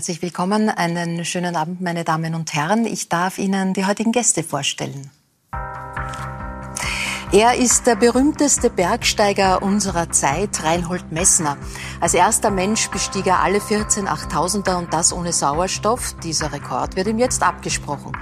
Herzlich 0.00 0.22
willkommen, 0.22 0.70
einen 0.70 1.26
schönen 1.26 1.56
Abend, 1.56 1.82
meine 1.82 2.04
Damen 2.04 2.34
und 2.34 2.54
Herren. 2.54 2.86
Ich 2.86 3.10
darf 3.10 3.36
Ihnen 3.36 3.74
die 3.74 3.84
heutigen 3.84 4.12
Gäste 4.12 4.42
vorstellen. 4.42 5.10
Er 7.32 7.56
ist 7.56 7.86
der 7.86 7.96
berühmteste 7.96 8.70
Bergsteiger 8.70 9.62
unserer 9.62 10.08
Zeit, 10.08 10.64
Reinhold 10.64 11.12
Messner. 11.12 11.58
Als 12.00 12.14
erster 12.14 12.50
Mensch 12.50 12.88
bestieg 12.88 13.26
er 13.26 13.40
alle 13.40 13.60
14 13.60 14.08
Achttausender 14.08 14.78
und 14.78 14.90
das 14.94 15.12
ohne 15.12 15.34
Sauerstoff. 15.34 16.14
Dieser 16.24 16.50
Rekord 16.50 16.96
wird 16.96 17.06
ihm 17.06 17.18
jetzt 17.18 17.42
abgesprochen. 17.42 18.12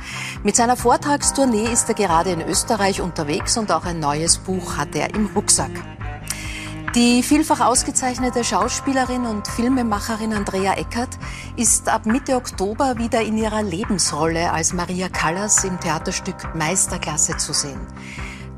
Mit 0.43 0.57
seiner 0.57 0.77
Vortragstournee 0.77 1.73
ist 1.73 1.89
er 1.89 1.95
gerade 1.95 2.33
in 2.33 2.43
Österreich 2.43 3.01
unterwegs 3.01 3.57
und 3.57 3.71
auch 3.71 3.85
ein 3.85 4.01
neues 4.01 4.39
Buch 4.39 4.77
hat 4.77 4.97
er 4.97 5.15
im 5.15 5.27
Rucksack. 5.27 5.71
Die 6.99 7.23
vielfach 7.23 7.61
ausgezeichnete 7.61 8.43
Schauspielerin 8.43 9.25
und 9.25 9.47
Filmemacherin 9.47 10.33
Andrea 10.33 10.73
Eckert 10.73 11.17
ist 11.55 11.89
ab 11.89 12.07
Mitte 12.07 12.35
Oktober 12.35 12.99
wieder 12.99 13.23
in 13.23 13.39
ihrer 13.39 13.63
Lebensrolle 13.63 14.51
als 14.51 14.73
Maria 14.73 15.09
Callas 15.09 15.63
im 15.63 15.79
Theaterstück 15.79 16.57
Meisterklasse 16.57 17.37
zu 17.37 17.53
sehen. 17.53 17.79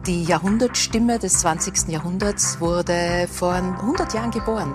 Die 0.07 0.25
Jahrhundertstimme 0.25 1.19
des 1.19 1.41
20. 1.41 1.89
Jahrhunderts 1.89 2.61
wurde 2.61 3.29
vor 3.31 3.53
100 3.53 4.15
Jahren 4.15 4.31
geboren. 4.31 4.75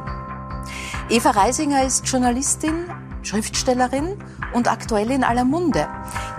Eva 1.10 1.32
Reisinger 1.32 1.84
ist 1.86 2.08
Journalistin, 2.08 2.86
Schriftstellerin 3.24 4.16
und 4.54 4.72
aktuell 4.72 5.10
in 5.10 5.24
aller 5.24 5.44
Munde. 5.44 5.88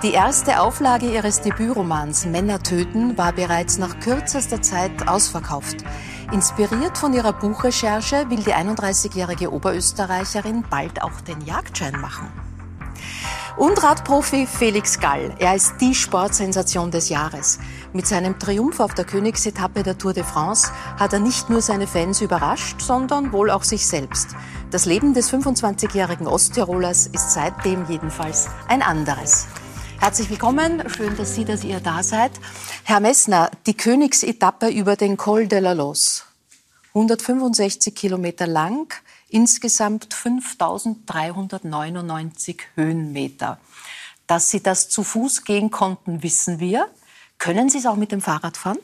Die 0.04 0.12
erste 0.12 0.60
Auflage 0.60 1.12
ihres 1.12 1.40
Debütromans 1.40 2.24
Männer 2.26 2.62
töten 2.62 3.18
war 3.18 3.32
bereits 3.32 3.78
nach 3.78 3.98
kürzester 3.98 4.62
Zeit 4.62 5.08
ausverkauft. 5.08 5.78
Inspiriert 6.32 6.98
von 6.98 7.12
ihrer 7.12 7.32
Buchrecherche 7.32 8.28
will 8.28 8.42
die 8.42 8.52
31-jährige 8.52 9.52
Oberösterreicherin 9.52 10.64
bald 10.68 11.02
auch 11.02 11.20
den 11.20 11.40
Jagdschein 11.42 12.00
machen. 12.00 12.26
Und 13.56 13.82
Radprofi 13.82 14.46
Felix 14.46 14.98
Gall. 14.98 15.34
Er 15.38 15.54
ist 15.54 15.74
die 15.80 15.94
Sportsensation 15.94 16.90
des 16.90 17.08
Jahres. 17.08 17.58
Mit 17.92 18.06
seinem 18.06 18.38
Triumph 18.38 18.80
auf 18.80 18.92
der 18.92 19.04
Königsetappe 19.04 19.82
der 19.82 19.96
Tour 19.96 20.12
de 20.12 20.24
France 20.24 20.70
hat 20.98 21.12
er 21.12 21.20
nicht 21.20 21.48
nur 21.48 21.62
seine 21.62 21.86
Fans 21.86 22.20
überrascht, 22.20 22.82
sondern 22.82 23.32
wohl 23.32 23.50
auch 23.50 23.62
sich 23.62 23.86
selbst. 23.86 24.30
Das 24.70 24.84
Leben 24.84 25.14
des 25.14 25.32
25-jährigen 25.32 26.26
Osttirolers 26.26 27.06
ist 27.06 27.30
seitdem 27.30 27.86
jedenfalls 27.88 28.48
ein 28.68 28.82
anderes. 28.82 29.46
Herzlich 29.98 30.30
willkommen, 30.30 30.82
schön, 30.88 31.14
dass 31.16 31.34
Sie, 31.34 31.44
dass 31.44 31.64
ihr 31.64 31.80
da 31.80 32.02
seid. 32.02 32.32
Herr 32.84 33.00
Messner, 33.00 33.50
die 33.66 33.74
Königsetappe 33.74 34.68
über 34.68 34.96
den 34.96 35.16
Col 35.16 35.48
de 35.48 35.60
la 35.60 35.72
Los. 35.72 36.24
165 36.94 37.94
Kilometer 37.94 38.46
lang, 38.46 38.94
insgesamt 39.28 40.14
5399 40.14 42.62
Höhenmeter. 42.74 43.58
Dass 44.26 44.50
Sie 44.50 44.62
das 44.62 44.88
zu 44.88 45.02
Fuß 45.02 45.44
gehen 45.44 45.70
konnten, 45.70 46.22
wissen 46.22 46.60
wir. 46.60 46.88
Können 47.38 47.68
Sie 47.68 47.78
es 47.78 47.86
auch 47.86 47.96
mit 47.96 48.12
dem 48.12 48.20
Fahrrad 48.20 48.56
fahren? 48.56 48.78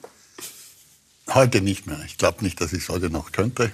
Heute 1.29 1.61
nicht 1.61 1.87
mehr. 1.87 2.01
Ich 2.07 2.19
glaube 2.19 2.43
nicht, 2.43 2.61
dass 2.61 2.73
ich 2.73 2.83
es 2.83 2.89
heute 2.89 3.11
noch 3.11 3.31
könnte. 3.33 3.71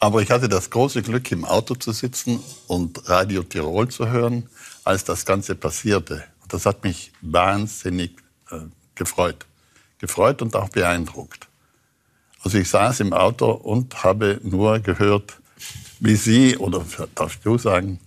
Aber 0.00 0.22
ich 0.22 0.30
hatte 0.30 0.48
das 0.48 0.70
große 0.70 1.02
Glück, 1.02 1.30
im 1.32 1.44
Auto 1.44 1.74
zu 1.74 1.92
sitzen 1.92 2.40
und 2.68 3.08
Radio 3.08 3.42
Tirol 3.42 3.88
zu 3.88 4.08
hören, 4.08 4.48
als 4.84 5.04
das 5.04 5.26
Ganze 5.26 5.56
passierte. 5.56 6.24
Das 6.48 6.66
hat 6.66 6.84
mich 6.84 7.12
wahnsinnig 7.20 8.16
äh, 8.50 8.60
gefreut. 8.94 9.46
Gefreut 9.98 10.42
und 10.42 10.56
auch 10.56 10.68
beeindruckt. 10.68 11.48
Also 12.42 12.58
ich 12.58 12.70
saß 12.70 13.00
im 13.00 13.12
Auto 13.12 13.50
und 13.50 14.04
habe 14.04 14.40
nur 14.42 14.78
gehört, 14.78 15.38
wie 16.00 16.14
Sie, 16.14 16.56
oder 16.56 16.84
darfst 17.14 17.44
du 17.44 17.58
sagen, 17.58 17.98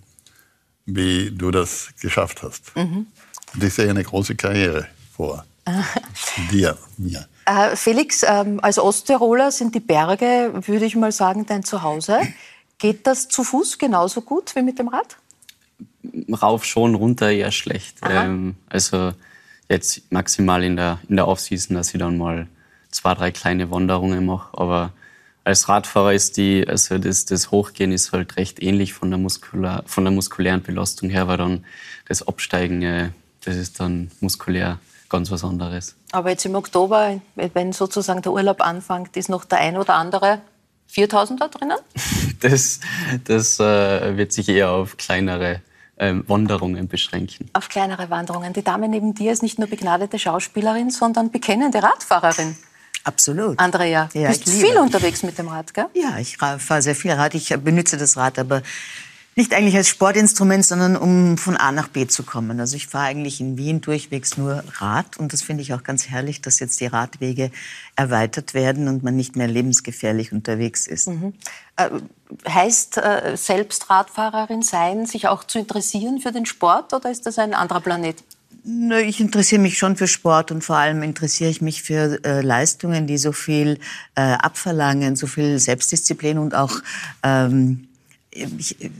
wie 0.86 1.30
du 1.30 1.50
das 1.50 1.90
geschafft 2.00 2.42
hast. 2.42 2.74
Mhm. 2.74 3.06
Und 3.54 3.62
ich 3.62 3.74
sehe 3.74 3.90
eine 3.90 4.02
große 4.02 4.34
Karriere 4.34 4.86
vor. 5.14 5.44
Dir, 6.50 6.76
mir. 6.96 7.28
Äh, 7.44 7.76
Felix, 7.76 8.24
ähm, 8.26 8.58
als 8.62 8.78
Osttiroler 8.78 9.52
sind 9.52 9.74
die 9.74 9.80
Berge, 9.80 10.52
würde 10.66 10.84
ich 10.84 10.96
mal 10.96 11.12
sagen, 11.12 11.46
dein 11.46 11.62
Zuhause. 11.62 12.20
Geht 12.78 13.06
das 13.06 13.28
zu 13.28 13.44
Fuß 13.44 13.78
genauso 13.78 14.22
gut 14.22 14.56
wie 14.56 14.62
mit 14.62 14.78
dem 14.78 14.88
Rad? 14.88 15.16
Rauf 16.42 16.64
schon, 16.64 16.94
runter 16.94 17.30
eher 17.30 17.52
schlecht. 17.52 17.98
Ähm, 18.08 18.56
also 18.68 19.12
jetzt 19.68 20.10
maximal 20.12 20.64
in 20.64 20.76
der, 20.76 20.98
in 21.08 21.16
der 21.16 21.28
Offseason, 21.28 21.76
dass 21.76 21.94
ich 21.94 22.00
dann 22.00 22.18
mal 22.18 22.46
zwei, 22.90 23.14
drei 23.14 23.30
kleine 23.30 23.70
Wanderungen 23.70 24.26
mache. 24.26 24.56
Aber 24.58 24.92
als 25.44 25.68
Radfahrer 25.68 26.12
ist 26.12 26.36
die, 26.36 26.66
also 26.66 26.98
das, 26.98 27.24
das 27.24 27.50
Hochgehen 27.50 27.92
ist 27.92 28.12
halt 28.12 28.36
recht 28.36 28.62
ähnlich 28.62 28.92
von 28.92 29.10
der, 29.10 29.18
Muskular, 29.18 29.82
von 29.86 30.04
der 30.04 30.12
muskulären 30.12 30.62
Belastung 30.62 31.10
her, 31.10 31.26
weil 31.28 31.38
dann 31.38 31.64
das 32.08 32.26
Absteigen, 32.26 32.82
äh, 32.82 33.10
das 33.44 33.56
ist 33.56 33.80
dann 33.80 34.10
muskulär 34.20 34.78
ganz 35.08 35.30
was 35.30 35.44
anderes. 35.44 35.96
Aber 36.12 36.30
jetzt 36.30 36.44
im 36.46 36.54
Oktober, 36.54 37.20
wenn 37.34 37.72
sozusagen 37.72 38.22
der 38.22 38.32
Urlaub 38.32 38.60
anfängt, 38.60 39.16
ist 39.16 39.28
noch 39.28 39.44
der 39.44 39.58
ein 39.58 39.76
oder 39.76 39.94
andere 39.94 40.40
4000er 40.92 41.48
drinnen? 41.48 41.78
Das, 42.40 42.80
das 43.22 43.60
äh, 43.60 44.16
wird 44.16 44.32
sich 44.32 44.48
eher 44.48 44.72
auf 44.72 44.96
kleinere 44.96 45.60
ähm, 46.02 46.24
Wanderungen 46.26 46.88
beschränken. 46.88 47.48
Auf 47.52 47.68
kleinere 47.68 48.10
Wanderungen. 48.10 48.52
Die 48.52 48.64
Dame 48.64 48.88
neben 48.88 49.14
dir 49.14 49.30
ist 49.32 49.42
nicht 49.42 49.60
nur 49.60 49.68
begnadete 49.68 50.18
Schauspielerin, 50.18 50.90
sondern 50.90 51.30
bekennende 51.30 51.80
Radfahrerin. 51.82 52.56
Absolut. 53.04 53.58
Andrea, 53.58 54.08
ja, 54.12 54.28
bist 54.28 54.48
viel 54.48 54.76
unterwegs 54.78 55.22
mit 55.22 55.38
dem 55.38 55.48
Rad, 55.48 55.72
gell? 55.74 55.86
Ja, 55.94 56.18
ich 56.18 56.36
fahre 56.36 56.82
sehr 56.82 56.96
viel 56.96 57.12
Rad. 57.12 57.34
Ich 57.34 57.48
benutze 57.56 57.96
das 57.96 58.16
Rad 58.16 58.38
aber 58.38 58.62
nicht 59.34 59.54
eigentlich 59.54 59.76
als 59.76 59.88
Sportinstrument, 59.88 60.64
sondern 60.64 60.96
um 60.96 61.38
von 61.38 61.56
A 61.56 61.72
nach 61.72 61.88
B 61.88 62.06
zu 62.06 62.22
kommen. 62.22 62.60
Also 62.60 62.76
ich 62.76 62.86
fahre 62.86 63.06
eigentlich 63.06 63.40
in 63.40 63.56
Wien 63.56 63.80
durchwegs 63.80 64.36
nur 64.36 64.62
Rad 64.78 65.16
und 65.16 65.32
das 65.32 65.42
finde 65.42 65.62
ich 65.62 65.72
auch 65.72 65.82
ganz 65.82 66.08
herrlich, 66.08 66.42
dass 66.42 66.60
jetzt 66.60 66.80
die 66.80 66.86
Radwege 66.86 67.50
erweitert 67.96 68.52
werden 68.52 68.88
und 68.88 69.02
man 69.02 69.16
nicht 69.16 69.36
mehr 69.36 69.48
lebensgefährlich 69.48 70.32
unterwegs 70.32 70.86
ist. 70.86 71.08
Mhm. 71.08 71.32
Äh, 71.76 71.88
heißt 72.46 72.98
äh, 72.98 73.36
selbst 73.36 73.88
Radfahrerin 73.88 74.62
sein, 74.62 75.06
sich 75.06 75.28
auch 75.28 75.44
zu 75.44 75.58
interessieren 75.58 76.20
für 76.20 76.32
den 76.32 76.44
Sport 76.44 76.92
oder 76.92 77.10
ist 77.10 77.24
das 77.24 77.38
ein 77.38 77.54
anderer 77.54 77.80
Planet? 77.80 78.22
Ich 78.64 79.20
interessiere 79.20 79.60
mich 79.60 79.76
schon 79.76 79.96
für 79.96 80.06
Sport 80.06 80.52
und 80.52 80.62
vor 80.62 80.76
allem 80.76 81.02
interessiere 81.02 81.50
ich 81.50 81.62
mich 81.62 81.82
für 81.82 82.24
äh, 82.24 82.42
Leistungen, 82.42 83.08
die 83.08 83.18
so 83.18 83.32
viel 83.32 83.80
äh, 84.14 84.20
abverlangen, 84.20 85.16
so 85.16 85.26
viel 85.26 85.58
Selbstdisziplin 85.58 86.38
und 86.38 86.54
auch 86.54 86.80
ähm, 87.24 87.88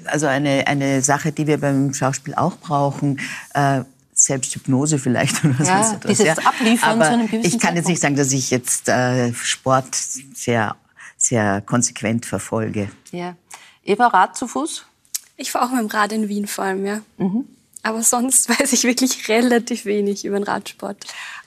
also 0.07 0.27
eine, 0.27 0.67
eine 0.67 1.03
Sache, 1.03 1.33
die 1.33 1.47
wir 1.47 1.59
beim 1.59 1.95
Schauspiel 1.95 2.35
auch 2.35 2.57
brauchen, 2.57 3.21
äh, 3.55 3.83
Selbsthypnose 4.15 4.99
vielleicht 4.99 5.45
oder 5.45 5.65
ja, 5.65 5.93
etwas. 5.93 6.01
Dieses 6.01 6.27
ja. 6.27 6.35
Abliefern 6.45 6.91
Aber 6.91 7.05
zu 7.05 7.13
einem 7.13 7.27
gewissen 7.29 7.47
Ich 7.47 7.59
kann 7.59 7.77
jetzt 7.77 7.89
nicht 7.89 8.01
sagen, 8.01 8.17
dass 8.17 8.33
ich 8.33 8.51
jetzt 8.51 8.89
äh, 8.89 9.33
Sport 9.33 9.95
sehr, 9.95 10.77
sehr 11.17 11.63
konsequent 11.63 12.27
verfolge. 12.27 12.91
Ja. 13.11 13.37
Eva, 13.85 14.09
Rad 14.09 14.37
zu 14.37 14.47
Fuß? 14.47 14.85
Ich 15.37 15.51
fahre 15.51 15.67
auch 15.67 15.71
mit 15.71 15.81
dem 15.81 15.87
Rad 15.87 16.13
in 16.13 16.29
Wien 16.29 16.47
vor 16.47 16.65
allem, 16.65 16.87
ja. 16.87 17.01
Mhm. 17.17 17.47
Aber 17.85 18.03
sonst 18.03 18.49
weiß 18.61 18.73
ich 18.73 18.85
wirklich 18.85 19.29
relativ 19.29 19.85
wenig 19.85 20.25
über 20.25 20.39
den 20.39 20.45
Radsport. 20.45 20.99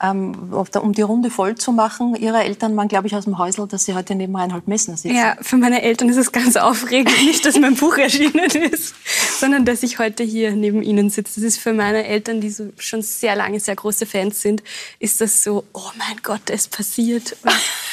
Ähm, 0.02 0.52
um 0.52 0.92
die 0.92 1.02
Runde 1.02 1.30
voll 1.30 1.54
zu 1.54 1.72
machen, 1.72 2.14
Ihre 2.14 2.42
Eltern 2.42 2.76
waren, 2.76 2.88
glaube 2.88 3.06
ich, 3.06 3.16
aus 3.16 3.24
dem 3.24 3.38
Häusl, 3.38 3.66
dass 3.66 3.86
Sie 3.86 3.94
heute 3.94 4.14
neben 4.14 4.36
Reinhold 4.36 4.68
Messner 4.68 4.96
sitzen. 4.96 5.16
Ja, 5.16 5.36
für 5.40 5.56
meine 5.56 5.82
Eltern 5.82 6.08
ist 6.08 6.18
es 6.18 6.32
ganz 6.32 6.56
aufregend. 6.56 7.16
Nicht, 7.22 7.46
dass 7.46 7.58
mein 7.58 7.74
Buch 7.74 7.96
erschienen 7.96 8.50
ist, 8.70 8.94
sondern 9.40 9.64
dass 9.64 9.82
ich 9.82 9.98
heute 9.98 10.22
hier 10.22 10.52
neben 10.52 10.82
Ihnen 10.82 11.08
sitze. 11.08 11.40
Das 11.40 11.44
ist 11.44 11.58
für 11.58 11.72
meine 11.72 12.04
Eltern, 12.04 12.40
die 12.40 12.50
so 12.50 12.70
schon 12.76 13.02
sehr 13.02 13.34
lange 13.34 13.58
sehr 13.58 13.76
große 13.76 14.04
Fans 14.04 14.42
sind, 14.42 14.62
ist 14.98 15.20
das 15.20 15.42
so, 15.42 15.64
oh 15.72 15.90
mein 15.96 16.18
Gott, 16.22 16.50
es 16.50 16.68
passiert. 16.68 17.36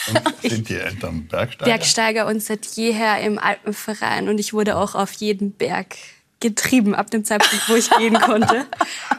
Und 0.07 0.51
sind 0.51 0.67
die 0.67 0.75
Eltern 0.75 1.27
Bergsteiger? 1.27 1.65
Bergsteiger 1.71 2.27
und 2.27 2.43
seit 2.43 2.65
jeher 2.65 3.21
im 3.21 3.39
Alpenverein. 3.39 4.27
Und 4.27 4.37
ich 4.37 4.51
wurde 4.53 4.75
auch 4.75 4.95
auf 4.95 5.13
jeden 5.13 5.53
Berg 5.53 5.95
getrieben 6.43 6.93
ab 6.93 7.09
dem 7.09 7.25
Zeitpunkt, 7.25 7.67
wo 7.69 7.75
ich 7.75 7.89
gehen 7.97 8.19
konnte. 8.19 8.65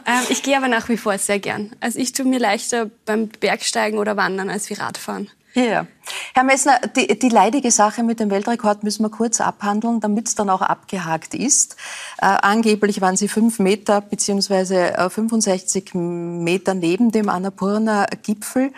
Ähm, 0.05 0.23
ich 0.29 0.43
gehe 0.43 0.55
aber 0.55 0.69
nach 0.69 0.87
wie 0.87 0.97
vor 0.97 1.17
sehr 1.17 1.39
gern. 1.39 1.71
Also 1.81 1.99
ich 1.99 2.13
tue 2.13 2.25
mir 2.25 2.39
leichter 2.39 2.89
beim 3.05 3.27
Bergsteigen 3.27 3.99
oder 3.99 4.15
Wandern 4.15 4.49
als 4.49 4.69
wie 4.69 4.75
Radfahren. 4.75 5.29
Ja. 5.55 5.87
Herr 6.33 6.43
Messner, 6.43 6.79
die, 6.95 7.17
die 7.17 7.29
leidige 7.29 7.71
Sache 7.71 8.03
mit 8.03 8.19
dem 8.19 8.29
Weltrekord 8.29 8.83
müssen 8.83 9.03
wir 9.03 9.09
kurz 9.09 9.39
abhandeln, 9.39 10.01
damit 10.01 10.27
es 10.27 10.35
dann 10.35 10.49
auch 10.49 10.61
abgehakt 10.61 11.33
ist. 11.33 11.77
Äh, 12.17 12.25
angeblich 12.25 12.99
waren 12.99 13.15
Sie 13.15 13.29
fünf 13.29 13.59
Meter 13.59 14.01
beziehungsweise 14.01 14.97
äh, 14.97 15.09
65 15.09 15.93
Meter 15.93 16.73
neben 16.73 17.11
dem 17.11 17.29
Annapurna-Gipfel. 17.29 18.73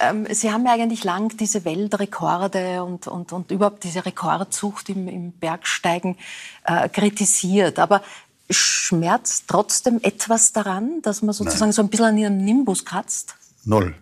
Ähm, 0.00 0.26
Sie 0.30 0.52
haben 0.52 0.66
ja 0.66 0.72
eigentlich 0.72 1.04
lang 1.04 1.36
diese 1.36 1.64
Weltrekorde 1.64 2.82
und, 2.82 3.06
und, 3.06 3.32
und 3.32 3.50
überhaupt 3.50 3.84
diese 3.84 4.04
Rekordsucht 4.04 4.88
im, 4.88 5.08
im 5.08 5.32
Bergsteigen 5.32 6.16
äh, 6.64 6.88
kritisiert. 6.88 7.78
Aber 7.78 8.02
schmerzt 8.50 9.44
trotzdem 9.48 10.00
etwas 10.02 10.52
daran, 10.52 11.00
dass 11.02 11.22
man 11.22 11.32
sozusagen 11.32 11.70
Nein. 11.70 11.72
so 11.72 11.82
ein 11.82 11.88
bisschen 11.88 12.06
an 12.06 12.18
Ihren 12.18 12.44
Nimbus 12.44 12.84
kratzt? 12.84 13.36
Null. 13.64 13.94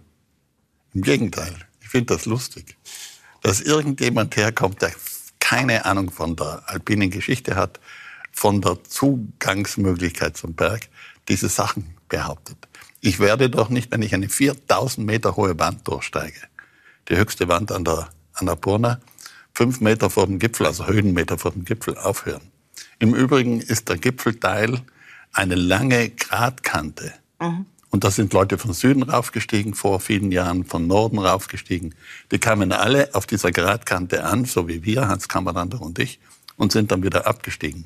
Im 0.95 1.03
Gegenteil. 1.03 1.55
Ich 1.81 1.89
finde 1.89 2.15
das 2.15 2.27
lustig. 2.27 2.77
Dass 3.43 3.61
irgendjemand 3.61 4.37
herkommt, 4.37 4.83
der 4.83 4.93
keine 5.41 5.85
Ahnung 5.85 6.11
von 6.11 6.37
der 6.37 6.63
alpinen 6.67 7.11
Geschichte 7.11 7.57
hat, 7.57 7.81
von 8.31 8.63
der 8.63 8.83
Zugangsmöglichkeit 8.85 10.37
zum 10.37 10.55
Berg 10.55 10.89
diese 11.29 11.49
Sachen 11.49 11.95
behauptet. 12.09 12.57
Ich 13.05 13.19
werde 13.19 13.51
doch 13.51 13.69
nicht, 13.69 13.91
wenn 13.91 14.01
ich 14.01 14.15
eine 14.15 14.29
4000 14.29 15.05
Meter 15.05 15.35
hohe 15.35 15.59
Wand 15.59 15.89
durchsteige, 15.89 16.39
die 17.09 17.17
höchste 17.17 17.49
Wand 17.49 17.73
an 17.73 17.85
der 17.85 18.09
Annapurna, 18.35 19.01
fünf 19.53 19.81
Meter 19.81 20.09
vor 20.09 20.27
dem 20.27 20.39
Gipfel, 20.39 20.67
also 20.67 20.87
Höhenmeter 20.87 21.37
vor 21.37 21.51
dem 21.51 21.65
Gipfel, 21.65 21.99
aufhören. 21.99 22.43
Im 23.01 23.13
Übrigen 23.13 23.61
ist 23.61 23.89
der 23.89 23.99
Gipfelteil 23.99 24.83
eine 25.33 25.57
lange 25.57 26.11
Gradkante. 26.11 27.13
Mhm. 27.41 27.67
Und 27.91 28.05
da 28.05 28.13
sind 28.13 28.33
Leute 28.33 28.57
von 28.57 28.73
Süden 28.73 29.03
raufgestiegen 29.03 29.75
vor 29.75 29.99
vielen 29.99 30.31
Jahren, 30.31 30.65
von 30.65 30.87
Norden 30.87 31.19
raufgestiegen. 31.19 31.97
Die 32.31 32.39
kamen 32.39 32.71
alle 32.71 33.13
auf 33.17 33.27
dieser 33.27 33.51
Gradkante 33.51 34.23
an, 34.23 34.45
so 34.45 34.69
wie 34.69 34.85
wir, 34.85 35.09
Hans 35.09 35.29
Kammerlander 35.29 35.83
und 35.83 35.99
ich, 35.99 36.21
und 36.55 36.71
sind 36.71 36.93
dann 36.93 37.03
wieder 37.03 37.27
abgestiegen. 37.27 37.85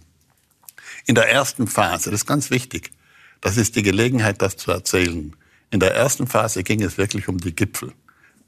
In 1.07 1.15
der 1.15 1.31
ersten 1.31 1.69
Phase, 1.69 2.11
das 2.11 2.21
ist 2.21 2.27
ganz 2.27 2.51
wichtig, 2.51 2.93
das 3.41 3.57
ist 3.57 3.77
die 3.77 3.83
Gelegenheit, 3.83 4.43
das 4.43 4.57
zu 4.57 4.71
erzählen. 4.71 5.35
In 5.71 5.81
der 5.81 5.95
ersten 5.95 6.27
Phase 6.27 6.63
ging 6.63 6.83
es 6.83 6.99
wirklich 6.99 7.29
um 7.29 7.39
die 7.39 7.55
Gipfel. 7.55 7.93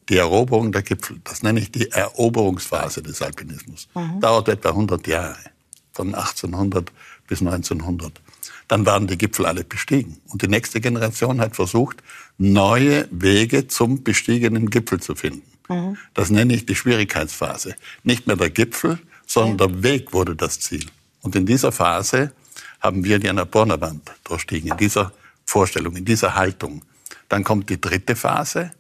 Die 0.09 0.17
Eroberung 0.17 0.73
der 0.73 0.83
Gipfel, 0.83 1.21
das 1.25 1.43
nenne 1.43 1.61
ich 1.61 1.71
die 1.71 1.91
Eroberungsphase 1.91 3.03
des 3.03 3.21
Alpinismus. 3.21 3.89
Mhm. 3.95 4.21
Dauert 4.21 4.49
etwa 4.49 4.71
100 4.71 5.07
Jahre, 5.07 5.39
von 5.93 6.15
1800 6.15 6.91
bis 7.27 7.41
1900 7.41 8.21
dann 8.69 8.85
waren 8.85 9.07
die 9.07 9.19
Gipfel 9.19 9.47
alle 9.47 9.65
bestiegen. 9.65 10.21
Und 10.29 10.43
die 10.43 10.49
nächste 10.49 10.81
Generation 10.81 11.41
hat 11.41 11.57
versucht, 11.57 12.03
neue 12.37 13.09
Wege 13.11 13.67
zum 13.67 14.05
bestiegenen 14.05 14.71
Gipfel 14.71 15.01
zu 15.01 15.15
finden. 15.15 15.43
Mhm. 15.69 15.97
Das 16.15 16.31
nenne 16.31 16.55
ich 16.55 16.67
die 16.67 16.75
Schwierigkeitsphase. 16.75 17.75
Nicht 18.05 18.27
mehr 18.27 18.37
der 18.37 18.51
Gipfel, 18.51 18.99
sondern 19.27 19.59
ja. 19.59 19.67
der 19.67 19.83
Weg 19.83 20.13
wurde 20.13 20.37
das 20.37 20.61
Ziel. 20.61 20.87
Und 21.23 21.35
in 21.35 21.47
dieser 21.47 21.73
Phase 21.73 22.33
haben 22.81 23.05
wir 23.05 23.19
die 23.19 23.29
Annapurna-Wand 23.29 24.13
durchstiegen, 24.25 24.71
in 24.71 24.77
dieser 24.77 25.13
Vorstellung, 25.45 25.97
in 25.97 26.05
dieser 26.05 26.35
Haltung. 26.35 26.85
Dann 27.29 27.45
kommt 27.45 27.71
die 27.71 27.81
dritte 27.81 28.17
Phase, 28.17 28.71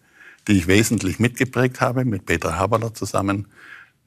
die 0.46 0.58
ich 0.58 0.66
wesentlich 0.66 1.18
mitgeprägt 1.18 1.80
habe, 1.80 2.04
mit 2.04 2.26
Peter 2.26 2.56
Haberler 2.56 2.94
zusammen, 2.94 3.48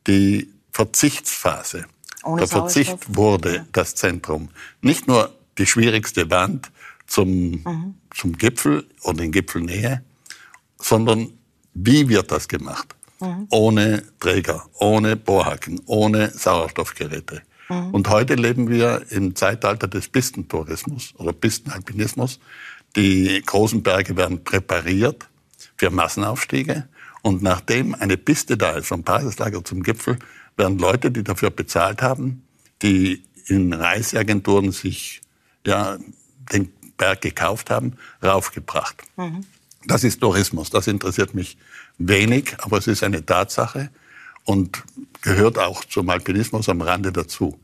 die 0.08 0.52
Verzichtsphase. 0.72 1.86
Ohne 2.24 2.42
der 2.42 2.48
Verzicht 2.48 3.16
wurde 3.16 3.66
das 3.72 3.96
Zentrum. 3.96 4.50
Nicht 4.82 5.08
nur 5.08 5.36
die 5.58 5.66
schwierigste 5.66 6.30
Wand 6.30 6.72
zum, 7.08 7.30
mhm. 7.30 7.96
zum 8.16 8.38
Gipfel 8.38 8.88
oder 9.04 9.24
in 9.24 9.32
Gipfelnähe, 9.32 10.04
sondern 10.80 11.34
wie 11.74 12.08
wird 12.10 12.32
das 12.32 12.48
gemacht? 12.48 12.96
Mhm. 13.20 13.48
Ohne 13.50 14.04
Träger, 14.20 14.66
ohne 14.76 15.16
Bohrhaken, 15.16 15.82
ohne 15.86 16.30
Sauerstoffgeräte. 16.30 17.42
Mhm. 17.70 17.94
Und 17.94 18.10
heute 18.10 18.36
leben 18.36 18.70
wir 18.70 19.06
im 19.10 19.36
Zeitalter 19.36 19.88
des 19.88 20.08
Pistentourismus 20.08 21.14
oder 21.18 21.34
Pistenalpinismus. 21.34 22.40
Die 22.96 23.42
großen 23.46 23.84
Berge 23.84 24.18
werden 24.18 24.44
präpariert 24.44 25.28
für 25.78 25.90
Massenaufstiege. 25.90 26.88
Und 27.22 27.42
nachdem 27.42 27.96
eine 27.96 28.18
Piste 28.18 28.58
da 28.58 28.72
ist, 28.72 28.88
vom 28.88 29.04
Basislager 29.04 29.64
zum 29.64 29.84
Gipfel, 29.84 30.18
werden 30.58 30.80
Leute, 30.80 31.12
die 31.12 31.24
dafür 31.24 31.52
bezahlt 31.52 32.02
haben, 32.02 32.44
die 32.82 33.24
in 33.46 33.74
Reiseagenturen 33.74 34.72
sich 34.72 35.22
ja, 35.66 35.98
den 36.52 36.72
Berg 36.98 37.22
gekauft 37.22 37.70
haben, 37.70 37.94
raufgebracht. 38.24 39.04
Mhm. 39.18 39.46
Das 39.86 40.04
ist 40.04 40.20
Tourismus. 40.20 40.70
Das 40.70 40.88
interessiert 40.88 41.34
mich 41.34 41.58
wenig, 41.98 42.56
aber 42.60 42.78
es 42.78 42.88
ist 42.88 43.04
eine 43.04 43.26
Tatsache 43.26 43.90
und 44.46 44.84
gehört 45.22 45.58
auch 45.58 45.86
zum 45.86 46.10
Alpinismus 46.10 46.70
am 46.70 46.82
Rande 46.82 47.12
dazu. 47.12 47.60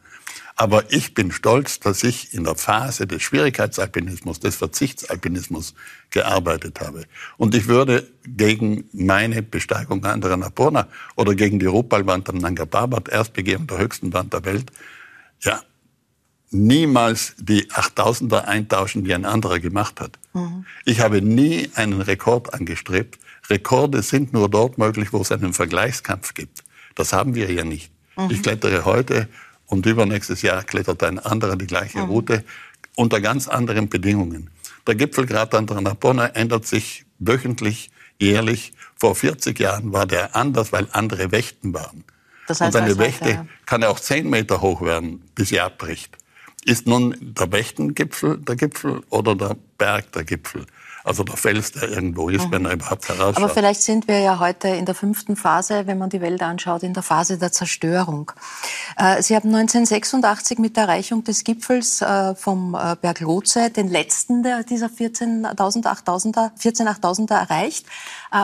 Aber 0.60 0.92
ich 0.92 1.14
bin 1.14 1.32
stolz, 1.32 1.80
dass 1.80 2.04
ich 2.04 2.34
in 2.34 2.44
der 2.44 2.56
Phase 2.56 3.06
des 3.06 3.22
Schwierigkeitsalpinismus, 3.22 4.40
des 4.40 4.56
Verzichtsalpinismus 4.56 5.76
gearbeitet 6.10 6.82
habe. 6.82 7.04
Und 7.38 7.54
ich 7.54 7.68
würde 7.68 8.08
gegen 8.26 8.86
meine 8.92 9.44
Besteigung 9.44 10.04
an 10.04 10.20
der 10.20 10.32
Annapurna 10.32 10.88
oder 11.16 11.36
gegen 11.36 11.60
die 11.60 11.68
Rupalwand 11.68 12.28
am 12.30 12.38
Nanga 12.38 12.66
Parbat, 12.66 13.08
Erstbegehung 13.08 13.68
der 13.68 13.78
höchsten 13.78 14.14
Wand 14.14 14.34
der 14.34 14.46
Welt, 14.46 14.72
ja, 15.42 15.62
niemals 16.50 17.36
die 17.38 17.70
8000er 17.70 18.46
eintauschen, 18.46 19.04
die 19.04 19.14
ein 19.14 19.26
anderer 19.26 19.60
gemacht 19.60 20.00
hat. 20.00 20.18
Mhm. 20.34 20.66
Ich 20.86 21.02
habe 21.02 21.22
nie 21.22 21.70
einen 21.76 22.02
Rekord 22.02 22.54
angestrebt. 22.56 23.20
Rekorde 23.50 24.02
sind 24.02 24.34
nur 24.34 24.50
dort 24.50 24.80
möglich, 24.80 25.14
wo 25.14 25.22
es 25.22 25.32
einen 25.32 25.54
Vergleichskampf 25.54 26.34
gibt. 26.34 26.64
Das 26.98 27.14
haben 27.14 27.36
wir 27.36 27.50
ja 27.52 27.64
nicht. 27.64 27.92
Mhm. 28.18 28.32
Ich 28.32 28.42
klettere 28.42 28.84
heute 28.84 29.30
und 29.68 29.86
übernächstes 29.86 30.42
Jahr 30.42 30.64
klettert 30.64 31.04
ein 31.04 31.20
anderer 31.20 31.56
die 31.56 31.68
gleiche 31.68 32.00
mhm. 32.00 32.10
Route 32.10 32.44
unter 32.96 33.22
ganz 33.22 33.48
anderen 33.48 33.88
Bedingungen. 33.88 34.50
Der 34.88 34.96
Gipfelgrad 34.96 35.54
an 35.54 35.68
der 35.68 35.78
Annapurna 35.78 36.28
ändert 36.28 36.66
sich 36.66 37.06
wöchentlich, 37.20 37.92
jährlich. 38.20 38.74
Vor 38.96 39.16
40 39.16 39.60
Jahren 39.60 39.94
war 39.94 40.08
der 40.08 40.36
anders, 40.36 40.72
weil 40.72 40.88
andere 40.92 41.32
Wächten 41.32 41.74
waren. 41.74 42.04
Das 42.48 42.62
heißt, 42.62 42.76
und 42.76 42.82
eine 42.82 42.98
Wächte 42.98 43.30
ja. 43.30 43.46
kann 43.66 43.82
ja 43.82 43.90
auch 43.90 44.00
10 44.00 44.28
Meter 44.28 44.62
hoch 44.62 44.82
werden, 44.82 45.22
bis 45.36 45.50
sie 45.50 45.60
abbricht. 45.60 46.18
Ist 46.66 46.88
nun 46.88 47.16
der 47.22 47.52
Wächtengipfel 47.52 48.40
der 48.40 48.56
Gipfel 48.56 49.02
oder 49.10 49.36
der 49.36 49.56
Berg 49.78 50.12
der 50.14 50.24
Gipfel? 50.24 50.66
Also 51.08 51.24
der 51.24 51.38
Fels, 51.38 51.72
der 51.72 51.88
irgendwo 51.88 52.28
ist, 52.28 52.48
mhm. 52.48 52.52
wenn 52.52 52.66
er 52.66 52.74
überhaupt 52.74 53.08
herausschaut. 53.08 53.38
Aber 53.38 53.48
vielleicht 53.48 53.82
sind 53.82 54.10
wir 54.10 54.20
ja 54.20 54.40
heute 54.40 54.68
in 54.68 54.86
der 54.86 54.94
fünften 54.94 55.38
Phase, 55.38 55.88
wenn 55.88 55.98
man 55.98 56.10
die 56.10 56.20
Welt 56.20 56.42
anschaut, 56.42 56.84
in 56.84 56.94
der 56.94 57.02
Phase 57.02 57.38
der 57.38 57.54
Zerstörung. 57.54 58.34
Äh, 58.98 59.22
Sie 59.22 59.34
haben 59.34 59.48
1986 59.48 60.60
mit 60.60 60.76
der 60.76 60.84
Erreichung 60.84 61.24
des 61.24 61.46
Gipfels 61.46 62.02
äh, 62.02 62.36
vom 62.36 62.76
äh, 62.76 62.98
Berg 63.00 63.22
Lotse 63.22 63.70
den 63.70 63.88
letzten 63.88 64.44
dieser 64.70 64.88
14.000, 64.88 65.56
8.000er, 65.56 66.52
14 66.58 66.88
8000er 66.88 67.36
erreicht. 67.36 67.86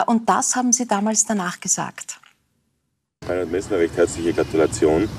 Und 0.08 0.30
das 0.30 0.56
haben 0.56 0.72
Sie 0.72 0.88
damals 0.88 1.26
danach 1.26 1.60
gesagt. 1.60 2.20
Reinhard 3.28 3.52
Messner, 3.52 3.78
recht 3.78 3.98
herzliche 3.98 4.34
Gratulation 4.34 5.10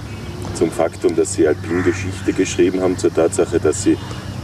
zum 0.54 0.70
Faktum, 0.70 1.14
dass 1.14 1.34
Sie 1.34 1.46
Alpingeschichte 1.46 2.32
geschrieben 2.32 2.80
haben, 2.80 2.96
zur 2.96 3.12
Tatsache, 3.12 3.60
dass 3.60 3.82
Sie 3.82 3.98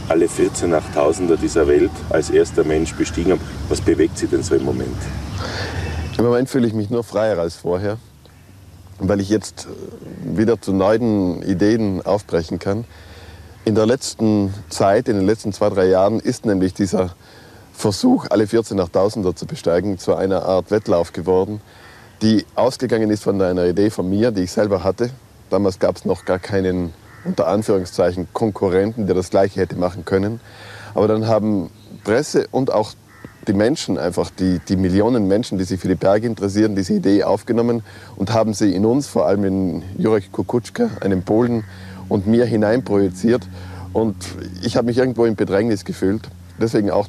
alle 0.09 0.27
14 0.27 0.73
Achttausender 0.73 1.37
dieser 1.37 1.67
Welt 1.67 1.91
als 2.09 2.29
erster 2.29 2.63
Mensch 2.63 2.93
bestiegen 2.95 3.31
haben. 3.31 3.41
Was 3.69 3.81
bewegt 3.81 4.17
Sie 4.17 4.27
denn 4.27 4.43
so 4.43 4.55
im 4.55 4.63
Moment? 4.63 4.97
Im 6.17 6.25
Moment 6.25 6.49
fühle 6.49 6.67
ich 6.67 6.73
mich 6.73 6.89
nur 6.89 7.03
freier 7.03 7.39
als 7.39 7.55
vorher, 7.55 7.97
weil 8.99 9.19
ich 9.21 9.29
jetzt 9.29 9.67
wieder 10.23 10.61
zu 10.61 10.73
neuen 10.73 11.41
Ideen 11.41 12.05
aufbrechen 12.05 12.59
kann. 12.59 12.85
In 13.63 13.75
der 13.75 13.85
letzten 13.85 14.53
Zeit, 14.69 15.07
in 15.07 15.15
den 15.15 15.25
letzten 15.25 15.53
zwei, 15.53 15.69
drei 15.69 15.87
Jahren, 15.87 16.19
ist 16.19 16.45
nämlich 16.45 16.73
dieser 16.73 17.15
Versuch, 17.73 18.27
alle 18.29 18.47
14 18.47 18.79
Achttausender 18.79 19.35
zu 19.35 19.45
besteigen, 19.45 19.97
zu 19.97 20.15
einer 20.15 20.43
Art 20.43 20.71
Wettlauf 20.71 21.13
geworden, 21.13 21.61
die 22.21 22.45
ausgegangen 22.55 23.09
ist 23.09 23.23
von 23.23 23.41
einer 23.41 23.65
Idee 23.65 23.89
von 23.89 24.09
mir, 24.09 24.31
die 24.31 24.41
ich 24.41 24.51
selber 24.51 24.83
hatte, 24.83 25.09
Damals 25.51 25.79
gab 25.79 25.97
es 25.97 26.05
noch 26.05 26.23
gar 26.23 26.39
keinen, 26.39 26.93
unter 27.23 27.47
Anführungszeichen, 27.47 28.27
Konkurrenten, 28.33 29.05
der 29.05 29.15
das 29.15 29.29
Gleiche 29.29 29.61
hätte 29.61 29.75
machen 29.75 30.05
können. 30.05 30.39
Aber 30.93 31.07
dann 31.07 31.27
haben 31.27 31.69
Presse 32.03 32.47
und 32.51 32.71
auch 32.71 32.93
die 33.47 33.53
Menschen, 33.53 33.97
einfach 33.97 34.29
die, 34.29 34.59
die 34.67 34.75
Millionen 34.75 35.27
Menschen, 35.27 35.57
die 35.57 35.63
sich 35.63 35.79
für 35.79 35.87
die 35.87 35.95
Berge 35.95 36.27
interessieren, 36.27 36.75
diese 36.75 36.93
Idee 36.93 37.23
aufgenommen 37.23 37.83
und 38.15 38.33
haben 38.33 38.53
sie 38.53 38.75
in 38.75 38.85
uns, 38.85 39.07
vor 39.07 39.25
allem 39.25 39.43
in 39.45 39.83
Jurek 39.97 40.31
Kukutschka, 40.31 40.89
einem 41.01 41.23
Polen, 41.23 41.63
und 42.11 42.27
mir 42.27 42.45
hineinprojiziert. 42.45 43.47
Und 43.93 44.15
ich 44.63 44.75
habe 44.75 44.87
mich 44.87 44.97
irgendwo 44.97 45.25
in 45.25 45.35
Bedrängnis 45.35 45.85
gefühlt. 45.85 46.27
Deswegen 46.59 46.91
auch 46.91 47.07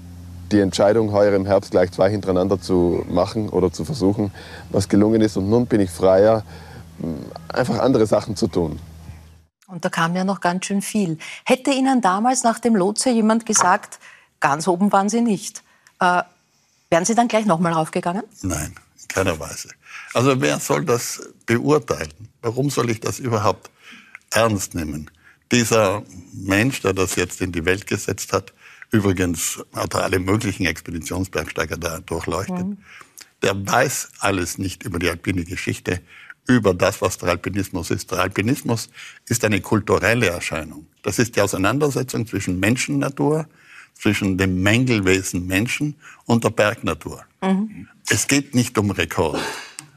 die 0.53 0.61
Entscheidung, 0.61 1.13
heuer 1.13 1.35
im 1.35 1.45
Herbst 1.45 1.73
gleich 1.73 1.91
zwei 1.91 2.09
hintereinander 2.09 2.61
zu 2.61 3.05
machen 3.09 3.49
oder 3.49 3.73
zu 3.73 3.85
versuchen, 3.85 4.31
was 4.71 4.89
gelungen 4.89 5.21
ist. 5.21 5.37
Und 5.37 5.51
nun 5.51 5.67
bin 5.67 5.81
ich 5.81 5.91
freier, 5.91 6.45
einfach 7.49 7.81
andere 7.81 8.07
Sachen 8.07 8.37
zu 8.37 8.47
tun. 8.47 8.79
Und 9.67 9.85
da 9.85 9.89
kam 9.89 10.15
ja 10.17 10.25
noch 10.25 10.41
ganz 10.41 10.67
schön 10.67 10.83
viel. 10.83 11.19
Hätte 11.45 11.71
Ihnen 11.71 12.01
damals 12.01 12.43
nach 12.43 12.59
dem 12.59 12.77
Lotse 12.77 13.11
jemand 13.11 13.47
gesagt, 13.47 13.99
ganz 14.41 14.69
oben 14.69 14.93
waren 14.93 15.09
Sie 15.09 15.21
nicht, 15.21 15.63
äh, 16.01 16.23
wären 16.91 17.05
Sie 17.05 17.15
dann 17.15 17.29
gleich 17.29 17.47
nochmal 17.47 17.73
raufgegangen? 17.73 18.25
Nein, 18.43 18.75
in 19.01 19.09
keiner 19.09 19.39
Weise. 19.39 19.71
Also 20.15 20.41
wer 20.41 20.59
soll 20.59 20.85
das 20.85 21.23
beurteilen? 21.47 22.13
Warum 22.43 22.71
soll 22.71 22.91
ich 22.91 23.01
das 23.01 23.19
überhaupt 23.19 23.71
ernst 24.31 24.75
nehmen? 24.75 25.11
Dieser 25.51 26.03
Mensch, 26.33 26.81
der 26.81 26.93
das 26.93 27.17
jetzt 27.17 27.41
in 27.41 27.53
die 27.53 27.65
Welt 27.65 27.87
gesetzt 27.87 28.33
hat, 28.33 28.53
übrigens 28.91 29.63
hat 29.75 29.95
er 29.95 30.05
alle 30.05 30.19
möglichen 30.19 30.67
Expeditionsbergsteiger 30.67 31.77
da 31.77 32.01
durchleuchtet, 32.01 32.67
mhm. 32.67 32.79
der 33.43 33.67
weiß 33.67 34.11
alles 34.21 34.59
nicht 34.59 34.83
über 34.83 34.99
die 34.99 35.09
alpine 35.09 35.45
Geschichte, 35.45 36.01
über 36.47 36.75
das, 36.75 37.01
was 37.01 37.19
der 37.19 37.31
Alpinismus 37.31 37.91
ist. 37.91 38.11
Der 38.11 38.21
Alpinismus 38.21 38.91
ist 39.29 39.45
eine 39.45 39.61
kulturelle 39.61 40.27
Erscheinung. 40.27 40.87
Das 41.03 41.19
ist 41.19 41.37
die 41.37 41.41
Auseinandersetzung 41.41 42.27
zwischen 42.27 42.59
Menschennatur, 42.59 43.47
zwischen 43.95 44.39
dem 44.39 44.63
Mängelwesen 44.63 45.47
Menschen 45.47 45.95
und 46.27 46.45
der 46.45 46.51
Bergnatur. 46.51 47.25
Mhm. 47.43 47.89
Es 48.09 48.27
geht 48.27 48.55
nicht 48.55 48.77
um 48.79 48.91
Rekorde. 48.91 49.41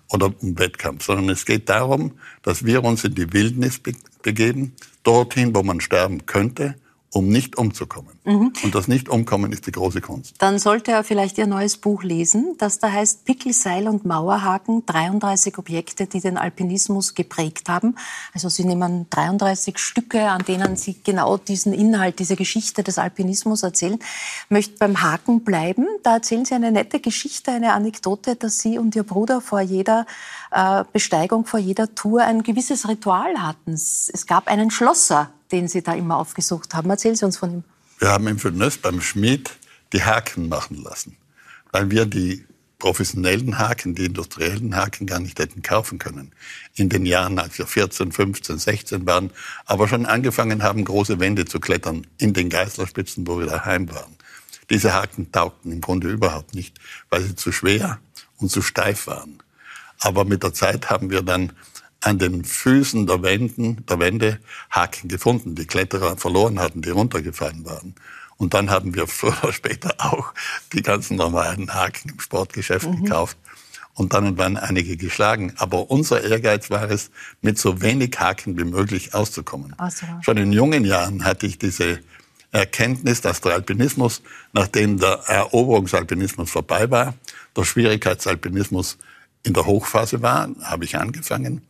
oder 0.10 0.34
um 0.40 0.58
Wettkampf, 0.58 1.04
sondern 1.06 1.30
es 1.30 1.46
geht 1.46 1.70
darum, 1.70 2.14
dass 2.42 2.66
wir 2.66 2.84
uns 2.84 3.04
in 3.04 3.16
die 3.16 3.32
Wildnis 3.34 3.82
begeben, 4.22 4.74
dorthin, 5.04 5.56
wo 5.56 5.64
man 5.64 5.82
sterben 5.82 6.26
könnte, 6.26 6.76
um 7.12 7.30
nicht 7.30 7.58
umzukommen. 7.58 8.15
Mhm. 8.26 8.54
Und 8.64 8.76
das 8.76 8.88
Nicht-Umkommen 8.88 9.52
ist 9.52 9.68
die 9.68 9.72
große 9.72 10.02
Kunst. 10.02 10.36
Dann 10.40 10.58
sollte 10.58 10.92
er 10.92 11.04
vielleicht 11.04 11.38
Ihr 11.38 11.46
neues 11.46 11.78
Buch 11.78 12.04
lesen, 12.04 12.56
das 12.58 12.80
da 12.80 12.92
heißt 12.92 13.24
Pickel, 13.26 13.54
Seil 13.54 13.88
und 13.88 14.06
Mauerhaken, 14.06 14.86
33 14.86 15.58
Objekte, 15.60 16.08
die 16.08 16.20
den 16.20 16.38
Alpinismus 16.38 17.14
geprägt 17.14 17.70
haben. 17.70 17.96
Also 18.34 18.50
Sie 18.50 18.66
nehmen 18.66 19.08
33 19.12 19.78
Stücke, 19.78 20.30
an 20.30 20.44
denen 20.44 20.76
Sie 20.76 20.96
genau 21.04 21.38
diesen 21.38 21.72
Inhalt, 21.72 22.18
diese 22.20 22.36
Geschichte 22.36 22.84
des 22.84 22.98
Alpinismus 22.98 23.62
erzählen. 23.62 24.00
Ich 24.00 24.50
möchte 24.50 24.78
beim 24.80 25.02
Haken 25.02 25.42
bleiben. 25.42 25.86
Da 26.02 26.16
erzählen 26.16 26.46
Sie 26.46 26.56
eine 26.56 26.72
nette 26.72 27.00
Geschichte, 27.00 27.52
eine 27.52 27.74
Anekdote, 27.74 28.36
dass 28.36 28.60
Sie 28.60 28.80
und 28.80 28.96
Ihr 28.96 29.04
Bruder 29.04 29.40
vor 29.40 29.62
jeder 29.62 30.08
äh, 30.52 30.84
Besteigung, 30.92 31.46
vor 31.46 31.60
jeder 31.60 31.94
Tour 31.94 32.24
ein 32.24 32.42
gewisses 32.42 32.88
Ritual 32.88 33.40
hatten. 33.40 33.74
Es 33.74 34.26
gab 34.28 34.48
einen 34.48 34.72
Schlosser, 34.72 35.30
den 35.52 35.68
Sie 35.68 35.84
da 35.84 35.94
immer 35.94 36.18
aufgesucht 36.18 36.74
haben. 36.74 36.90
Erzählen 36.90 37.16
Sie 37.16 37.26
uns 37.26 37.38
von 37.38 37.52
ihm. 37.52 37.64
Wir 38.00 38.10
haben 38.10 38.28
im 38.28 38.40
Fülnös 38.40 38.78
beim 38.78 39.02
Schmied 39.02 39.52
die 39.94 40.04
Haken 40.04 40.50
machen 40.50 40.82
lassen, 40.84 41.16
weil 41.72 41.92
wir 41.92 42.06
die 42.06 42.46
professionellen 42.78 43.58
Haken, 43.58 43.96
die 43.96 44.06
industriellen 44.06 44.76
Haken 44.76 45.08
gar 45.08 45.20
nicht 45.20 45.40
hätten 45.40 45.62
kaufen 45.62 45.98
können. 45.98 46.34
In 46.76 46.90
den 46.90 47.06
Jahren, 47.06 47.40
als 47.40 47.58
wir 47.58 47.68
14, 47.68 48.12
15, 48.12 48.60
16 48.60 49.06
waren, 49.06 49.32
aber 49.66 49.88
schon 49.88 50.06
angefangen 50.06 50.62
haben, 50.62 50.84
große 50.84 51.20
Wände 51.20 51.46
zu 51.46 51.60
klettern 51.60 52.06
in 52.18 52.34
den 52.34 52.50
Geißlerspitzen, 52.50 53.26
wo 53.26 53.40
wir 53.40 53.48
daheim 53.48 53.90
waren. 53.92 54.16
Diese 54.70 54.94
Haken 54.94 55.32
taugten 55.32 55.72
im 55.72 55.82
Grunde 55.82 56.10
überhaupt 56.10 56.54
nicht, 56.54 56.78
weil 57.10 57.22
sie 57.22 57.36
zu 57.36 57.52
schwer 57.52 58.00
und 58.38 58.52
zu 58.52 58.62
steif 58.62 59.08
waren. 59.08 59.42
Aber 60.00 60.26
mit 60.26 60.44
der 60.44 60.54
Zeit 60.54 60.90
haben 60.90 61.10
wir 61.10 61.22
dann 61.22 61.54
an 62.06 62.20
den 62.20 62.44
Füßen 62.46 63.08
der, 63.08 63.24
Wänden, 63.24 63.84
der 63.88 64.00
Wände 64.00 64.40
Haken 64.70 65.08
gefunden, 65.08 65.56
die 65.56 65.66
Kletterer 65.66 66.18
verloren 66.18 66.60
hatten, 66.60 66.82
die 66.82 66.92
runtergefallen 66.92 67.66
waren. 67.66 67.96
Und 68.38 68.54
dann 68.54 68.70
haben 68.70 68.94
wir 68.94 69.08
früher 69.08 69.36
oder 69.44 69.54
später 69.54 69.96
auch 69.98 70.34
die 70.74 70.84
ganzen 70.84 71.18
normalen 71.18 71.74
Haken 71.74 72.10
im 72.10 72.20
Sportgeschäft 72.20 72.88
mhm. 72.88 73.04
gekauft 73.04 73.38
und 73.96 74.14
dann 74.14 74.28
und 74.28 74.38
wann 74.38 74.56
einige 74.56 74.98
geschlagen. 74.98 75.54
Aber 75.58 75.90
unser 75.90 76.24
Ehrgeiz 76.24 76.70
war 76.70 76.92
es, 76.92 77.10
mit 77.42 77.58
so 77.58 77.82
wenig 77.82 78.20
Haken 78.20 78.58
wie 78.58 78.66
möglich 78.66 79.16
auszukommen. 79.16 79.74
Also. 79.78 80.06
Schon 80.22 80.38
in 80.38 80.52
jungen 80.52 80.86
Jahren 80.86 81.24
hatte 81.24 81.48
ich 81.48 81.58
diese 81.58 82.02
Erkenntnis, 82.52 83.22
dass 83.22 83.42
der 83.42 83.54
Alpinismus, 83.54 84.22
nachdem 84.54 85.00
der 85.00 85.24
Eroberungsalpinismus 85.28 86.52
vorbei 86.52 86.92
war, 86.92 87.16
der 87.58 87.64
Schwierigkeitsalpinismus 87.64 88.98
in 89.44 89.54
der 89.54 89.66
Hochphase 89.66 90.22
war, 90.22 90.50
habe 90.62 90.86
ich 90.86 90.98
angefangen, 90.98 91.62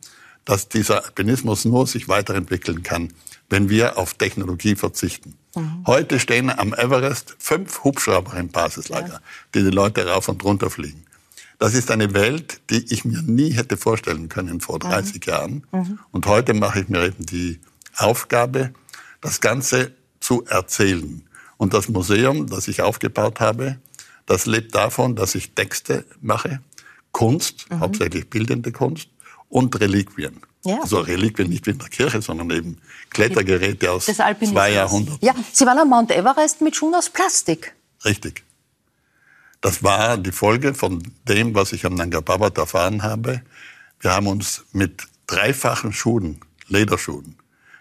dass 0.46 0.68
dieser 0.68 1.04
Alpinismus 1.04 1.66
nur 1.66 1.86
sich 1.86 2.08
weiterentwickeln 2.08 2.82
kann, 2.82 3.12
wenn 3.50 3.68
wir 3.68 3.98
auf 3.98 4.14
Technologie 4.14 4.76
verzichten. 4.76 5.34
Mhm. 5.54 5.84
Heute 5.86 6.18
stehen 6.18 6.50
am 6.50 6.72
Everest 6.72 7.36
fünf 7.38 7.84
Hubschrauber 7.84 8.34
im 8.38 8.48
Basislager, 8.48 9.14
ja. 9.14 9.20
die 9.54 9.64
die 9.64 9.70
Leute 9.70 10.06
rauf 10.06 10.28
und 10.28 10.42
runter 10.42 10.70
fliegen. 10.70 11.04
Das 11.58 11.74
ist 11.74 11.90
eine 11.90 12.14
Welt, 12.14 12.60
die 12.70 12.92
ich 12.92 13.04
mir 13.04 13.22
nie 13.22 13.52
hätte 13.52 13.76
vorstellen 13.76 14.28
können 14.28 14.60
vor 14.60 14.78
30 14.78 15.14
mhm. 15.26 15.30
Jahren. 15.30 15.66
Mhm. 15.72 15.98
Und 16.12 16.26
heute 16.26 16.54
mache 16.54 16.80
ich 16.80 16.88
mir 16.88 17.04
eben 17.04 17.26
die 17.26 17.60
Aufgabe, 17.96 18.72
das 19.20 19.40
Ganze 19.40 19.92
zu 20.20 20.44
erzählen. 20.44 21.22
Und 21.56 21.74
das 21.74 21.88
Museum, 21.88 22.46
das 22.46 22.68
ich 22.68 22.82
aufgebaut 22.82 23.40
habe, 23.40 23.78
das 24.26 24.46
lebt 24.46 24.74
davon, 24.74 25.16
dass 25.16 25.34
ich 25.34 25.54
Texte 25.54 26.04
mache, 26.20 26.60
Kunst, 27.12 27.70
mhm. 27.70 27.80
hauptsächlich 27.80 28.28
bildende 28.28 28.72
Kunst, 28.72 29.08
und 29.48 29.78
Reliquien. 29.80 30.40
Ja. 30.64 30.80
Also 30.80 30.98
Reliquien 31.00 31.48
nicht 31.48 31.66
wie 31.66 31.70
in 31.70 31.78
der 31.78 31.88
Kirche, 31.88 32.20
sondern 32.20 32.50
eben 32.50 32.78
Klettergeräte 33.10 33.92
aus 33.92 34.06
zwei 34.06 34.72
Jahrhunderten. 34.72 35.24
Ja, 35.24 35.34
Sie 35.52 35.64
waren 35.64 35.78
am 35.78 35.88
Mount 35.88 36.10
Everest 36.10 36.60
mit 36.60 36.74
Schuhen 36.74 36.94
aus 36.94 37.08
Plastik. 37.08 37.74
Richtig. 38.04 38.42
Das 39.60 39.82
war 39.82 40.18
die 40.18 40.32
Folge 40.32 40.74
von 40.74 41.02
dem, 41.28 41.54
was 41.54 41.72
ich 41.72 41.86
am 41.86 41.94
Nanga 41.94 42.20
Parbat 42.20 42.58
erfahren 42.58 43.02
habe. 43.02 43.42
Wir 44.00 44.12
haben 44.12 44.26
uns 44.26 44.64
mit 44.72 45.04
dreifachen 45.26 45.92
Schuhen, 45.92 46.40
Lederschuhen, 46.68 47.36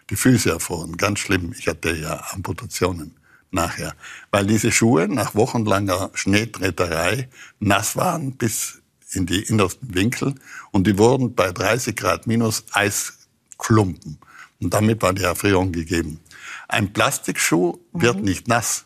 die 0.09 0.15
Füße 0.15 0.49
erfroren. 0.49 0.97
Ganz 0.97 1.19
schlimm. 1.19 1.53
Ich 1.57 1.67
hatte 1.67 1.95
ja 1.95 2.23
Amputationen 2.31 3.15
nachher. 3.51 3.95
Weil 4.31 4.45
diese 4.45 4.71
Schuhe 4.71 5.07
nach 5.07 5.35
wochenlanger 5.35 6.11
Schneetreterei 6.13 7.29
nass 7.59 7.95
waren 7.95 8.33
bis 8.33 8.81
in 9.15 9.25
die 9.25 9.41
innersten 9.43 9.93
Winkel 9.93 10.35
und 10.71 10.87
die 10.87 10.97
wurden 10.97 11.35
bei 11.35 11.51
30 11.51 11.95
Grad 11.95 12.27
minus 12.27 12.63
Eisklumpen. 12.71 14.19
Und 14.61 14.73
damit 14.73 15.01
war 15.01 15.13
die 15.13 15.23
Erfrierung 15.23 15.71
gegeben. 15.71 16.19
Ein 16.67 16.93
Plastikschuh 16.93 17.77
mhm. 17.91 18.01
wird 18.01 18.21
nicht 18.21 18.47
nass, 18.47 18.85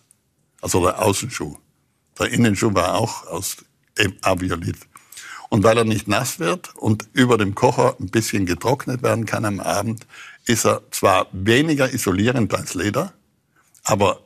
also 0.62 0.84
der 0.84 1.02
Außenschuh. 1.02 1.58
Der 2.18 2.32
Innenschuh 2.32 2.74
war 2.74 2.96
auch 2.96 3.26
aus 3.28 3.58
Aviolit. 4.22 4.78
Und 5.50 5.64
weil 5.64 5.78
er 5.78 5.86
nicht 5.86 6.08
nass 6.08 6.40
wird 6.40 6.76
und 6.76 7.08
über 7.14 7.38
dem 7.38 7.56
Kocher 7.56 7.96
ein 8.00 8.10
bisschen 8.10 8.46
getrocknet 8.46 9.02
werden 9.02 9.26
kann 9.26 9.46
am 9.46 9.60
Abend, 9.60 10.06
ist 10.46 10.66
er 10.66 10.84
zwar 10.92 11.28
weniger 11.32 11.92
isolierend 11.92 12.54
als 12.54 12.76
Leder, 12.76 13.14
aber 13.84 14.22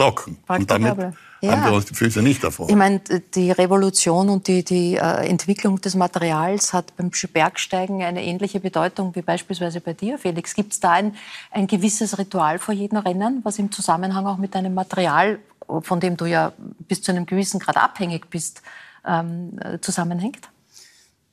trocken. 0.00 0.38
Und 0.48 0.70
damit 0.70 0.96
ja. 1.40 1.52
haben 1.52 1.64
wir 1.64 1.72
uns 1.72 1.86
die 1.86 1.94
Füße 1.94 2.22
nicht 2.22 2.42
davor. 2.42 2.68
Ich 2.68 2.76
meine, 2.76 3.00
die 3.34 3.50
Revolution 3.50 4.28
und 4.28 4.46
die, 4.46 4.64
die 4.64 4.96
äh, 4.96 5.28
Entwicklung 5.28 5.80
des 5.80 5.94
Materials 5.94 6.72
hat 6.72 6.96
beim 6.96 7.10
Bergsteigen 7.32 8.02
eine 8.02 8.24
ähnliche 8.24 8.60
Bedeutung 8.60 9.14
wie 9.14 9.22
beispielsweise 9.22 9.80
bei 9.80 9.92
dir, 9.92 10.18
Felix. 10.18 10.54
Gibt 10.54 10.72
es 10.72 10.80
da 10.80 10.92
ein, 10.92 11.14
ein 11.50 11.66
gewisses 11.66 12.18
Ritual 12.18 12.58
vor 12.58 12.74
jedem 12.74 12.98
Rennen, 12.98 13.40
was 13.44 13.58
im 13.58 13.70
Zusammenhang 13.70 14.26
auch 14.26 14.38
mit 14.38 14.54
deinem 14.54 14.74
Material, 14.74 15.38
von 15.82 16.00
dem 16.00 16.16
du 16.16 16.26
ja 16.26 16.52
bis 16.88 17.02
zu 17.02 17.12
einem 17.12 17.26
gewissen 17.26 17.60
Grad 17.60 17.76
abhängig 17.76 18.28
bist, 18.30 18.62
ähm, 19.06 19.58
zusammenhängt? 19.80 20.48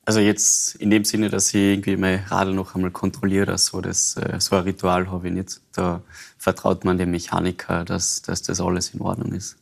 Also 0.08 0.20
jetzt 0.20 0.76
in 0.76 0.88
dem 0.88 1.04
Sinne, 1.04 1.28
dass 1.28 1.48
ich 1.48 1.56
irgendwie 1.56 1.98
mein 1.98 2.24
Radl 2.30 2.54
noch 2.54 2.74
einmal 2.74 2.90
kontrolliere, 2.90 3.58
so, 3.58 3.82
das, 3.82 4.16
äh, 4.16 4.40
so 4.40 4.56
ein 4.56 4.62
Ritual 4.62 5.10
habe 5.10 5.28
ich 5.28 5.34
nicht. 5.34 5.60
Da 5.74 6.00
vertraut 6.38 6.86
man 6.86 6.96
dem 6.96 7.10
Mechaniker, 7.10 7.84
dass, 7.84 8.22
dass 8.22 8.40
das 8.40 8.58
alles 8.58 8.94
in 8.94 9.02
Ordnung 9.02 9.34
ist. 9.34 9.58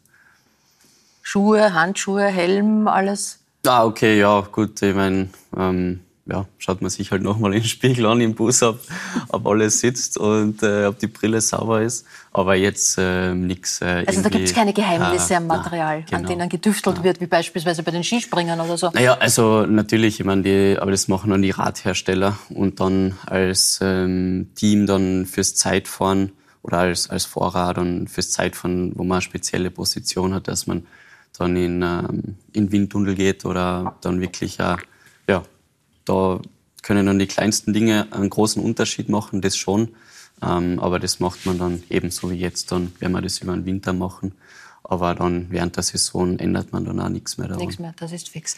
Schuhe, 1.21 1.75
Handschuhe, 1.75 2.27
Helm, 2.27 2.87
alles? 2.87 3.41
Ah, 3.67 3.85
okay, 3.85 4.21
ja, 4.21 4.41
gut. 4.43 4.81
Ich 4.83 4.95
meine, 4.95 5.31
ähm, 5.57 5.99
ja, 6.29 6.47
schaut 6.59 6.83
man 6.83 6.91
sich 6.91 7.13
halt 7.13 7.23
nochmal 7.23 7.55
in 7.55 7.61
den 7.61 7.69
Spiegel 7.69 8.07
an 8.07 8.21
im 8.21 8.35
Bus, 8.35 8.63
ob, 8.63 8.81
ob 9.29 9.47
alles 9.47 9.81
sitzt 9.81 10.19
und 10.19 10.63
äh, 10.63 10.87
ob 10.87 10.99
die 10.99 11.07
Brille 11.07 11.41
sauber 11.41 11.83
ist. 11.83 12.05
Aber 12.33 12.55
jetzt 12.55 12.99
äh, 12.99 13.35
nichts. 13.35 13.81
Äh, 13.81 14.05
also 14.07 14.23
da 14.23 14.29
gibt 14.29 14.45
es 14.45 14.55
keine 14.55 14.73
Geheimnisse 14.73 15.35
ah, 15.35 15.39
am 15.39 15.47
Material, 15.47 16.01
na, 16.01 16.05
genau, 16.05 16.19
an 16.19 16.27
denen 16.27 16.49
gedüftelt 16.49 16.97
na. 16.99 17.05
wird, 17.05 17.21
wie 17.21 17.27
beispielsweise 17.27 17.83
bei 17.83 17.93
den 17.93 18.03
Skispringern 18.03 18.61
oder 18.61 18.77
so? 18.77 18.91
Naja, 18.93 19.17
also 19.19 19.67
natürlich, 19.67 20.21
ich 20.21 20.27
meine, 20.27 20.43
die, 20.43 20.77
aber 20.79 20.91
das 20.91 21.09
machen 21.09 21.31
dann 21.31 21.43
die 21.43 21.51
Radhersteller 21.51 22.37
und 22.51 22.81
dann 22.81 23.15
als 23.27 23.79
ähm, 23.81 24.51
Team 24.57 24.87
dann 24.87 25.27
fürs 25.27 25.55
Zeitfahren 25.55 26.33
oder 26.63 26.79
als, 26.79 27.09
als 27.09 27.25
Vorrat 27.25 27.79
und 27.79 28.09
fürs 28.09 28.31
Zeitfahren, 28.31 28.93
wo 28.97 29.05
man 29.05 29.17
eine 29.17 29.23
spezielle 29.23 29.71
Position 29.71 30.35
hat, 30.35 30.49
dass 30.49 30.67
man 30.67 30.87
dann 31.39 31.57
in, 31.57 31.83
ähm, 31.83 32.37
in 32.53 32.73
Windtunnel 32.73 33.15
geht 33.15 33.45
oder 33.45 33.97
dann 34.01 34.21
wirklich, 34.21 34.59
äh, 34.59 34.77
ja, 35.29 35.43
da 36.07 36.41
können 36.83 37.07
dann 37.07 37.19
die 37.19 37.27
kleinsten 37.27 37.73
Dinge 37.73 38.07
einen 38.13 38.31
großen 38.31 38.63
Unterschied 38.63 39.09
machen, 39.09 39.43
das 39.43 39.57
schon. 39.57 39.91
Ähm, 40.43 40.79
aber 40.81 40.99
das 40.99 41.21
macht 41.21 41.47
man 41.47 41.59
dann 41.59 41.83
ebenso 41.91 42.31
wie 42.31 42.37
jetzt 42.37 42.73
dann, 42.73 42.93
wenn 43.01 43.13
wir 43.13 43.23
das 43.23 43.39
über 43.39 43.53
den 43.53 43.65
Winter 43.65 43.93
machen. 43.93 44.33
Aber 44.89 45.17
dann 45.17 45.47
während 45.51 45.75
der 45.75 45.83
Saison 45.83 46.39
ändert 46.39 46.73
man 46.73 46.85
dann 46.85 47.01
auch 47.01 47.09
nichts 47.09 47.39
mehr 47.39 47.49
daran. 47.49 47.61
Nichts 47.61 47.81
mehr, 47.81 47.93
das 47.99 48.13
ist 48.13 48.29
fix. 48.29 48.55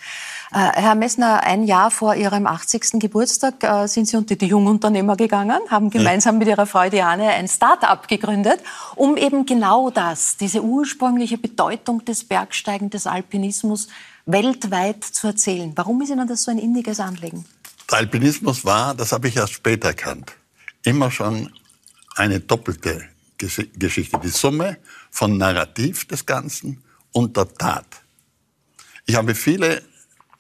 Äh, 0.53 0.59
Herr 0.75 0.95
Messner, 0.95 1.43
ein 1.43 1.65
Jahr 1.65 1.91
vor 1.91 2.17
Ihrem 2.17 2.47
80. 2.47 3.01
Geburtstag 3.01 3.65
äh, 3.65 3.87
sind 3.87 4.09
Sie 4.09 4.17
unter 4.19 4.37
die 4.37 4.47
Jungunternehmer 4.47 5.17
gegangen, 5.17 5.59
haben 5.71 5.89
gemeinsam 5.89 6.35
ja. 6.35 6.39
mit 6.41 6.49
Ihrer 6.49 6.67
Frau 6.67 6.91
Diane 6.91 7.29
ein 7.31 7.49
Start-up 7.49 8.09
gegründet, 8.09 8.61
um 8.95 9.17
eben 9.17 9.47
genau 9.47 9.89
das, 9.89 10.37
diese 10.37 10.63
ursprüngliche 10.63 11.39
Bedeutung 11.39 12.05
des 12.05 12.25
Bergsteigen, 12.25 12.91
des 12.91 13.07
Alpinismus 13.07 13.89
weltweit 14.29 15.03
zu 15.05 15.27
erzählen. 15.29 15.73
Warum 15.75 16.03
ist 16.03 16.11
Ihnen 16.11 16.29
das 16.29 16.45
so 16.45 16.51
ein 16.51 16.59
inniges 16.59 17.01
Anliegen? 17.01 17.45
Der 17.91 17.99
Alpinismus 17.99 18.65
war, 18.65 18.95
das 18.95 19.13
habe 19.13 19.29
ich 19.29 19.37
erst 19.37 19.55
später 19.55 19.89
erkannt, 19.89 20.33
immer 20.85 21.11
schon 21.11 21.51
eine 22.15 22.39
doppelte 22.39 23.09
Geschichte. 23.39 24.21
Die 24.23 24.29
Summe 24.29 24.77
von 25.11 25.39
Narrativ 25.39 26.07
des 26.07 26.27
Ganzen 26.27 26.83
und 27.13 27.37
der 27.37 27.49
Tat. 27.55 27.87
Ich 29.07 29.15
habe 29.15 29.35
viele 29.35 29.83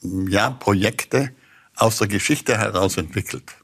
ja, 0.02 0.50
Projekte 0.50 1.33
aus 1.76 1.99
der 1.99 2.09
Geschichte 2.09 2.59
heraus 2.59 2.99
entwickelt. 2.99 3.54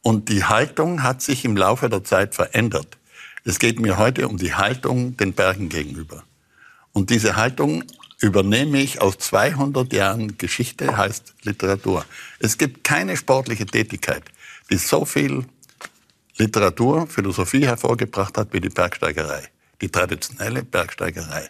Und 0.00 0.30
die 0.30 0.44
Haltung 0.44 1.02
hat 1.02 1.20
sich 1.20 1.44
im 1.44 1.56
Laufe 1.56 1.90
der 1.90 2.02
Zeit 2.02 2.34
verändert. 2.34 2.96
Es 3.44 3.58
geht 3.58 3.78
mir 3.80 3.98
heute 3.98 4.28
um 4.28 4.38
die 4.38 4.54
Haltung 4.54 5.16
den 5.16 5.34
Bergen 5.34 5.68
gegenüber. 5.68 6.24
Und 6.92 7.10
diese 7.10 7.36
Haltung 7.36 7.84
übernehme 8.22 8.80
ich 8.80 9.00
aus 9.00 9.18
200 9.18 9.92
Jahren 9.92 10.38
Geschichte, 10.38 10.96
heißt 10.96 11.34
Literatur. 11.42 12.04
Es 12.38 12.56
gibt 12.56 12.84
keine 12.84 13.16
sportliche 13.16 13.66
Tätigkeit, 13.66 14.22
die 14.70 14.76
so 14.76 15.04
viel 15.04 15.44
Literatur, 16.36 17.06
Philosophie 17.08 17.66
hervorgebracht 17.66 18.38
hat 18.38 18.52
wie 18.52 18.60
die 18.60 18.68
Bergsteigerei, 18.68 19.42
die 19.80 19.88
traditionelle 19.88 20.62
Bergsteigerei. 20.62 21.48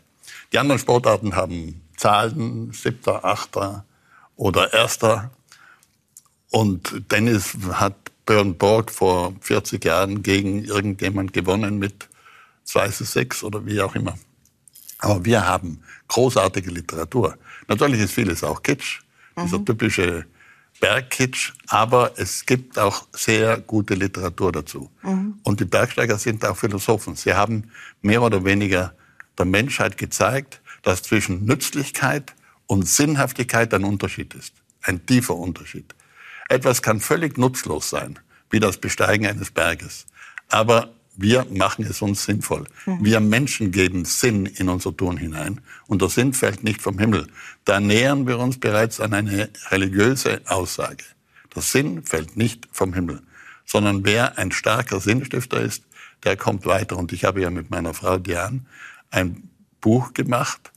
Die 0.52 0.59
anderen 0.59 0.79
Sportarten 0.79 1.37
haben 1.37 1.83
Zahlen, 1.97 2.73
siebter, 2.73 3.25
achter 3.25 3.85
oder 4.37 4.73
erster. 4.73 5.31
Und 6.50 7.11
Dennis 7.11 7.57
hat 7.73 7.95
Björn 8.26 8.57
Borg 8.57 8.91
vor 8.91 9.35
40 9.41 9.85
Jahren 9.85 10.23
gegen 10.23 10.64
irgendjemand 10.64 11.33
gewonnen 11.33 11.79
mit 11.79 12.09
2 12.64 12.88
zu 12.88 13.05
6 13.05 13.45
oder 13.45 13.64
wie 13.67 13.81
auch 13.81 13.95
immer. 13.95 14.17
Aber 15.03 15.25
wir 15.25 15.47
haben 15.47 15.83
großartige 16.09 16.71
Literatur. 16.71 17.37
Natürlich 17.67 18.01
ist 18.01 18.15
vieles 18.15 18.43
auch 18.45 18.63
Kitsch, 18.63 19.01
mhm. 19.37 19.43
dieser 19.43 19.65
typische 19.65 20.27
Bergkitsch, 20.81 21.53
aber 21.69 22.13
es 22.17 22.47
gibt 22.47 22.79
auch 22.79 23.07
sehr 23.13 23.59
gute 23.59 23.95
Literatur 23.95 24.53
dazu. 24.53 24.91
Mhm. 25.03 25.41
Und 25.43 25.61
die 25.61 25.65
Bergsteiger 25.65 26.19
sind 26.19 26.45
auch 26.45 26.57
Philosophen. 26.57 27.17
Sie 27.17 27.35
haben 27.35 27.71
mehr 28.01 28.23
oder 28.23 28.45
weniger 28.45 28.95
der 29.39 29.45
Menschheit 29.45 29.99
gezeigt, 29.99 30.61
dass 30.83 31.03
zwischen 31.03 31.45
Nützlichkeit 31.45 32.35
und 32.67 32.89
Sinnhaftigkeit 32.89 33.75
ein 33.75 33.85
Unterschied 33.85 34.35
ist. 34.35 34.55
Ein 34.83 35.05
tiefer 35.05 35.35
Unterschied. 35.37 35.95
Etwas 36.49 36.81
kann 36.81 37.01
völlig 37.01 37.39
nutzlos 37.39 37.91
sein, 37.91 38.19
wie 38.51 38.61
das 38.61 38.79
Besteigen 38.79 39.27
eines 39.27 39.51
Berges. 39.51 40.07
Aber 40.49 40.93
wir 41.14 41.47
machen 41.50 41.85
es 41.85 42.00
uns 42.02 42.25
sinnvoll. 42.25 42.64
Mhm. 42.87 43.04
Wir 43.04 43.21
Menschen 43.21 43.71
geben 43.71 44.04
Sinn 44.04 44.47
in 44.47 44.69
unser 44.69 44.97
Tun 44.97 45.16
hinein. 45.16 45.61
Und 45.87 46.02
der 46.02 46.09
Sinn 46.09 46.33
fällt 46.33 46.64
nicht 46.64 46.81
vom 46.81 46.99
Himmel. 46.99 47.26
Da 47.64 47.81
nähern 47.81 48.26
wir 48.26 48.38
uns 48.38 48.59
bereits 48.59 49.00
an 49.00 49.12
eine 49.12 49.50
religiöse 49.71 50.40
Aussage. 50.47 51.04
Der 51.54 51.62
Sinn 51.62 52.02
fällt 52.02 52.37
nicht 52.37 52.66
vom 52.73 52.95
Himmel, 52.95 53.23
sondern 53.66 54.04
wer 54.04 54.38
ein 54.38 54.52
starker 54.52 55.00
Sinnstifter 55.00 55.61
ist, 55.61 55.85
der 56.25 56.37
kommt 56.37 56.64
weiter. 56.64 56.97
Und 56.97 57.12
ich 57.12 57.25
habe 57.25 57.42
ja 57.42 57.50
mit 57.50 57.71
meiner 57.71 57.92
Frau 57.92 58.19
Diane 58.19 58.61
ein 59.11 59.50
Buch 59.81 60.14
gemacht. 60.14 60.73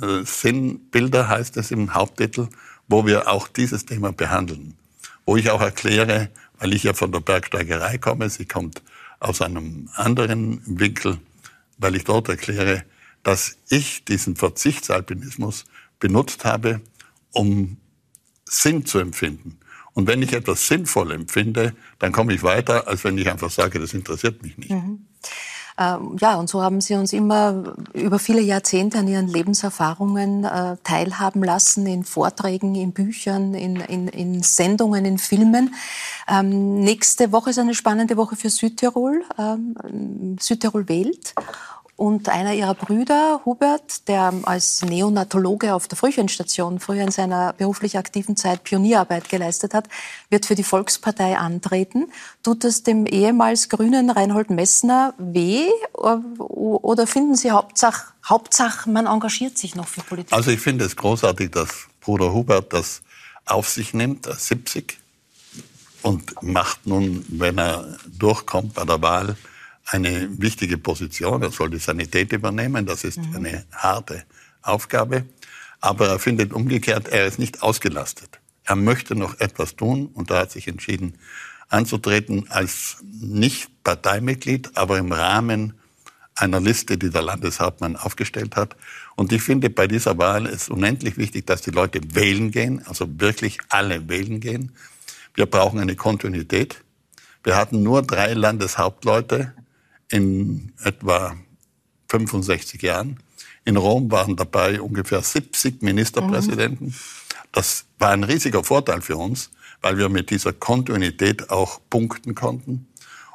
Äh, 0.00 0.24
Sinnbilder 0.24 1.28
heißt 1.28 1.56
es 1.58 1.70
im 1.70 1.94
Haupttitel, 1.94 2.48
wo 2.88 3.06
wir 3.06 3.28
auch 3.28 3.46
dieses 3.46 3.84
Thema 3.84 4.12
behandeln. 4.12 4.76
Wo 5.24 5.36
ich 5.36 5.50
auch 5.50 5.60
erkläre, 5.60 6.30
weil 6.58 6.74
ich 6.74 6.84
ja 6.84 6.94
von 6.94 7.12
der 7.12 7.20
Bergsteigerei 7.20 7.98
komme, 7.98 8.30
sie 8.30 8.46
kommt 8.46 8.82
aus 9.26 9.42
einem 9.42 9.90
anderen 9.94 10.62
Winkel, 10.64 11.18
weil 11.78 11.96
ich 11.96 12.04
dort 12.04 12.28
erkläre, 12.28 12.84
dass 13.22 13.56
ich 13.68 14.04
diesen 14.04 14.36
Verzichtsalpinismus 14.36 15.64
benutzt 15.98 16.44
habe, 16.44 16.80
um 17.32 17.76
Sinn 18.44 18.86
zu 18.86 18.98
empfinden. 19.00 19.58
Und 19.94 20.06
wenn 20.06 20.22
ich 20.22 20.32
etwas 20.32 20.68
sinnvoll 20.68 21.10
empfinde, 21.10 21.74
dann 21.98 22.12
komme 22.12 22.34
ich 22.34 22.42
weiter, 22.42 22.86
als 22.86 23.02
wenn 23.02 23.18
ich 23.18 23.28
einfach 23.28 23.50
sage, 23.50 23.80
das 23.80 23.94
interessiert 23.94 24.42
mich 24.42 24.56
nicht. 24.58 24.70
Mhm. 24.70 25.06
Ähm, 25.78 26.16
ja, 26.20 26.36
und 26.36 26.48
so 26.48 26.62
haben 26.62 26.80
Sie 26.80 26.94
uns 26.94 27.12
immer 27.12 27.74
über 27.92 28.18
viele 28.18 28.40
Jahrzehnte 28.40 28.98
an 28.98 29.08
Ihren 29.08 29.28
Lebenserfahrungen 29.28 30.44
äh, 30.44 30.76
teilhaben 30.82 31.42
lassen, 31.42 31.86
in 31.86 32.04
Vorträgen, 32.04 32.74
in 32.74 32.92
Büchern, 32.92 33.54
in, 33.54 33.76
in, 33.76 34.08
in 34.08 34.42
Sendungen, 34.42 35.04
in 35.04 35.18
Filmen. 35.18 35.74
Ähm, 36.28 36.80
nächste 36.80 37.30
Woche 37.32 37.50
ist 37.50 37.58
eine 37.58 37.74
spannende 37.74 38.16
Woche 38.16 38.36
für 38.36 38.48
Südtirol, 38.48 39.22
ähm, 39.38 40.36
Südtirol 40.40 40.88
wählt. 40.88 41.34
Und 41.96 42.28
einer 42.28 42.52
ihrer 42.52 42.74
Brüder, 42.74 43.40
Hubert, 43.46 44.06
der 44.08 44.32
als 44.42 44.82
Neonatologe 44.82 45.72
auf 45.72 45.88
der 45.88 45.96
Frühchenstation 45.96 46.78
früher 46.78 47.02
in 47.02 47.10
seiner 47.10 47.54
beruflich 47.54 47.96
aktiven 47.96 48.36
Zeit 48.36 48.64
Pionierarbeit 48.64 49.30
geleistet 49.30 49.72
hat, 49.72 49.88
wird 50.28 50.44
für 50.44 50.54
die 50.54 50.62
Volkspartei 50.62 51.38
antreten. 51.38 52.12
Tut 52.42 52.64
das 52.64 52.82
dem 52.82 53.06
ehemals 53.06 53.70
grünen 53.70 54.10
Reinhold 54.10 54.50
Messner 54.50 55.14
weh? 55.16 55.68
Oder 55.94 57.06
finden 57.06 57.34
Sie 57.34 57.50
Hauptsache, 57.50 58.12
Hauptsache, 58.22 58.90
man 58.90 59.06
engagiert 59.06 59.56
sich 59.56 59.74
noch 59.74 59.88
für 59.88 60.02
Politik? 60.02 60.34
Also 60.34 60.50
ich 60.50 60.60
finde 60.60 60.84
es 60.84 60.96
großartig, 60.96 61.50
dass 61.50 61.70
Bruder 62.02 62.34
Hubert 62.34 62.74
das 62.74 63.00
auf 63.46 63.70
sich 63.70 63.94
nimmt, 63.94 64.26
70, 64.26 64.98
und 66.02 66.42
macht 66.42 66.86
nun, 66.86 67.24
wenn 67.28 67.58
er 67.58 67.96
durchkommt 68.06 68.74
bei 68.74 68.84
der 68.84 69.00
Wahl, 69.00 69.36
eine 69.86 70.28
wichtige 70.40 70.78
Position. 70.78 71.42
Er 71.42 71.50
soll 71.50 71.70
die 71.70 71.78
Sanität 71.78 72.32
übernehmen. 72.32 72.86
Das 72.86 73.04
ist 73.04 73.18
mhm. 73.18 73.36
eine 73.36 73.64
harte 73.72 74.24
Aufgabe. 74.62 75.24
Aber 75.80 76.08
er 76.08 76.18
findet 76.18 76.52
umgekehrt, 76.52 77.08
er 77.08 77.26
ist 77.26 77.38
nicht 77.38 77.62
ausgelastet. 77.62 78.40
Er 78.64 78.76
möchte 78.76 79.14
noch 79.14 79.38
etwas 79.38 79.76
tun 79.76 80.06
und 80.12 80.30
da 80.30 80.40
hat 80.40 80.50
sich 80.50 80.66
entschieden, 80.66 81.18
anzutreten 81.68 82.50
als 82.50 82.98
nicht 83.02 83.84
Parteimitglied, 83.84 84.76
aber 84.76 84.98
im 84.98 85.12
Rahmen 85.12 85.74
einer 86.34 86.60
Liste, 86.60 86.98
die 86.98 87.10
der 87.10 87.22
Landeshauptmann 87.22 87.96
aufgestellt 87.96 88.56
hat. 88.56 88.76
Und 89.14 89.32
ich 89.32 89.42
finde, 89.42 89.70
bei 89.70 89.86
dieser 89.86 90.18
Wahl 90.18 90.46
ist 90.46 90.68
unendlich 90.68 91.16
wichtig, 91.16 91.46
dass 91.46 91.62
die 91.62 91.70
Leute 91.70 92.00
wählen 92.14 92.50
gehen, 92.50 92.84
also 92.86 93.06
wirklich 93.20 93.58
alle 93.68 94.08
wählen 94.08 94.40
gehen. 94.40 94.72
Wir 95.34 95.46
brauchen 95.46 95.78
eine 95.78 95.96
Kontinuität. 95.96 96.82
Wir 97.42 97.56
hatten 97.56 97.82
nur 97.82 98.02
drei 98.02 98.34
Landeshauptleute 98.34 99.54
in 100.10 100.72
etwa 100.82 101.36
65 102.08 102.82
Jahren. 102.82 103.18
In 103.64 103.76
Rom 103.76 104.10
waren 104.10 104.36
dabei 104.36 104.80
ungefähr 104.80 105.22
70 105.22 105.82
Ministerpräsidenten. 105.82 106.86
Mhm. 106.86 106.94
Das 107.52 107.86
war 107.98 108.10
ein 108.10 108.24
riesiger 108.24 108.62
Vorteil 108.62 109.00
für 109.00 109.16
uns, 109.16 109.50
weil 109.82 109.98
wir 109.98 110.08
mit 110.08 110.30
dieser 110.30 110.52
Kontinuität 110.52 111.50
auch 111.50 111.80
punkten 111.90 112.34
konnten. 112.34 112.86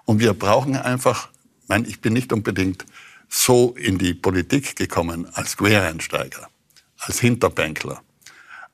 Und 0.05 0.19
wir 0.19 0.33
brauchen 0.33 0.75
einfach, 0.75 1.29
ich, 1.61 1.69
meine, 1.69 1.87
ich 1.87 2.01
bin 2.01 2.13
nicht 2.13 2.31
unbedingt 2.31 2.85
so 3.27 3.73
in 3.77 3.97
die 3.97 4.13
Politik 4.13 4.75
gekommen 4.75 5.27
als 5.33 5.57
Quereinsteiger, 5.57 6.49
als 6.99 7.19
Hinterbänkler. 7.19 8.01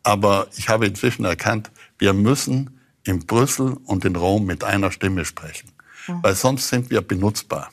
Aber 0.03 0.47
ich 0.55 0.69
habe 0.69 0.87
inzwischen 0.87 1.25
erkannt, 1.25 1.71
wir 1.99 2.13
müssen 2.13 2.79
in 3.03 3.25
Brüssel 3.25 3.77
und 3.85 4.05
in 4.05 4.15
Rom 4.15 4.45
mit 4.45 4.63
einer 4.63 4.91
Stimme 4.91 5.25
sprechen, 5.25 5.71
mhm. 6.07 6.23
weil 6.23 6.35
sonst 6.35 6.69
sind 6.69 6.89
wir 6.89 7.01
benutzbar. 7.01 7.71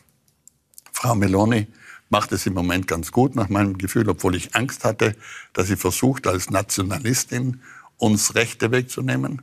Frau 1.05 1.15
Meloni 1.15 1.67
macht 2.09 2.33
es 2.33 2.47
im 2.47 2.55
Moment 2.55 2.89
ganz 2.89 3.13
gut, 3.13 3.37
nach 3.37 3.51
meinem 3.51 3.77
Gefühl, 3.77 4.09
obwohl 4.09 4.35
ich 4.37 4.55
Angst 4.55 4.85
hatte, 4.85 5.15
dass 5.53 5.67
sie 5.67 5.77
versucht, 5.77 6.27
als 6.27 6.49
Nationalistin 6.49 7.61
uns 7.99 8.35
Rechte 8.35 8.71
wegzunehmen. 8.71 9.43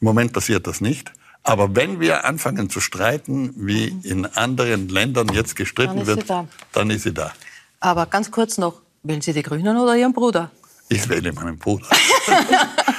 Im 0.00 0.04
Moment 0.06 0.32
passiert 0.32 0.66
das 0.66 0.80
nicht. 0.80 1.12
Aber 1.42 1.76
wenn 1.76 2.00
wir 2.00 2.24
anfangen 2.24 2.70
zu 2.70 2.80
streiten, 2.80 3.52
wie 3.54 3.88
in 4.02 4.24
anderen 4.24 4.88
Ländern 4.88 5.28
jetzt 5.28 5.56
gestritten 5.56 6.06
wird, 6.06 6.24
dann 6.72 6.88
ist 6.88 7.02
sie 7.02 7.12
da. 7.12 7.34
Aber 7.80 8.06
ganz 8.06 8.30
kurz 8.30 8.56
noch, 8.56 8.80
wählen 9.02 9.20
Sie 9.20 9.34
die 9.34 9.42
Grünen 9.42 9.76
oder 9.76 9.94
Ihren 9.94 10.14
Bruder? 10.14 10.50
Ich 10.88 11.06
wähle 11.10 11.34
meinen 11.34 11.58
Bruder. 11.58 11.86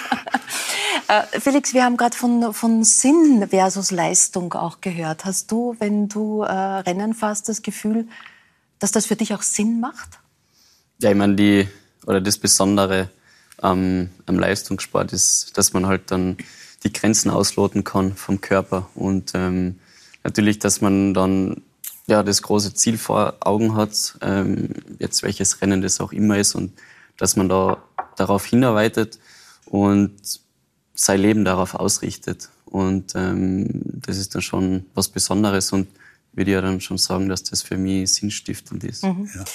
Äh, 1.10 1.40
Felix, 1.40 1.74
wir 1.74 1.84
haben 1.84 1.98
gerade 1.98 2.16
von, 2.16 2.54
von 2.54 2.84
Sinn 2.84 3.48
versus 3.50 3.90
Leistung 3.90 4.54
auch 4.54 4.80
gehört. 4.80 5.26
Hast 5.26 5.52
du, 5.52 5.76
wenn 5.80 6.08
du 6.08 6.44
äh, 6.44 6.52
Rennen 6.52 7.16
fährst, 7.16 7.50
das 7.50 7.64
Gefühl, 7.64 8.08
dass 8.78 8.92
das 8.92 9.08
für 9.08 9.16
dich 9.16 9.34
auch 9.34 9.42
Sinn 9.42 9.80
macht? 9.80 10.20
Ja, 11.00 11.10
ich 11.10 11.18
meine, 11.18 11.34
die, 11.34 11.68
oder 12.06 12.22
das 12.22 12.38
Besondere 12.38 13.10
ähm, 13.64 14.12
am 14.28 14.38
Leistungssport 14.38 15.12
ist, 15.12 15.58
dass 15.58 15.74
man 15.74 15.88
halt 15.88 16.12
dann 16.12 16.38
die 16.84 16.94
Grenzen 16.94 17.32
ausloten 17.32 17.84
kann 17.84 18.16
vom 18.16 18.40
Körper 18.40 18.88
und 18.94 19.32
ähm, 19.34 19.80
natürlich, 20.24 20.60
dass 20.60 20.80
man 20.80 21.16
dann 21.16 21.64
ja, 22.06 22.22
das 22.22 22.44
große 22.44 22.76
Ziel 22.76 23.00
vor 23.00 23.38
Augen 23.40 23.76
hat, 23.76 24.16
ähm, 24.22 24.76
jetzt 25.00 25.24
welches 25.24 25.60
Rennen 25.60 25.82
das 25.82 26.02
auch 26.02 26.12
immer 26.12 26.38
ist 26.38 26.54
und 26.54 26.72
dass 27.18 27.36
man 27.36 27.50
da 27.50 27.84
darauf 28.16 28.46
hinarbeitet 28.46 29.18
und 29.66 30.14
sein 31.00 31.22
Leben 31.22 31.46
darauf 31.46 31.76
ausrichtet. 31.76 32.50
Und 32.66 33.14
ähm, 33.16 33.68
das 33.84 34.18
ist 34.18 34.36
dann 34.36 34.42
schon 34.42 34.86
was 34.94 35.08
Besonderes 35.08 35.72
und 35.72 35.88
würde 36.34 36.52
ja 36.52 36.62
dann 36.62 36.82
schon 36.82 36.98
sagen, 36.98 37.30
dass 37.30 37.44
das 37.44 37.62
für 37.64 37.78
mich 37.78 38.12
sinnstiftend 38.12 38.84
ist. 38.84 39.04
Mhm. 39.04 39.30
Ja. 39.34 39.46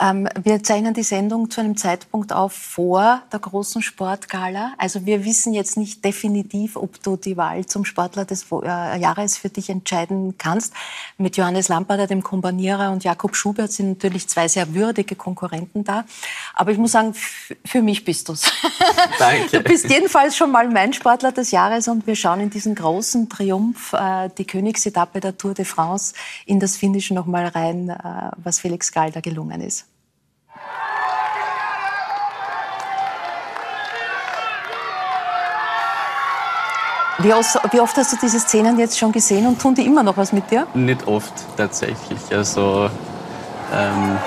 Ähm, 0.00 0.26
wir 0.42 0.62
zeichnen 0.62 0.94
die 0.94 1.02
Sendung 1.02 1.50
zu 1.50 1.60
einem 1.60 1.76
Zeitpunkt 1.76 2.32
auf 2.32 2.54
vor 2.54 3.22
der 3.30 3.38
großen 3.38 3.82
Sportgala. 3.82 4.72
Also 4.78 5.04
wir 5.04 5.26
wissen 5.26 5.52
jetzt 5.52 5.76
nicht 5.76 6.02
definitiv, 6.02 6.76
ob 6.76 7.02
du 7.02 7.16
die 7.16 7.36
Wahl 7.36 7.66
zum 7.66 7.84
Sportler 7.84 8.24
des 8.24 8.46
äh, 8.50 8.98
Jahres 8.98 9.36
für 9.36 9.50
dich 9.50 9.68
entscheiden 9.68 10.38
kannst. 10.38 10.72
Mit 11.18 11.36
Johannes 11.36 11.68
Lamparter, 11.68 12.06
dem 12.06 12.22
Kompanierer, 12.22 12.92
und 12.92 13.04
Jakob 13.04 13.36
Schubert 13.36 13.72
sind 13.72 13.90
natürlich 13.90 14.26
zwei 14.26 14.48
sehr 14.48 14.74
würdige 14.74 15.16
Konkurrenten 15.16 15.84
da. 15.84 16.04
Aber 16.54 16.72
ich 16.72 16.78
muss 16.78 16.92
sagen, 16.92 17.14
für 17.66 17.82
mich 17.82 18.02
bist 18.02 18.30
du's. 18.30 18.50
Danke. 19.18 19.58
Du 19.58 19.60
bist 19.60 19.90
jedenfalls 19.90 20.34
schon 20.34 20.50
mal 20.50 20.66
mein 20.70 20.94
Sportler 20.94 21.32
des 21.32 21.50
Jahres 21.50 21.88
und 21.88 22.06
wir 22.06 22.16
schauen 22.16 22.40
in 22.40 22.48
diesen 22.48 22.74
großen 22.74 23.28
Triumph, 23.28 23.92
äh, 23.92 24.30
die 24.38 24.46
Königsetappe 24.46 25.20
der 25.20 25.36
Tour 25.36 25.52
de 25.52 25.66
France, 25.66 26.14
in 26.46 26.58
das 26.58 26.78
Finnische 26.78 27.12
noch 27.12 27.26
mal 27.26 27.48
rein, 27.48 27.90
äh, 27.90 28.30
was 28.38 28.60
Felix 28.60 28.92
Gall 28.92 29.10
da 29.10 29.20
gelungen 29.20 29.60
ist. 29.60 29.89
Wie 37.22 37.34
oft, 37.34 37.58
wie 37.72 37.80
oft, 37.80 37.96
hast 37.96 38.12
du 38.12 38.16
diese 38.22 38.40
Szenen 38.40 38.78
jetzt 38.78 38.98
schon 38.98 39.12
gesehen 39.12 39.46
und 39.46 39.60
tun 39.60 39.74
die 39.74 39.84
immer 39.84 40.02
noch 40.02 40.16
was 40.16 40.32
mit 40.32 40.50
dir? 40.50 40.66
Nicht 40.74 41.06
oft 41.06 41.32
tatsächlich. 41.56 42.18
Also 42.30 42.88
ähm, 43.74 44.18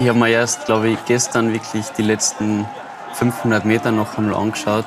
ich 0.00 0.08
habe 0.08 0.18
mir 0.18 0.30
erst, 0.30 0.64
glaube 0.64 0.88
ich, 0.88 1.04
gestern 1.04 1.52
wirklich 1.52 1.86
die 1.90 2.02
letzten 2.02 2.66
500 3.14 3.64
Meter 3.64 3.92
noch 3.92 4.16
einmal 4.16 4.34
angeschaut. 4.34 4.86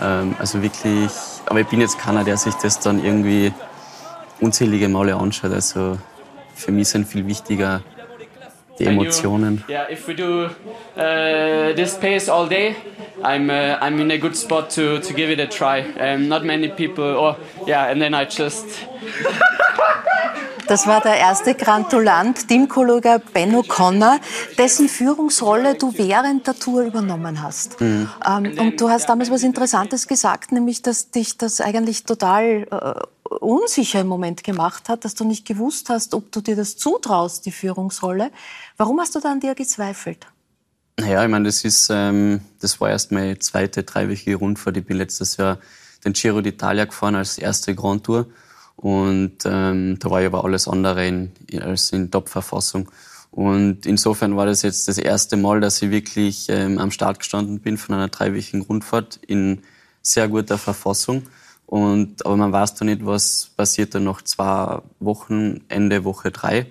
Ähm, 0.00 0.36
also 0.38 0.62
wirklich, 0.62 1.10
aber 1.46 1.60
ich 1.60 1.68
bin 1.68 1.80
jetzt 1.80 1.98
keiner, 1.98 2.22
der 2.22 2.36
sich 2.36 2.54
das 2.54 2.78
dann 2.78 3.02
irgendwie 3.02 3.52
unzählige 4.40 4.88
Male 4.88 5.16
anschaut. 5.16 5.52
Also 5.52 5.98
für 6.54 6.72
mich 6.72 6.88
sind 6.88 7.08
viel 7.08 7.26
wichtiger 7.26 7.80
die 8.78 8.86
Emotionen. 8.86 9.64
Yeah, 9.68 9.90
if 9.90 10.06
we 10.08 10.14
do 10.14 10.46
uh, 10.96 11.74
this 11.74 11.94
pace 11.98 12.28
all 12.28 12.48
day, 12.48 12.74
I'm 13.22 13.50
uh, 13.50 13.78
I'm 13.80 14.00
in 14.00 14.10
a 14.10 14.18
good 14.18 14.36
spot 14.36 14.70
to 14.70 14.98
to 15.00 15.14
give 15.14 15.30
it 15.30 15.40
a 15.40 15.46
try. 15.46 15.80
Um, 15.98 16.28
not 16.28 16.44
many 16.44 16.68
people, 16.68 17.04
or 17.04 17.36
yeah, 17.66 17.90
and 17.90 18.00
then 18.00 18.14
I 18.14 18.24
just. 18.24 18.66
Das 20.70 20.86
war 20.86 21.00
der 21.00 21.16
erste 21.16 21.56
Grantulant, 21.56 22.46
Teamkollege 22.46 23.20
Ben 23.34 23.56
O'Connor, 23.56 24.20
dessen 24.56 24.88
Führungsrolle 24.88 25.74
du 25.74 25.92
während 25.98 26.46
der 26.46 26.56
Tour 26.56 26.82
übernommen 26.82 27.42
hast. 27.42 27.80
Mhm. 27.80 28.08
Ähm, 28.24 28.56
und 28.56 28.80
du 28.80 28.88
hast 28.88 29.08
damals 29.08 29.32
was 29.32 29.42
Interessantes 29.42 30.06
gesagt, 30.06 30.52
nämlich, 30.52 30.80
dass 30.80 31.10
dich 31.10 31.36
das 31.36 31.60
eigentlich 31.60 32.04
total 32.04 32.68
äh, 32.70 33.34
unsicher 33.40 34.02
im 34.02 34.06
Moment 34.06 34.44
gemacht 34.44 34.88
hat, 34.88 35.04
dass 35.04 35.16
du 35.16 35.24
nicht 35.24 35.44
gewusst 35.44 35.90
hast, 35.90 36.14
ob 36.14 36.30
du 36.30 36.40
dir 36.40 36.54
das 36.54 36.76
zutraust, 36.76 37.46
die 37.46 37.52
Führungsrolle. 37.52 38.30
Warum 38.76 39.00
hast 39.00 39.16
du 39.16 39.18
da 39.18 39.32
an 39.32 39.40
dir 39.40 39.56
gezweifelt? 39.56 40.24
Naja, 41.00 41.24
ich 41.24 41.30
meine, 41.30 41.46
das 41.46 41.64
ist, 41.64 41.88
ähm, 41.90 42.42
das 42.60 42.78
war 42.78 42.90
erst 42.90 43.10
meine 43.10 43.38
zweite 43.38 43.84
dreiwöchige 43.84 44.36
Rundfahrt. 44.36 44.76
Ich 44.76 44.84
bin 44.84 44.98
letztes 44.98 45.38
Jahr 45.38 45.58
den 46.04 46.12
Giro 46.12 46.40
d'Italia 46.40 46.84
gefahren 46.84 47.14
als 47.14 47.38
erste 47.38 47.74
Grand 47.74 48.04
Tour. 48.04 48.26
Und 48.76 49.38
ähm, 49.46 49.98
da 49.98 50.10
war 50.10 50.20
ich 50.20 50.26
aber 50.26 50.44
alles 50.44 50.68
andere 50.68 51.06
in, 51.06 51.32
als 51.58 51.92
in 51.92 52.10
Top-Verfassung. 52.10 52.90
Und 53.30 53.86
insofern 53.86 54.36
war 54.36 54.44
das 54.44 54.60
jetzt 54.60 54.88
das 54.88 54.98
erste 54.98 55.38
Mal, 55.38 55.60
dass 55.60 55.80
ich 55.80 55.90
wirklich 55.90 56.48
ähm, 56.50 56.76
am 56.76 56.90
Start 56.90 57.20
gestanden 57.20 57.60
bin 57.60 57.78
von 57.78 57.94
einer 57.94 58.08
dreiwöchigen 58.08 58.60
Rundfahrt 58.60 59.20
in 59.26 59.62
sehr 60.02 60.28
guter 60.28 60.58
Verfassung. 60.58 61.22
Und, 61.64 62.26
aber 62.26 62.36
man 62.36 62.52
weiß 62.52 62.74
da 62.74 62.84
nicht, 62.84 63.06
was 63.06 63.52
passiert 63.56 63.94
dann 63.94 64.04
noch 64.04 64.20
zwei 64.20 64.82
Wochen, 64.98 65.62
Ende 65.68 66.04
Woche 66.04 66.30
drei. 66.30 66.66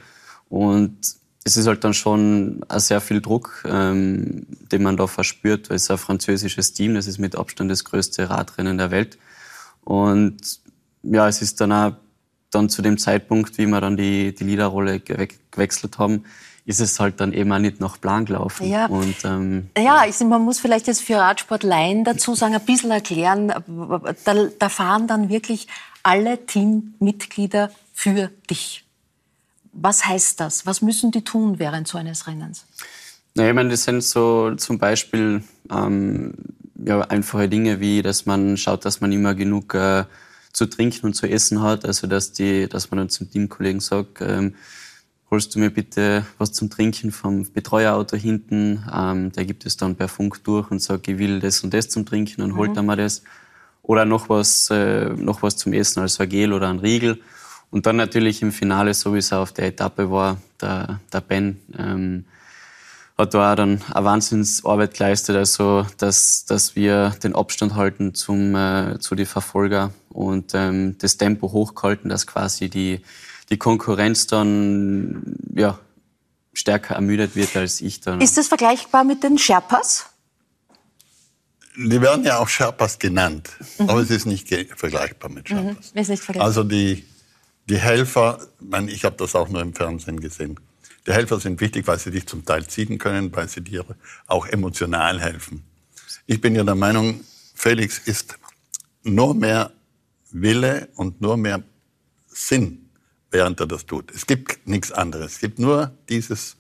Und 0.50 1.19
es 1.44 1.58
ist 1.58 1.68
halt 1.68 1.84
dann 1.84 1.94
schon 1.94 2.64
sehr 2.76 3.02
viel 3.02 3.22
Druck, 3.22 3.64
ähm, 3.66 4.46
den 4.72 4.84
man 4.84 4.98
da 4.98 5.08
verspürt, 5.08 5.70
weil 5.70 5.78
es 5.78 5.84
ist 5.84 5.92
ein 5.92 5.98
französisches 5.98 6.74
Team, 6.74 6.96
das 6.96 7.08
ist 7.08 7.18
mit 7.18 7.36
Abstand 7.36 7.72
das 7.72 7.86
größte 7.86 8.30
Radrennen 8.30 8.78
der 8.78 8.92
Welt. 8.92 9.18
Und 9.84 10.60
ja, 11.04 11.28
es 11.28 11.42
ist 11.42 11.62
dann 11.62 11.72
auch 11.72 11.94
dann 12.52 12.70
zu 12.70 12.82
dem 12.82 12.98
Zeitpunkt, 12.98 13.58
wie 13.58 13.68
wir 13.68 13.80
dann 13.80 13.96
die, 13.96 14.34
die 14.34 14.44
Leaderrolle 14.44 15.00
gewechselt 15.00 15.98
haben, 15.98 16.26
ist 16.66 16.80
es 16.80 17.00
halt 17.00 17.20
dann 17.20 17.34
eben 17.34 17.52
auch 17.52 17.60
nicht 17.60 17.80
nach 17.80 18.00
Plan 18.00 18.26
gelaufen. 18.26 18.68
Ja, 18.70 18.88
und, 18.88 19.16
ähm, 19.24 19.70
ja 19.78 20.06
ich, 20.06 20.20
man 20.20 20.44
muss 20.44 20.60
vielleicht 20.60 20.88
jetzt 20.88 21.02
für 21.02 21.18
Radsportleien 21.18 22.04
dazu 22.04 22.36
sagen, 22.36 22.54
ein 22.54 22.62
bisschen 22.62 22.92
erklären, 22.92 23.48
da, 23.48 24.34
da 24.60 24.70
fahren 24.70 25.08
dann 25.08 25.30
wirklich 25.30 25.68
alle 26.04 26.46
Teammitglieder 26.46 27.72
für 27.94 28.30
dich. 28.50 28.86
Was 29.82 30.06
heißt 30.06 30.40
das? 30.40 30.66
Was 30.66 30.82
müssen 30.82 31.12
die 31.12 31.24
tun 31.24 31.60
während 31.60 31.88
so 31.88 31.98
eines 31.98 32.28
Rennens? 32.28 32.66
Na, 33.36 33.48
ich 33.48 33.54
meine, 33.54 33.70
das 33.70 33.84
sind 33.84 34.04
so 34.04 34.56
zum 34.56 34.78
Beispiel 34.78 35.44
ähm, 35.72 36.34
ja, 36.86 37.02
einfache 37.02 37.48
Dinge 37.48 37.80
wie, 37.80 38.02
dass 38.02 38.26
man 38.26 38.58
schaut, 38.58 38.86
dass 38.86 39.02
man 39.02 39.12
immer 39.12 39.36
genug 39.36 39.74
äh, 39.74 40.06
zu 40.52 40.66
trinken 40.66 41.06
und 41.06 41.14
zu 41.14 41.28
essen 41.28 41.62
hat. 41.62 41.86
Also 41.86 42.08
dass 42.08 42.34
die, 42.34 42.68
dass 42.68 42.92
man 42.92 42.98
dann 42.98 43.10
zum 43.10 43.30
Teamkollegen 43.30 43.80
sagt, 43.80 44.22
ähm, 44.22 44.56
holst 45.32 45.54
du 45.54 45.60
mir 45.60 45.70
bitte 45.70 46.26
was 46.38 46.52
zum 46.52 46.70
Trinken 46.70 47.12
vom 47.12 47.52
Betreuerauto 47.52 48.18
hinten. 48.18 48.84
Ähm, 48.94 49.32
der 49.32 49.46
gibt 49.46 49.66
es 49.66 49.78
dann 49.78 49.96
per 49.96 50.08
Funk 50.08 50.44
durch 50.44 50.72
und 50.72 50.82
sagt, 50.82 51.08
ich 51.08 51.18
will 51.18 51.40
das 51.40 51.64
und 51.64 51.74
das 51.74 51.90
zum 51.90 52.06
Trinken 52.06 52.42
und 52.42 52.52
mhm. 52.52 52.58
holt 52.58 52.78
dann 52.78 52.86
mal 52.86 52.98
das. 52.98 53.24
Oder 53.84 54.06
noch 54.06 54.30
was, 54.30 54.70
äh, 54.70 55.10
noch 55.10 55.42
was 55.42 55.56
zum 55.56 55.74
Essen, 55.74 56.02
also 56.02 56.24
ein 56.24 56.30
Gel 56.30 56.54
oder 56.54 56.70
ein 56.70 56.80
Riegel. 56.80 57.22
Und 57.72 57.86
dann 57.86 57.98
natürlich 57.98 58.42
im 58.42 58.52
Finale, 58.52 58.94
so 58.94 59.14
wie 59.14 59.20
es 59.20 59.32
auf 59.32 59.52
der 59.52 59.68
Etappe 59.68 60.10
war, 60.12 60.38
der, 60.60 61.00
der 61.14 61.22
Ben, 61.22 61.60
ähm, 61.78 62.26
hat 63.18 63.34
da 63.34 63.52
auch 63.52 63.56
dann 63.56 63.82
eine 63.92 64.06
Wahnsinnsarbeit 64.06 64.94
geleistet, 64.94 65.36
also 65.36 65.86
dass, 65.98 66.46
dass 66.46 66.76
wir 66.76 67.10
den 67.22 67.36
Abstand 67.36 67.76
halten 67.76 68.16
zum, 68.16 68.56
äh, 68.56 68.98
zu 69.00 69.14
den 69.14 69.26
Verfolger 69.26 69.94
und 70.08 70.54
ähm, 70.54 70.98
das 71.00 71.18
Tempo 71.18 71.52
hochgehalten, 71.52 72.10
dass 72.10 72.26
quasi 72.26 72.70
die, 72.70 73.02
die 73.50 73.58
Konkurrenz 73.58 74.26
dann 74.28 75.36
ja, 75.54 75.78
stärker 76.54 76.96
ermüdet 76.96 77.36
wird 77.36 77.56
als 77.58 77.82
ich 77.82 78.00
dann. 78.00 78.22
Ist 78.22 78.38
das 78.38 78.48
vergleichbar 78.48 79.04
mit 79.04 79.22
den 79.22 79.38
Sherpas? 79.38 80.06
Die 81.76 82.02
werden 82.02 82.24
ja 82.24 82.40
auch 82.40 82.48
Sherpas 82.48 83.00
genannt, 83.00 83.50
mhm. 83.78 83.90
aber 83.90 84.02
es 84.02 84.10
ist 84.10 84.26
nicht 84.26 84.48
vergleichbar 84.76 85.30
mit 85.30 85.50
mhm. 85.50 85.56
Sherpas. 85.56 85.94
Mhm. 85.94 86.02
Ist 86.02 86.10
nicht 86.10 86.24
vergleichbar. 86.24 86.48
Also 86.48 86.64
die, 86.64 87.06
die 87.70 87.78
Helfer, 87.78 88.40
ich, 88.60 88.94
ich 88.96 89.06
habe 89.06 89.16
das 89.18 89.36
auch 89.36 89.48
nur 89.50 89.62
im 89.62 89.74
Fernsehen 89.74 90.20
gesehen, 90.20 90.60
die 91.08 91.14
Helfer 91.14 91.40
sind 91.40 91.62
wichtig, 91.62 91.88
weil 91.88 92.00
sie 92.00 92.12
dich 92.12 92.28
zum 92.28 92.46
Teil 92.46 92.68
ziehen 92.68 92.98
können, 92.98 93.34
weil 93.36 93.48
sie 93.48 93.62
dir 93.62 93.86
auch 94.28 94.46
emotional 94.48 95.20
helfen. 95.22 95.64
Ich 96.26 96.42
bin 96.42 96.56
ja 96.56 96.64
der 96.64 96.76
Meinung, 96.76 97.22
Felix 97.56 98.00
ist 98.00 98.38
nur 99.04 99.34
mehr 99.34 99.72
Wille 100.32 100.90
und 100.96 101.22
nur 101.22 101.38
mehr 101.38 101.64
Sinn, 102.28 102.90
während 103.32 103.60
er 103.60 103.68
das 103.68 103.86
tut. 103.86 104.12
Es 104.12 104.28
gibt 104.28 104.68
nichts 104.68 104.92
anderes. 104.92 105.34
Es 105.34 105.40
gibt 105.40 105.60
nur 105.60 105.92
dieses, 106.10 106.58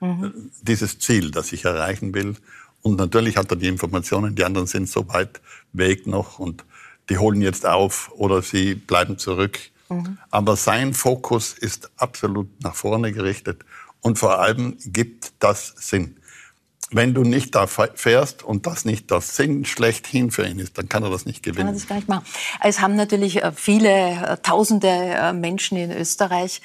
mhm. 0.00 0.50
dieses 0.62 0.98
Ziel, 0.98 1.30
das 1.30 1.52
ich 1.52 1.64
erreichen 1.64 2.14
will. 2.14 2.36
Und 2.82 2.96
natürlich 2.96 3.36
hat 3.36 3.50
er 3.50 3.56
die 3.56 3.68
Informationen, 3.68 4.34
die 4.34 4.44
anderen 4.44 4.66
sind 4.66 4.88
so 4.88 5.06
weit 5.08 5.40
weg 5.72 6.06
noch 6.06 6.38
und 6.38 6.64
die 7.10 7.18
holen 7.18 7.42
jetzt 7.42 7.66
auf 7.66 8.10
oder 8.12 8.40
sie 8.40 8.74
bleiben 8.74 9.18
zurück. 9.18 9.58
Mhm. 9.90 10.18
Aber 10.30 10.56
sein 10.56 10.94
Fokus 10.94 11.52
ist 11.52 11.90
absolut 11.96 12.48
nach 12.62 12.74
vorne 12.74 13.12
gerichtet 13.12 13.64
und 14.00 14.18
vor 14.18 14.38
allem 14.38 14.76
gibt 14.86 15.32
das 15.40 15.74
Sinn. 15.76 16.16
Wenn 16.92 17.14
du 17.14 17.22
nicht 17.22 17.54
da 17.54 17.68
fährst 17.68 18.42
und 18.42 18.66
das 18.66 18.84
nicht 18.84 19.12
das 19.12 19.36
Sinn 19.36 19.64
schlechthin 19.64 20.32
für 20.32 20.44
ihn 20.44 20.58
ist, 20.58 20.76
dann 20.76 20.88
kann 20.88 21.04
er 21.04 21.10
das 21.10 21.24
nicht 21.24 21.40
gewinnen. 21.42 21.66
Kann 21.66 21.74
er 21.74 21.78
das 21.78 21.86
gar 21.86 21.94
nicht 21.96 22.08
machen. 22.08 22.24
Es 22.60 22.80
haben 22.80 22.96
natürlich 22.96 23.44
äh, 23.44 23.52
viele 23.52 23.90
äh, 23.90 24.36
tausende 24.38 24.88
äh, 24.88 25.32
Menschen 25.32 25.78
in 25.78 25.92
Österreich 25.92 26.60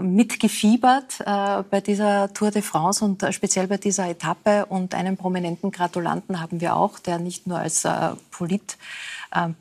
mitgefiebert 0.00 1.18
bei 1.24 1.80
dieser 1.84 2.32
Tour 2.32 2.50
de 2.50 2.62
France 2.62 3.04
und 3.04 3.24
speziell 3.32 3.66
bei 3.66 3.76
dieser 3.76 4.08
Etappe. 4.08 4.64
Und 4.66 4.94
einen 4.94 5.16
prominenten 5.16 5.70
Gratulanten 5.70 6.40
haben 6.40 6.60
wir 6.60 6.76
auch, 6.76 6.98
der 6.98 7.18
nicht 7.18 7.46
nur 7.46 7.58
als 7.58 7.86
Polit 8.30 8.78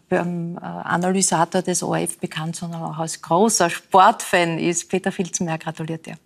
Analysator 0.10 1.62
des 1.62 1.84
ORF 1.84 2.20
bekannt, 2.20 2.56
sondern 2.56 2.84
auch 2.84 2.98
als 2.98 3.22
großer 3.22 3.70
Sportfan 3.70 4.60
ist. 4.60 4.90
Peter 4.90 5.12
Filzenberg 5.12 5.62
gratuliert 5.62 6.06
dir. 6.06 6.18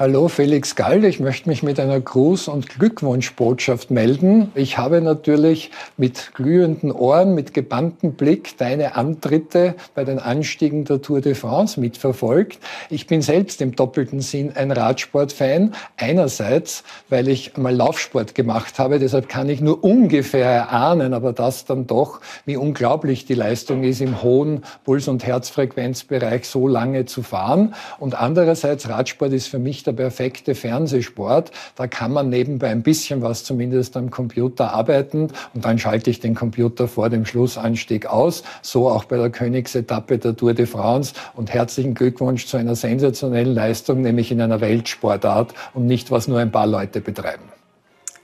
Hallo, 0.00 0.28
Felix 0.28 0.76
Gall. 0.76 1.04
Ich 1.04 1.20
möchte 1.20 1.46
mich 1.46 1.62
mit 1.62 1.78
einer 1.78 1.98
Gruß- 1.98 2.48
und 2.48 2.70
Glückwunschbotschaft 2.70 3.90
melden. 3.90 4.50
Ich 4.54 4.78
habe 4.78 5.02
natürlich 5.02 5.70
mit 5.98 6.30
glühenden 6.32 6.90
Ohren, 6.90 7.34
mit 7.34 7.52
gebanntem 7.52 8.14
Blick 8.14 8.56
deine 8.56 8.96
Antritte 8.96 9.74
bei 9.94 10.04
den 10.04 10.18
Anstiegen 10.18 10.86
der 10.86 11.02
Tour 11.02 11.20
de 11.20 11.34
France 11.34 11.78
mitverfolgt. 11.78 12.60
Ich 12.88 13.08
bin 13.08 13.20
selbst 13.20 13.60
im 13.60 13.76
doppelten 13.76 14.22
Sinn 14.22 14.52
ein 14.54 14.70
Radsportfan. 14.72 15.74
Einerseits, 15.98 16.82
weil 17.10 17.28
ich 17.28 17.58
mal 17.58 17.76
Laufsport 17.76 18.34
gemacht 18.34 18.78
habe, 18.78 19.00
deshalb 19.00 19.28
kann 19.28 19.50
ich 19.50 19.60
nur 19.60 19.84
ungefähr 19.84 20.48
erahnen, 20.48 21.12
aber 21.12 21.34
das 21.34 21.66
dann 21.66 21.86
doch, 21.86 22.22
wie 22.46 22.56
unglaublich 22.56 23.26
die 23.26 23.34
Leistung 23.34 23.82
ist, 23.82 24.00
im 24.00 24.22
hohen 24.22 24.62
Puls- 24.82 25.08
und 25.08 25.26
Herzfrequenzbereich 25.26 26.48
so 26.48 26.68
lange 26.68 27.04
zu 27.04 27.22
fahren. 27.22 27.74
Und 27.98 28.18
andererseits, 28.18 28.88
Radsport 28.88 29.34
ist 29.34 29.48
für 29.48 29.58
mich 29.58 29.84
der 29.90 30.04
perfekte 30.04 30.54
Fernsehsport. 30.54 31.50
Da 31.76 31.86
kann 31.86 32.12
man 32.12 32.28
nebenbei 32.28 32.68
ein 32.68 32.82
bisschen 32.82 33.22
was 33.22 33.44
zumindest 33.44 33.96
am 33.96 34.10
Computer 34.10 34.72
arbeiten 34.72 35.28
und 35.54 35.64
dann 35.64 35.78
schalte 35.78 36.10
ich 36.10 36.20
den 36.20 36.34
Computer 36.34 36.88
vor 36.88 37.10
dem 37.10 37.26
Schlussanstieg 37.26 38.06
aus. 38.06 38.42
So 38.62 38.88
auch 38.88 39.04
bei 39.04 39.16
der 39.16 39.30
Königsetappe 39.30 40.18
der 40.18 40.36
Tour 40.36 40.54
de 40.54 40.66
France. 40.66 41.14
Und 41.34 41.52
herzlichen 41.52 41.94
Glückwunsch 41.94 42.46
zu 42.46 42.56
einer 42.56 42.74
sensationellen 42.74 43.54
Leistung, 43.54 44.02
nämlich 44.02 44.30
in 44.30 44.40
einer 44.40 44.60
Weltsportart 44.60 45.54
und 45.74 45.86
nicht, 45.86 46.10
was 46.10 46.28
nur 46.28 46.38
ein 46.38 46.52
paar 46.52 46.66
Leute 46.66 47.00
betreiben. 47.00 47.44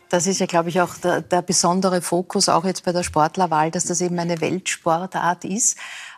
Das 0.09 0.29
ist 0.29 0.39
ja, 0.39 0.47
glaube 0.47 0.69
ich, 0.69 0.81
auch 0.81 0.95
der, 0.95 1.21
der, 1.21 1.43
besondere 1.43 2.01
Fokus, 2.01 2.49
auch 2.49 2.65
jetzt 2.65 2.85
bei 2.85 2.93
der 2.93 3.03
Sportlerwahl, 3.03 3.73
dass 3.73 3.87
das 3.87 4.01
eben 4.01 4.19
eine 4.21 4.41
Weltsportart 4.41 5.45
ist. 5.45 5.77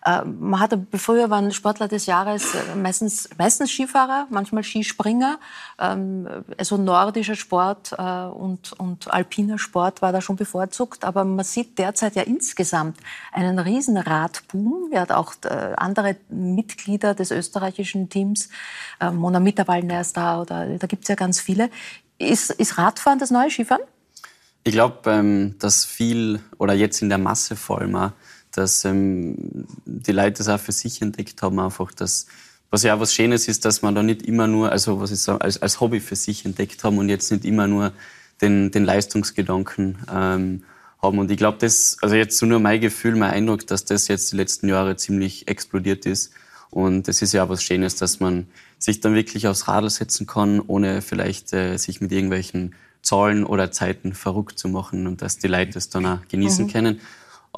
Äh, 0.08 0.24
man 0.24 0.60
hatte, 0.60 0.86
früher 0.94 1.28
waren 1.30 1.52
Sportler 1.52 1.88
des 1.88 2.06
Jahres 2.06 2.54
äh, 2.54 2.76
meistens, 2.76 3.28
meistens 3.36 3.70
Skifahrer, 3.70 4.26
manchmal 4.30 4.62
Skispringer. 4.62 5.38
Ähm, 5.78 6.28
also 6.56 6.76
nordischer 6.76 7.34
Sport 7.34 7.92
äh, 7.98 8.02
und, 8.02 8.72
und 8.72 9.12
alpiner 9.12 9.58
Sport 9.58 10.00
war 10.00 10.12
da 10.12 10.20
schon 10.20 10.36
bevorzugt. 10.36 11.04
Aber 11.04 11.24
man 11.24 11.44
sieht 11.44 11.78
derzeit 11.78 12.14
ja 12.14 12.22
insgesamt 12.22 12.98
einen 13.32 13.58
riesen 13.58 13.96
Radboom. 13.96 14.90
Hat 14.94 15.12
auch 15.12 15.34
äh, 15.44 15.74
andere 15.76 16.16
Mitglieder 16.28 17.14
des 17.14 17.30
österreichischen 17.30 18.08
Teams, 18.08 18.48
Mona 19.00 19.38
Mitterwallner 19.38 20.00
ist 20.00 20.16
da, 20.16 20.40
oder 20.40 20.66
da 20.66 20.86
gibt 20.86 21.04
es 21.04 21.08
ja 21.08 21.14
ganz 21.14 21.40
viele. 21.40 21.70
Ist, 22.18 22.50
ist 22.50 22.78
Radfahren 22.78 23.18
das 23.18 23.30
neue 23.30 23.50
Skifahren? 23.50 23.82
Ich 24.64 24.72
glaube, 24.72 25.10
ähm, 25.10 25.54
dass 25.58 25.84
viel 25.84 26.40
oder 26.58 26.74
jetzt 26.74 27.00
in 27.00 27.08
der 27.08 27.18
Masse 27.18 27.54
vor 27.56 27.78
allem 27.80 27.94
auch, 27.94 28.12
dass 28.58 28.84
ähm, 28.84 29.66
die 29.84 30.12
Leute 30.12 30.38
das 30.38 30.48
auch 30.48 30.58
für 30.58 30.72
sich 30.72 31.00
entdeckt 31.00 31.40
haben, 31.42 31.60
einfach, 31.60 31.92
dass 31.92 32.26
was 32.70 32.82
ja 32.82 32.94
auch 32.94 33.00
was 33.00 33.14
Schönes 33.14 33.48
ist, 33.48 33.64
dass 33.64 33.80
man 33.82 33.94
da 33.94 34.02
nicht 34.02 34.22
immer 34.22 34.46
nur, 34.46 34.70
also 34.70 35.00
was 35.00 35.10
ich 35.10 35.20
sage, 35.20 35.40
als, 35.40 35.62
als 35.62 35.80
Hobby 35.80 36.00
für 36.00 36.16
sich 36.16 36.44
entdeckt 36.44 36.84
haben 36.84 36.98
und 36.98 37.08
jetzt 37.08 37.30
nicht 37.30 37.44
immer 37.44 37.66
nur 37.66 37.92
den, 38.42 38.70
den 38.70 38.84
Leistungsgedanken 38.84 39.98
ähm, 40.12 40.64
haben. 41.00 41.18
Und 41.18 41.30
ich 41.30 41.38
glaube, 41.38 41.58
das, 41.60 41.96
also 42.02 42.14
jetzt 42.14 42.36
so 42.36 42.44
nur 42.46 42.60
mein 42.60 42.80
Gefühl, 42.80 43.16
mein 43.16 43.30
Eindruck, 43.30 43.66
dass 43.66 43.84
das 43.84 44.08
jetzt 44.08 44.32
die 44.32 44.36
letzten 44.36 44.68
Jahre 44.68 44.96
ziemlich 44.96 45.48
explodiert 45.48 46.04
ist. 46.04 46.32
Und 46.70 47.08
es 47.08 47.22
ist 47.22 47.32
ja 47.32 47.44
auch 47.44 47.48
was 47.48 47.62
Schönes, 47.62 47.96
dass 47.96 48.20
man 48.20 48.48
sich 48.78 49.00
dann 49.00 49.14
wirklich 49.14 49.46
aufs 49.46 49.66
Radl 49.68 49.88
setzen 49.88 50.26
kann, 50.26 50.60
ohne 50.60 51.00
vielleicht 51.00 51.54
äh, 51.54 51.78
sich 51.78 52.02
mit 52.02 52.12
irgendwelchen 52.12 52.74
Zahlen 53.00 53.44
oder 53.44 53.70
Zeiten 53.70 54.12
verrückt 54.12 54.58
zu 54.58 54.68
machen 54.68 55.06
und 55.06 55.22
dass 55.22 55.38
die 55.38 55.48
Leute 55.48 55.72
das 55.72 55.88
dann 55.88 56.04
auch 56.04 56.18
genießen 56.28 56.66
mhm. 56.66 56.70
können. 56.70 57.00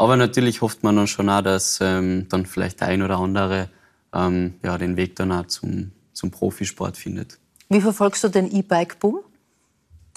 Aber 0.00 0.16
natürlich 0.16 0.62
hofft 0.62 0.82
man 0.82 0.96
dann 0.96 1.06
schon 1.06 1.28
auch, 1.28 1.42
dass 1.42 1.78
ähm, 1.82 2.26
dann 2.30 2.46
vielleicht 2.46 2.80
der 2.80 2.88
ein 2.88 3.02
oder 3.02 3.18
andere 3.18 3.68
ähm, 4.14 4.54
ja, 4.64 4.78
den 4.78 4.96
Weg 4.96 5.14
dann 5.16 5.30
auch 5.30 5.46
zum, 5.46 5.92
zum 6.14 6.30
Profisport 6.30 6.96
findet. 6.96 7.38
Wie 7.68 7.82
verfolgst 7.82 8.24
du 8.24 8.28
den 8.30 8.50
E-Bike-Boom? 8.50 9.20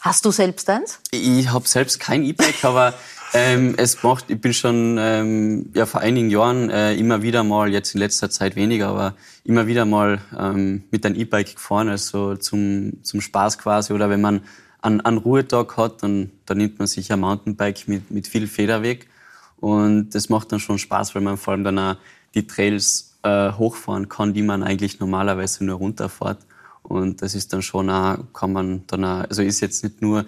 Hast 0.02 0.24
du 0.24 0.32
selbst 0.32 0.69
eins? 0.69 1.02
Ich 1.12 1.52
habe 1.52 1.67
selbst 1.67 2.00
kein 2.00 2.24
E-Bike, 2.24 2.56
aber 2.63 2.93
ähm, 3.34 3.74
es 3.76 4.02
macht, 4.04 4.30
ich 4.30 4.39
bin 4.39 4.54
schon 4.54 4.96
ähm, 4.98 5.69
ja, 5.74 5.86
vor 5.86 6.00
einigen 6.00 6.30
Jahren 6.30 6.69
äh, 6.69 6.93
immer 6.96 7.22
wieder 7.22 7.43
mal, 7.43 7.69
jetzt 7.69 7.93
in 7.93 8.00
letzter 8.00 8.30
Zeit 8.30 8.56
weniger, 8.56 8.88
aber 8.88 9.15
immer 9.43 9.67
wieder 9.67 9.84
mal 9.84 10.22
ähm, 10.39 10.86
mit 10.91 11.06
einem 11.06 11.15
E-Bike 11.15 11.56
gefahren, 11.56 11.89
also 11.89 12.38
zum, 12.38 13.04
zum 13.04 13.19
Spaß 13.19 13.58
quasi. 13.58 13.91
Oder 13.91 14.10
wenn 14.10 14.22
man 14.22 14.43
einen, 14.82 15.02
einen 15.02 15.17
Ruhetag 15.17 15.76
hat, 15.76 16.04
dann, 16.04 16.32
dann 16.46 16.58
nimmt 16.58 16.80
man 16.80 16.88
sich 16.88 17.12
ein 17.12 17.19
Mountainbike 17.19 17.89
mit, 17.89 18.12
mit 18.12 18.30
viel 18.30 18.48
Federweg. 18.48 19.10
Und 19.63 20.10
das 20.13 20.28
macht 20.30 20.52
dann 20.52 20.60
schon 20.60 20.78
Spaß, 20.78 21.15
weil 21.15 21.21
man 21.21 21.38
vor 21.38 21.54
allem 21.54 21.63
dann 21.63 21.80
auch 21.80 21.95
die 22.34 22.45
Trails 22.45 23.17
äh, 23.23 23.52
hochfahren 23.52 24.10
kann, 24.10 24.34
die 24.34 24.41
man 24.41 24.62
eigentlich 24.62 24.99
normalerweise 24.99 25.63
nur 25.63 25.78
runterfährt. 25.78 26.39
Und 26.82 27.21
das 27.21 27.34
ist 27.34 27.54
dann 27.54 27.62
schon 27.62 27.89
auch, 27.89 28.17
kann 28.34 28.52
man 28.52 28.84
dann 28.88 29.06
auch, 29.06 29.23
also 29.30 29.41
ist 29.41 29.62
jetzt 29.62 29.84
nicht 29.84 30.02
nur 30.02 30.26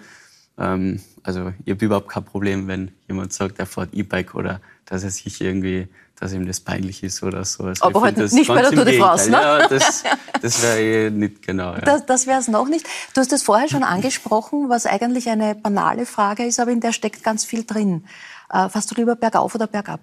ähm, 0.58 1.00
also 1.22 1.52
ich 1.64 1.72
habe 1.72 1.84
überhaupt 1.84 2.08
kein 2.08 2.24
Problem, 2.24 2.68
wenn 2.68 2.92
jemand 3.08 3.32
sagt, 3.32 3.58
er 3.58 3.66
fährt 3.66 3.92
E-Bike 3.92 4.34
oder 4.34 4.60
dass 4.84 5.02
er 5.02 5.10
sich 5.10 5.40
irgendwie, 5.40 5.88
dass 6.18 6.32
ihm 6.32 6.46
das 6.46 6.60
peinlich 6.60 7.02
ist 7.02 7.22
oder 7.22 7.44
so. 7.44 7.64
Also 7.64 7.84
Aber 7.84 8.00
heute 8.00 8.22
halt 8.22 8.32
nicht 8.32 8.48
bei 8.48 8.62
der 8.62 8.70
Tour 8.70 8.84
de 8.84 8.98
France, 8.98 9.30
ne? 9.30 9.36
Ja, 9.36 9.68
das, 9.68 10.02
das 10.40 10.62
wäre 10.62 10.80
eh 10.80 11.10
nicht 11.10 11.42
genau. 11.42 11.74
Ja. 11.74 11.80
Das, 11.80 12.06
das 12.06 12.26
wäre 12.26 12.40
es 12.40 12.48
noch 12.48 12.68
nicht. 12.68 12.86
Du 13.14 13.20
hast 13.20 13.32
es 13.32 13.42
vorher 13.42 13.68
schon 13.68 13.82
angesprochen, 13.82 14.68
was 14.68 14.86
eigentlich 14.86 15.28
eine 15.28 15.54
banale 15.54 16.06
Frage 16.06 16.44
ist, 16.44 16.58
aber 16.58 16.70
in 16.70 16.80
der 16.80 16.92
steckt 16.92 17.22
ganz 17.22 17.44
viel 17.44 17.64
drin. 17.64 18.04
Äh, 18.50 18.68
fährst 18.68 18.90
du 18.90 18.94
lieber 18.94 19.14
bergauf 19.16 19.54
oder 19.54 19.66
bergab? 19.66 20.00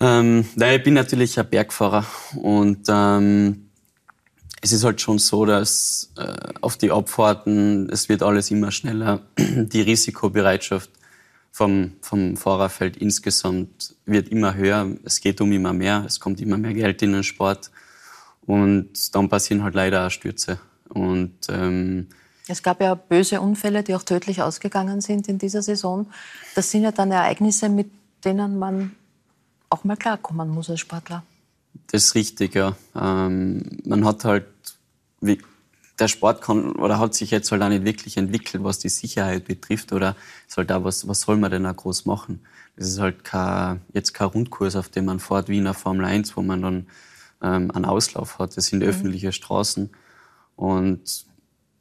Ähm, 0.00 0.44
naja, 0.56 0.76
ich 0.76 0.82
bin 0.82 0.94
natürlich 0.94 1.38
ein 1.38 1.48
Bergfahrer 1.48 2.04
und 2.34 2.86
ähm, 2.88 3.68
es 4.60 4.72
ist 4.72 4.84
halt 4.84 5.00
schon 5.00 5.18
so, 5.18 5.46
dass 5.46 6.12
äh, 6.18 6.34
auf 6.60 6.76
die 6.76 6.90
Abfahrten, 6.90 7.88
es 7.90 8.08
wird 8.08 8.22
alles 8.22 8.50
immer 8.50 8.70
schneller. 8.70 9.20
Die 9.38 9.80
Risikobereitschaft 9.80 10.90
vom, 11.52 11.92
vom 12.00 12.36
Fahrerfeld 12.36 12.96
insgesamt 12.96 13.94
wird 14.06 14.28
immer 14.30 14.54
höher. 14.54 14.88
Es 15.04 15.20
geht 15.20 15.40
um 15.40 15.52
immer 15.52 15.74
mehr. 15.74 16.04
Es 16.06 16.18
kommt 16.18 16.40
immer 16.40 16.56
mehr 16.56 16.72
Geld 16.72 17.02
in 17.02 17.12
den 17.12 17.22
Sport. 17.22 17.70
Und 18.46 19.14
dann 19.14 19.28
passieren 19.28 19.62
halt 19.62 19.74
leider 19.74 20.06
auch 20.06 20.10
Stürze. 20.10 20.58
Und, 20.88 21.36
ähm, 21.50 22.08
es 22.48 22.62
gab 22.62 22.80
ja 22.80 22.94
böse 22.94 23.40
Unfälle, 23.40 23.84
die 23.84 23.94
auch 23.94 24.02
tödlich 24.02 24.42
ausgegangen 24.42 25.00
sind 25.00 25.28
in 25.28 25.38
dieser 25.38 25.62
Saison. 25.62 26.06
Das 26.54 26.70
sind 26.70 26.82
ja 26.82 26.90
dann 26.90 27.12
Ereignisse, 27.12 27.68
mit 27.68 27.90
denen 28.24 28.58
man 28.58 28.96
auch 29.68 29.84
mal 29.84 29.96
klarkommen 29.96 30.48
muss 30.48 30.68
als 30.68 30.80
Sportler. 30.80 31.22
Das 31.90 32.04
ist 32.04 32.14
richtig, 32.14 32.54
ja. 32.54 32.76
Ähm, 32.96 33.62
man 33.84 34.04
hat 34.04 34.24
halt, 34.24 34.46
der 35.98 36.08
Sport 36.08 36.42
kann 36.42 36.72
oder 36.72 36.98
hat 36.98 37.14
sich 37.14 37.30
jetzt 37.30 37.50
halt 37.52 37.62
auch 37.62 37.68
nicht 37.68 37.84
wirklich 37.84 38.16
entwickelt, 38.16 38.64
was 38.64 38.78
die 38.78 38.88
Sicherheit 38.88 39.44
betrifft 39.44 39.92
oder 39.92 40.16
ist 40.48 40.56
halt 40.56 40.72
auch, 40.72 40.84
was, 40.84 41.06
was 41.06 41.20
soll 41.22 41.36
man 41.36 41.50
denn 41.50 41.66
auch 41.66 41.76
groß 41.76 42.06
machen? 42.06 42.40
Das 42.76 42.88
ist 42.88 42.98
halt 42.98 43.24
kein, 43.24 43.82
jetzt 43.92 44.14
kein 44.14 44.28
Rundkurs, 44.28 44.76
auf 44.76 44.88
dem 44.88 45.04
man 45.04 45.20
fährt 45.20 45.48
wie 45.48 45.58
in 45.58 45.64
der 45.64 45.74
Formel 45.74 46.06
1, 46.06 46.36
wo 46.36 46.42
man 46.42 46.62
dann 46.62 46.86
ähm, 47.42 47.70
einen 47.70 47.84
Auslauf 47.84 48.38
hat. 48.38 48.56
Das 48.56 48.66
sind 48.66 48.80
mhm. 48.80 48.88
öffentliche 48.88 49.32
Straßen 49.32 49.90
und 50.56 51.26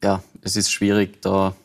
ja, 0.03 0.23
es 0.41 0.55
ist 0.55 0.71
schwierig, 0.71 1.21
da 1.21 1.55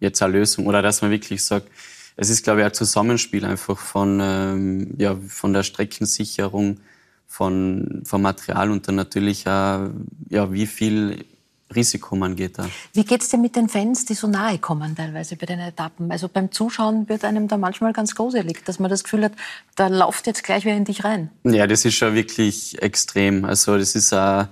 jetzt 0.00 0.22
eine 0.22 0.34
Lösung 0.34 0.66
oder 0.66 0.82
dass 0.82 1.02
man 1.02 1.10
wirklich 1.10 1.44
sagt, 1.44 1.68
es 2.16 2.30
ist, 2.30 2.44
glaube 2.44 2.60
ich, 2.60 2.66
ein 2.66 2.74
Zusammenspiel 2.74 3.44
einfach 3.44 3.78
von, 3.78 4.20
ähm, 4.22 4.94
ja, 4.98 5.16
von 5.16 5.52
der 5.52 5.62
Streckensicherung, 5.62 6.78
von, 7.26 8.02
vom 8.04 8.22
Material 8.22 8.70
und 8.70 8.86
dann 8.86 8.94
natürlich 8.94 9.48
auch, 9.48 9.90
ja, 10.28 10.52
wie 10.52 10.66
viel 10.66 11.24
Risiko 11.74 12.16
man 12.16 12.36
geht 12.36 12.58
da. 12.58 12.68
Wie 12.92 13.04
geht 13.04 13.22
es 13.22 13.28
dir 13.28 13.38
mit 13.38 13.56
den 13.56 13.68
Fans, 13.68 14.04
die 14.04 14.14
so 14.14 14.26
nahe 14.26 14.58
kommen 14.58 14.94
teilweise 14.94 15.36
bei 15.36 15.46
den 15.46 15.60
Etappen? 15.60 16.10
Also 16.10 16.28
beim 16.28 16.52
Zuschauen 16.52 17.08
wird 17.08 17.24
einem 17.24 17.48
da 17.48 17.56
manchmal 17.56 17.92
ganz 17.92 18.14
gruselig, 18.14 18.64
dass 18.64 18.78
man 18.78 18.90
das 18.90 19.04
Gefühl 19.04 19.24
hat, 19.24 19.32
da 19.76 19.88
läuft 19.88 20.26
jetzt 20.26 20.44
gleich 20.44 20.64
wer 20.64 20.76
in 20.76 20.84
dich 20.84 21.04
rein. 21.04 21.30
Ja, 21.44 21.66
das 21.66 21.84
ist 21.84 21.94
schon 21.94 22.14
wirklich 22.14 22.80
extrem. 22.82 23.44
Also 23.44 23.76
das 23.78 23.94
ist 23.94 24.12
ein 24.12 24.48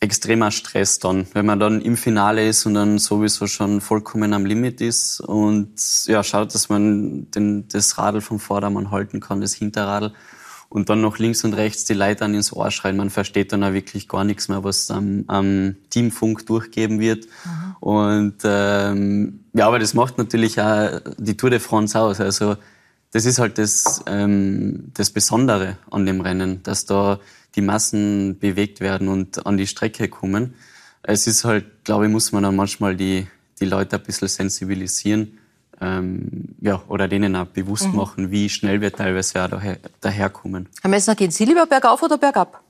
extremer 0.00 0.50
Stress 0.50 0.98
dann, 0.98 1.26
wenn 1.32 1.46
man 1.46 1.58
dann 1.58 1.80
im 1.80 1.96
Finale 1.96 2.48
ist 2.48 2.66
und 2.66 2.74
dann 2.74 2.98
sowieso 2.98 3.46
schon 3.46 3.80
vollkommen 3.80 4.32
am 4.32 4.46
Limit 4.46 4.80
ist 4.80 5.20
und 5.20 5.74
ja, 6.06 6.22
schaut, 6.22 6.54
dass 6.54 6.68
man 6.68 7.30
den, 7.32 7.68
das 7.68 7.98
Radl 7.98 8.20
vom 8.20 8.38
Vordermann 8.38 8.90
halten 8.90 9.20
kann, 9.20 9.40
das 9.40 9.54
Hinterradl 9.54 10.12
und 10.68 10.90
dann 10.90 11.00
noch 11.00 11.18
links 11.18 11.44
und 11.44 11.54
rechts 11.54 11.84
die 11.84 11.94
Leute 11.94 12.24
an 12.24 12.34
ins 12.34 12.52
Ohr 12.52 12.70
schreien. 12.70 12.96
Man 12.96 13.10
versteht 13.10 13.52
dann 13.52 13.64
auch 13.64 13.72
wirklich 13.72 14.06
gar 14.06 14.24
nichts 14.24 14.48
mehr, 14.48 14.64
was 14.64 14.90
am, 14.90 15.24
am 15.26 15.76
Teamfunk 15.90 16.46
durchgeben 16.46 17.00
wird. 17.00 17.24
Mhm. 17.24 17.76
Und 17.80 18.34
ähm, 18.44 19.40
ja, 19.54 19.66
aber 19.66 19.78
das 19.78 19.94
macht 19.94 20.18
natürlich 20.18 20.60
auch 20.60 21.00
die 21.16 21.36
Tour 21.36 21.50
de 21.50 21.58
France 21.58 21.98
aus. 21.98 22.20
Also 22.20 22.56
das 23.12 23.24
ist 23.24 23.38
halt 23.38 23.56
das, 23.56 24.02
ähm, 24.06 24.90
das 24.92 25.10
Besondere 25.10 25.78
an 25.90 26.04
dem 26.04 26.20
Rennen, 26.20 26.62
dass 26.62 26.84
da 26.84 27.18
die 27.54 27.62
Massen 27.62 28.38
bewegt 28.38 28.80
werden 28.80 29.08
und 29.08 29.46
an 29.46 29.56
die 29.56 29.66
Strecke 29.66 30.08
kommen. 30.08 30.54
Es 31.02 31.26
ist 31.26 31.44
halt, 31.44 31.84
glaube 31.84 32.06
ich, 32.06 32.12
muss 32.12 32.32
man 32.32 32.42
dann 32.42 32.56
manchmal 32.56 32.94
die, 32.94 33.26
die 33.58 33.64
Leute 33.64 33.96
ein 33.96 34.02
bisschen 34.02 34.28
sensibilisieren 34.28 35.37
ähm, 35.80 36.56
ja, 36.60 36.82
oder 36.88 37.08
denen 37.08 37.36
auch 37.36 37.46
bewusst 37.46 37.88
mhm. 37.88 37.96
machen, 37.96 38.30
wie 38.30 38.48
schnell 38.48 38.80
wir 38.80 38.92
teilweise 38.92 39.44
auch 39.44 39.48
daher, 39.48 39.78
daherkommen. 40.00 40.68
Herr 40.82 40.90
Messner, 40.90 41.14
gehen 41.14 41.30
Sie 41.30 41.44
lieber 41.44 41.66
bergauf 41.66 42.02
oder 42.02 42.18
bergab? 42.18 42.62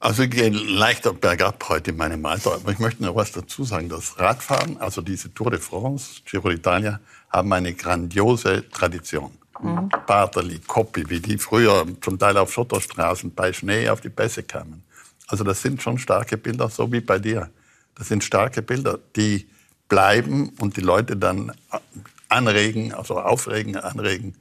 Also 0.00 0.24
ich 0.24 0.30
gehe 0.30 0.50
leichter 0.50 1.14
bergab 1.14 1.64
heute 1.68 1.92
in 1.92 1.96
meinem 1.96 2.26
Alter. 2.26 2.54
Aber 2.54 2.72
ich 2.72 2.78
möchte 2.78 3.02
noch 3.02 3.16
was 3.16 3.32
dazu 3.32 3.64
sagen. 3.64 3.88
Das 3.88 4.18
Radfahren, 4.18 4.76
also 4.78 5.00
diese 5.00 5.32
Tour 5.32 5.50
de 5.50 5.60
France, 5.60 6.20
Giro 6.26 6.48
d'Italia, 6.48 6.98
haben 7.30 7.52
eine 7.52 7.72
grandiose 7.72 8.68
Tradition. 8.68 9.30
Mhm. 9.62 9.88
Bartali, 10.06 10.58
Coppi, 10.66 11.08
wie 11.08 11.20
die 11.20 11.38
früher 11.38 11.86
zum 12.00 12.18
Teil 12.18 12.36
auf 12.36 12.52
Schotterstraßen 12.52 13.34
bei 13.34 13.52
Schnee 13.52 13.88
auf 13.88 14.00
die 14.00 14.10
Pässe 14.10 14.42
kamen. 14.42 14.82
Also 15.26 15.42
das 15.42 15.62
sind 15.62 15.80
schon 15.80 15.98
starke 15.98 16.36
Bilder, 16.36 16.68
so 16.68 16.90
wie 16.92 17.00
bei 17.00 17.18
dir. 17.18 17.48
Das 17.94 18.08
sind 18.08 18.22
starke 18.22 18.60
Bilder, 18.60 18.98
die 19.16 19.48
bleiben 19.88 20.50
und 20.58 20.76
die 20.76 20.80
Leute 20.80 21.16
dann 21.16 21.52
anregen, 22.34 22.92
also 22.92 23.18
aufregen, 23.18 23.76
anregen, 23.76 24.34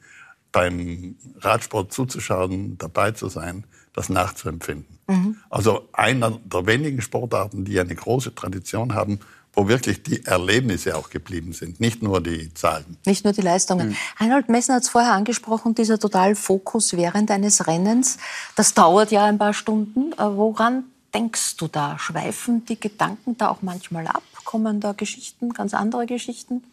beim 0.52 1.16
Radsport 1.40 1.94
zuzuschauen, 1.94 2.78
dabei 2.78 3.12
zu 3.12 3.30
sein, 3.30 3.66
das 3.94 4.10
nachzuempfinden. 4.10 5.00
Mhm. 5.08 5.38
Also 5.50 5.88
einer 5.94 6.40
der 6.44 6.66
wenigen 6.66 7.02
Sportarten, 7.02 7.66
die 7.66 7.80
eine 7.80 7.96
große 7.96 8.34
Tradition 8.36 8.94
haben, 8.94 9.20
wo 9.54 9.68
wirklich 9.68 10.02
die 10.02 10.26
Erlebnisse 10.26 10.98
auch 10.98 11.10
geblieben 11.10 11.54
sind, 11.54 11.80
nicht 11.80 12.02
nur 12.02 12.22
die 12.22 12.54
Zahlen. 12.54 12.98
Nicht 13.06 13.24
nur 13.24 13.34
die 13.34 13.42
Leistungen. 13.42 13.90
Mhm. 13.90 13.96
Reinhold 14.18 14.50
Messner 14.50 14.76
hat 14.76 14.84
es 14.84 14.90
vorher 14.90 15.14
angesprochen, 15.14 15.76
dieser 15.76 16.00
Totalfokus 16.00 16.94
während 16.94 17.30
eines 17.30 17.68
Rennens, 17.68 18.18
das 18.56 18.74
dauert 18.74 19.12
ja 19.12 19.26
ein 19.26 19.38
paar 19.38 19.54
Stunden. 19.54 20.14
Äh, 20.14 20.18
woran 20.18 20.86
denkst 21.14 21.58
du 21.58 21.68
da? 21.68 22.00
Schweifen 22.00 22.66
die 22.66 22.80
Gedanken 22.80 23.38
da 23.38 23.50
auch 23.50 23.62
manchmal 23.62 24.08
ab? 24.08 24.24
Kommen 24.44 24.80
da 24.80 24.94
Geschichten, 24.94 25.54
ganz 25.54 25.74
andere 25.74 26.06
Geschichten? 26.08 26.64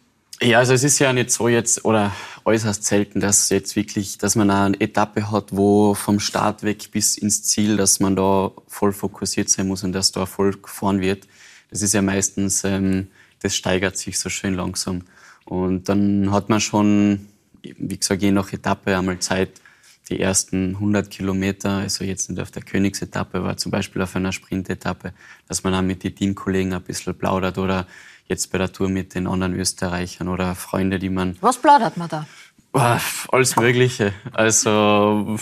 Ja, 0.43 0.57
also 0.57 0.73
es 0.73 0.83
ist 0.83 0.97
ja 0.97 1.13
nicht 1.13 1.29
so 1.29 1.47
jetzt 1.47 1.85
oder 1.85 2.11
äußerst 2.45 2.83
selten, 2.83 3.19
dass 3.19 3.49
jetzt 3.49 3.75
wirklich, 3.75 4.17
dass 4.17 4.35
man 4.35 4.49
eine 4.49 4.81
Etappe 4.81 5.29
hat, 5.29 5.55
wo 5.55 5.93
vom 5.93 6.19
Start 6.19 6.63
weg 6.63 6.89
bis 6.91 7.15
ins 7.15 7.43
Ziel, 7.43 7.77
dass 7.77 7.99
man 7.99 8.15
da 8.15 8.51
voll 8.67 8.91
fokussiert 8.91 9.49
sein 9.49 9.67
muss 9.67 9.83
und 9.83 9.91
dass 9.93 10.11
da 10.11 10.25
voll 10.25 10.53
gefahren 10.53 10.99
wird. 10.99 11.27
Das 11.69 11.83
ist 11.83 11.93
ja 11.93 12.01
meistens, 12.01 12.63
ähm, 12.63 13.09
das 13.39 13.55
steigert 13.55 13.97
sich 13.97 14.17
so 14.17 14.29
schön 14.29 14.55
langsam. 14.55 15.03
Und 15.45 15.89
dann 15.89 16.31
hat 16.31 16.49
man 16.49 16.59
schon, 16.59 17.27
wie 17.61 17.97
gesagt, 17.97 18.23
je 18.23 18.31
nach 18.31 18.51
Etappe 18.51 18.97
einmal 18.97 19.19
Zeit, 19.19 19.61
die 20.09 20.19
ersten 20.19 20.75
100 20.75 21.11
Kilometer, 21.11 21.77
also 21.77 22.03
jetzt 22.03 22.31
nicht 22.31 22.41
auf 22.41 22.49
der 22.49 22.63
Königsetappe, 22.63 23.37
aber 23.37 23.57
zum 23.57 23.71
Beispiel 23.71 24.01
auf 24.01 24.15
einer 24.15 24.31
Sprintetappe, 24.31 25.13
dass 25.47 25.63
man 25.63 25.75
auch 25.75 25.83
mit 25.83 26.03
den 26.03 26.15
Teamkollegen 26.15 26.73
ein 26.73 26.81
bisschen 26.81 27.15
plaudert 27.15 27.59
oder 27.59 27.85
jetzt 28.31 28.51
bei 28.51 28.57
der 28.57 28.71
Tour 28.71 28.89
mit 28.89 29.13
den 29.13 29.27
anderen 29.27 29.53
Österreichern 29.53 30.27
oder 30.27 30.55
Freunde, 30.55 30.97
die 30.97 31.09
man... 31.09 31.37
Was 31.41 31.57
plaudert 31.57 31.97
man 31.97 32.09
da? 32.09 32.25
Alles 32.73 33.55
Mögliche. 33.57 34.13
Also, 34.31 35.37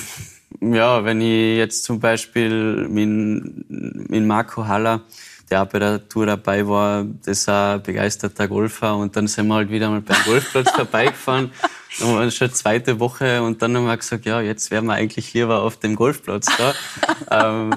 ja, 0.59 1.05
wenn 1.05 1.21
ich 1.21 1.57
jetzt 1.57 1.83
zum 1.83 1.99
Beispiel 1.99 2.87
mit, 2.89 3.69
mit 4.09 4.25
Marco 4.25 4.67
Haller, 4.67 5.01
der 5.49 5.63
auch 5.63 5.67
bei 5.67 5.79
der 5.79 6.09
Tour 6.09 6.25
dabei 6.25 6.67
war, 6.67 7.05
das 7.23 7.39
ist 7.39 7.49
ein 7.49 7.81
begeisterter 7.83 8.47
Golfer 8.47 8.97
und 8.97 9.15
dann 9.15 9.27
sind 9.27 9.47
wir 9.47 9.55
halt 9.55 9.69
wieder 9.69 9.89
mal 9.89 10.01
beim 10.01 10.17
Golfplatz 10.25 10.71
vorbeigefahren. 10.75 11.51
Dann 11.99 12.15
waren 12.15 12.31
schon 12.31 12.51
zweite 12.53 12.99
Woche 12.99 13.41
und 13.41 13.61
dann 13.61 13.75
haben 13.75 13.85
wir 13.85 13.97
gesagt, 13.97 14.25
ja, 14.25 14.41
jetzt 14.41 14.69
wären 14.71 14.85
wir 14.85 14.93
eigentlich 14.93 15.33
lieber 15.33 15.61
auf 15.61 15.77
dem 15.77 15.95
Golfplatz 15.95 16.47
da. 16.57 16.73
ähm, 17.61 17.75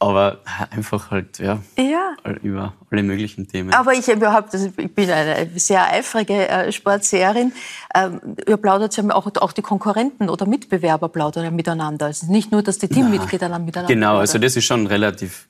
aber 0.00 0.38
einfach 0.70 1.10
halt, 1.10 1.38
ja, 1.38 1.60
ja, 1.78 2.16
über 2.42 2.74
alle 2.90 3.02
möglichen 3.02 3.46
Themen. 3.46 3.72
Aber 3.72 3.92
ich 3.92 4.08
überhaupt, 4.08 4.52
also 4.54 4.72
ich 4.76 4.94
bin 4.94 5.10
eine 5.10 5.48
sehr 5.56 5.84
eifrige 5.92 6.48
äh, 6.48 6.72
Sportseherin. 6.72 7.52
Ähm, 7.94 8.20
ihr 8.48 8.56
plaudert 8.56 8.96
ja 8.96 9.04
auch, 9.14 9.30
auch 9.36 9.52
die 9.52 9.62
Konkurrenten 9.62 10.30
oder 10.30 10.46
Mitbewerber 10.46 11.08
plaudern 11.08 11.44
ja 11.44 11.50
miteinander. 11.50 12.08
Es 12.08 12.22
ist 12.22 12.30
nicht 12.30 12.50
nur, 12.50 12.62
dass 12.62 12.78
die 12.78 12.88
Teammitglieder 12.88 13.48
dann 13.48 13.64
miteinander 13.64 13.94
Genau, 13.94 14.16
also 14.16 14.38
das 14.38 14.56
ist 14.56 14.64
schon 14.64 14.86
relativ 14.86 15.46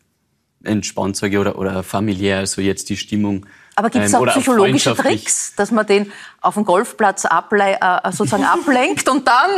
entspannt, 0.64 1.16
sage 1.16 1.34
ich, 1.34 1.38
oder, 1.38 1.56
oder 1.58 1.82
familiär, 1.82 2.38
also 2.38 2.60
jetzt 2.60 2.90
die 2.90 2.96
Stimmung. 2.96 3.46
Aber 3.76 3.90
gibt 3.90 4.04
es 4.04 4.12
ähm, 4.12 4.20
auch 4.20 4.26
psychologische. 4.26 4.94
Tricks, 4.94 5.54
dass 5.56 5.70
man 5.70 5.86
den 5.86 6.12
auf 6.40 6.54
dem 6.54 6.64
Golfplatz 6.64 7.24
able 7.24 7.78
äh, 7.80 8.12
sozusagen 8.12 8.44
ablenkt 8.56 9.08
und 9.08 9.26
dann 9.26 9.50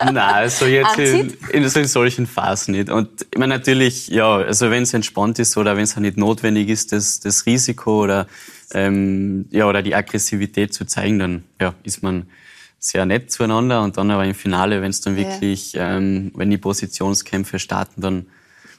Nein, 0.00 0.18
also 0.18 0.66
jetzt 0.66 0.98
in, 0.98 1.36
in, 1.50 1.68
so 1.68 1.80
in 1.80 1.86
solchen 1.86 2.26
Phasen 2.26 2.72
nicht. 2.72 2.90
Und 2.90 3.26
ich 3.32 3.38
meine 3.38 3.54
natürlich, 3.54 4.08
ja, 4.08 4.36
also 4.36 4.70
wenn 4.70 4.84
es 4.84 4.94
entspannt 4.94 5.38
ist 5.38 5.56
oder 5.56 5.76
wenn 5.76 5.84
es 5.84 5.96
auch 5.96 6.00
nicht 6.00 6.16
notwendig 6.16 6.68
ist, 6.68 6.92
das, 6.92 7.20
das 7.20 7.46
Risiko 7.46 8.04
oder, 8.04 8.26
ähm, 8.72 9.46
ja, 9.50 9.66
oder 9.66 9.82
die 9.82 9.94
Aggressivität 9.94 10.72
zu 10.72 10.84
zeigen, 10.84 11.18
dann 11.18 11.44
ja, 11.60 11.74
ist 11.82 12.02
man 12.02 12.28
sehr 12.78 13.04
nett 13.06 13.32
zueinander. 13.32 13.82
Und 13.82 13.96
dann 13.96 14.10
aber 14.10 14.24
im 14.24 14.34
Finale, 14.34 14.80
wenn 14.80 14.90
es 14.90 15.00
dann 15.00 15.16
Ja. 15.16 15.24
wirklich, 15.24 15.72
ähm, 15.74 16.30
wenn 16.36 16.50
die 16.50 16.58
Positionskämpfe 16.58 17.58
starten, 17.58 18.00
dann 18.00 18.26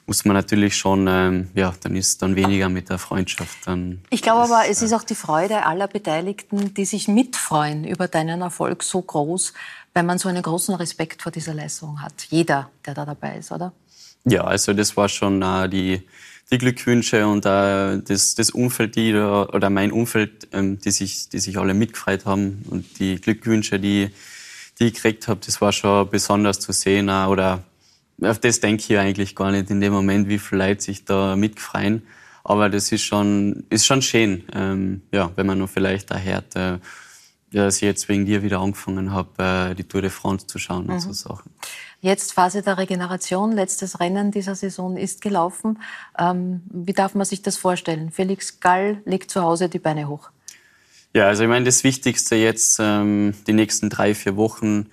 muss 0.06 0.24
man 0.24 0.34
natürlich 0.34 0.76
schon, 0.76 1.06
ähm, 1.08 1.50
ja, 1.54 1.74
dann 1.82 1.96
ist 1.96 2.22
dann 2.22 2.36
weniger 2.36 2.68
mit 2.68 2.88
der 2.88 2.98
Freundschaft. 2.98 3.66
Dann 3.66 4.00
Ich 4.10 4.22
glaube 4.22 4.42
aber, 4.42 4.68
es 4.68 4.80
ist 4.80 4.92
auch 4.92 5.02
die 5.02 5.16
Freude 5.16 5.66
aller 5.66 5.88
Beteiligten, 5.88 6.72
die 6.74 6.84
sich 6.84 7.08
mitfreuen 7.08 7.84
über 7.84 8.06
deinen 8.06 8.40
Erfolg 8.40 8.84
so 8.84 9.02
groß, 9.02 9.52
weil 9.94 10.04
man 10.04 10.18
so 10.18 10.28
einen 10.28 10.42
großen 10.42 10.74
Respekt 10.76 11.22
vor 11.22 11.32
dieser 11.32 11.54
Leistung 11.54 12.00
hat. 12.02 12.26
Jeder, 12.30 12.70
der 12.84 12.94
da 12.94 13.04
dabei 13.04 13.38
ist, 13.38 13.50
oder? 13.50 13.72
Ja, 14.24 14.44
also 14.44 14.72
das 14.72 14.96
war 14.96 15.08
schon 15.08 15.42
äh, 15.42 15.68
die, 15.68 16.02
die 16.50 16.58
Glückwünsche 16.58 17.26
und 17.26 17.44
äh, 17.44 17.98
das, 17.98 18.36
das 18.36 18.50
Umfeld, 18.50 18.94
die 18.94 19.12
oder 19.14 19.70
mein 19.70 19.90
Umfeld, 19.90 20.48
ähm, 20.52 20.78
die, 20.78 20.92
sich, 20.92 21.28
die 21.30 21.40
sich 21.40 21.58
alle 21.58 21.74
mitgefreut 21.74 22.26
haben 22.26 22.64
und 22.70 23.00
die 23.00 23.20
Glückwünsche, 23.20 23.80
die, 23.80 24.10
die 24.78 24.86
ich 24.86 24.94
gekriegt 24.94 25.26
habe, 25.26 25.40
das 25.44 25.60
war 25.60 25.72
schon 25.72 26.08
besonders 26.10 26.60
zu 26.60 26.72
sehen. 26.72 27.08
Äh, 27.08 27.26
oder 27.26 27.64
auf 28.22 28.38
das 28.38 28.60
denke 28.60 28.82
ich 28.88 28.98
eigentlich 28.98 29.34
gar 29.34 29.50
nicht 29.50 29.70
in 29.70 29.80
dem 29.80 29.92
Moment, 29.92 30.28
wie 30.28 30.38
viele 30.38 30.68
Leute 30.68 30.82
sich 30.82 31.04
da 31.04 31.36
mitgefreien. 31.36 32.02
Aber 32.44 32.68
das 32.68 32.92
ist 32.92 33.02
schon, 33.02 33.64
ist 33.70 33.86
schon 33.86 34.02
schön, 34.02 34.44
ähm, 34.54 35.02
ja, 35.10 35.32
wenn 35.34 35.46
man 35.46 35.58
noch 35.58 35.68
vielleicht 35.68 36.10
da 36.10 36.16
hört, 36.16 36.54
äh, 36.54 36.78
dass 37.52 37.76
ich 37.76 37.82
jetzt 37.82 38.08
wegen 38.08 38.24
dir 38.24 38.42
wieder 38.42 38.60
angefangen 38.60 39.12
habe, 39.12 39.70
äh, 39.70 39.74
die 39.74 39.84
Tour 39.84 40.00
de 40.00 40.10
France 40.10 40.46
zu 40.46 40.58
schauen 40.58 40.86
und 40.86 41.00
so 41.00 41.12
Sachen. 41.12 41.50
Jetzt 42.00 42.34
Phase 42.34 42.62
der 42.62 42.78
Regeneration, 42.78 43.52
letztes 43.52 43.98
Rennen 43.98 44.30
dieser 44.30 44.54
Saison 44.54 44.96
ist 44.96 45.22
gelaufen. 45.22 45.80
Ähm, 46.18 46.62
wie 46.70 46.92
darf 46.92 47.14
man 47.14 47.24
sich 47.24 47.42
das 47.42 47.56
vorstellen? 47.56 48.10
Felix 48.12 48.60
Gall 48.60 49.02
legt 49.06 49.30
zu 49.30 49.42
Hause 49.42 49.68
die 49.68 49.78
Beine 49.78 50.08
hoch. 50.08 50.30
Ja, 51.14 51.28
also 51.28 51.44
ich 51.44 51.48
meine, 51.48 51.64
das 51.64 51.82
Wichtigste 51.82 52.36
jetzt, 52.36 52.78
ähm, 52.80 53.34
die 53.46 53.54
nächsten 53.54 53.90
drei, 53.90 54.14
vier 54.14 54.36
Wochen, 54.36 54.86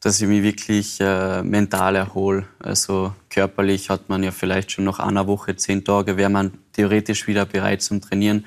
dass 0.00 0.20
ich 0.20 0.26
mich 0.26 0.42
wirklich 0.42 0.98
äh, 1.00 1.42
mental 1.42 1.94
erhole. 1.94 2.46
Also 2.58 3.14
körperlich 3.28 3.90
hat 3.90 4.08
man 4.08 4.22
ja 4.22 4.30
vielleicht 4.30 4.72
schon 4.72 4.84
nach 4.84 4.98
einer 4.98 5.26
Woche, 5.26 5.56
zehn 5.56 5.84
Tage, 5.84 6.16
wäre 6.16 6.30
man 6.30 6.52
theoretisch 6.72 7.26
wieder 7.26 7.44
bereit 7.44 7.82
zum 7.82 8.00
Trainieren. 8.00 8.46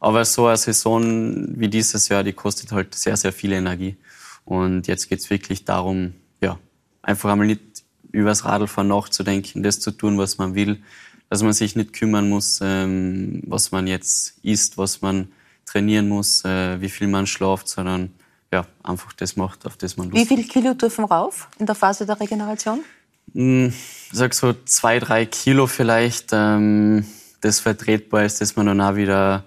Aber 0.00 0.24
so 0.24 0.46
eine 0.46 0.56
Saison 0.56 1.60
wie 1.60 1.68
dieses 1.68 2.08
Jahr, 2.08 2.24
die 2.24 2.32
kostet 2.32 2.72
halt 2.72 2.94
sehr, 2.94 3.16
sehr 3.16 3.32
viel 3.32 3.52
Energie. 3.52 3.96
Und 4.46 4.86
jetzt 4.86 5.10
geht's 5.10 5.28
wirklich 5.28 5.66
darum, 5.66 6.14
ja, 6.40 6.58
einfach 7.02 7.30
einmal 7.30 7.46
nicht 7.46 7.60
übers 8.10 8.46
Radlfahren 8.46 8.88
nachzudenken, 8.88 9.62
das 9.62 9.80
zu 9.80 9.90
tun, 9.90 10.16
was 10.16 10.38
man 10.38 10.54
will, 10.54 10.82
dass 11.28 11.42
man 11.42 11.52
sich 11.52 11.76
nicht 11.76 11.92
kümmern 11.92 12.28
muss, 12.28 12.60
ähm, 12.62 13.42
was 13.46 13.70
man 13.70 13.86
jetzt 13.86 14.38
isst, 14.42 14.78
was 14.78 15.02
man 15.02 15.28
trainieren 15.66 16.08
muss, 16.08 16.44
äh, 16.44 16.80
wie 16.80 16.88
viel 16.88 17.06
man 17.06 17.26
schlaft, 17.26 17.68
sondern 17.68 18.10
ja, 18.52 18.66
einfach 18.82 19.12
das 19.12 19.36
macht, 19.36 19.66
auf 19.66 19.76
das 19.76 19.96
man 19.96 20.10
Lust 20.10 20.20
Wie 20.20 20.26
viel 20.26 20.46
Kilo 20.46 20.74
dürfen 20.74 21.04
rauf 21.04 21.48
in 21.58 21.66
der 21.66 21.74
Phase 21.74 22.06
der 22.06 22.18
Regeneration? 22.18 22.80
ich 23.32 23.72
sag 24.10 24.34
so 24.34 24.52
zwei, 24.64 24.98
drei 24.98 25.24
Kilo 25.24 25.68
vielleicht, 25.68 26.30
ähm, 26.32 27.06
das 27.40 27.60
vertretbar 27.60 28.24
ist, 28.24 28.40
dass 28.40 28.56
man 28.56 28.66
dann 28.66 28.80
auch 28.80 28.96
wieder 28.96 29.44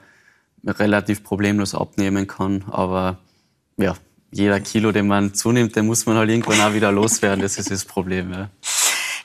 relativ 0.65 1.23
problemlos 1.23 1.75
abnehmen 1.75 2.27
kann. 2.27 2.63
Aber 2.71 3.17
ja, 3.77 3.95
jeder 4.31 4.59
Kilo, 4.61 4.91
den 4.91 5.07
man 5.07 5.33
zunimmt, 5.33 5.75
den 5.75 5.85
muss 5.85 6.05
man 6.05 6.15
halt 6.17 6.29
irgendwann 6.29 6.61
auch 6.61 6.73
wieder 6.73 6.91
loswerden. 6.91 7.41
Das 7.41 7.57
ist 7.57 7.71
das 7.71 7.85
Problem. 7.85 8.31
Ja. 8.31 8.49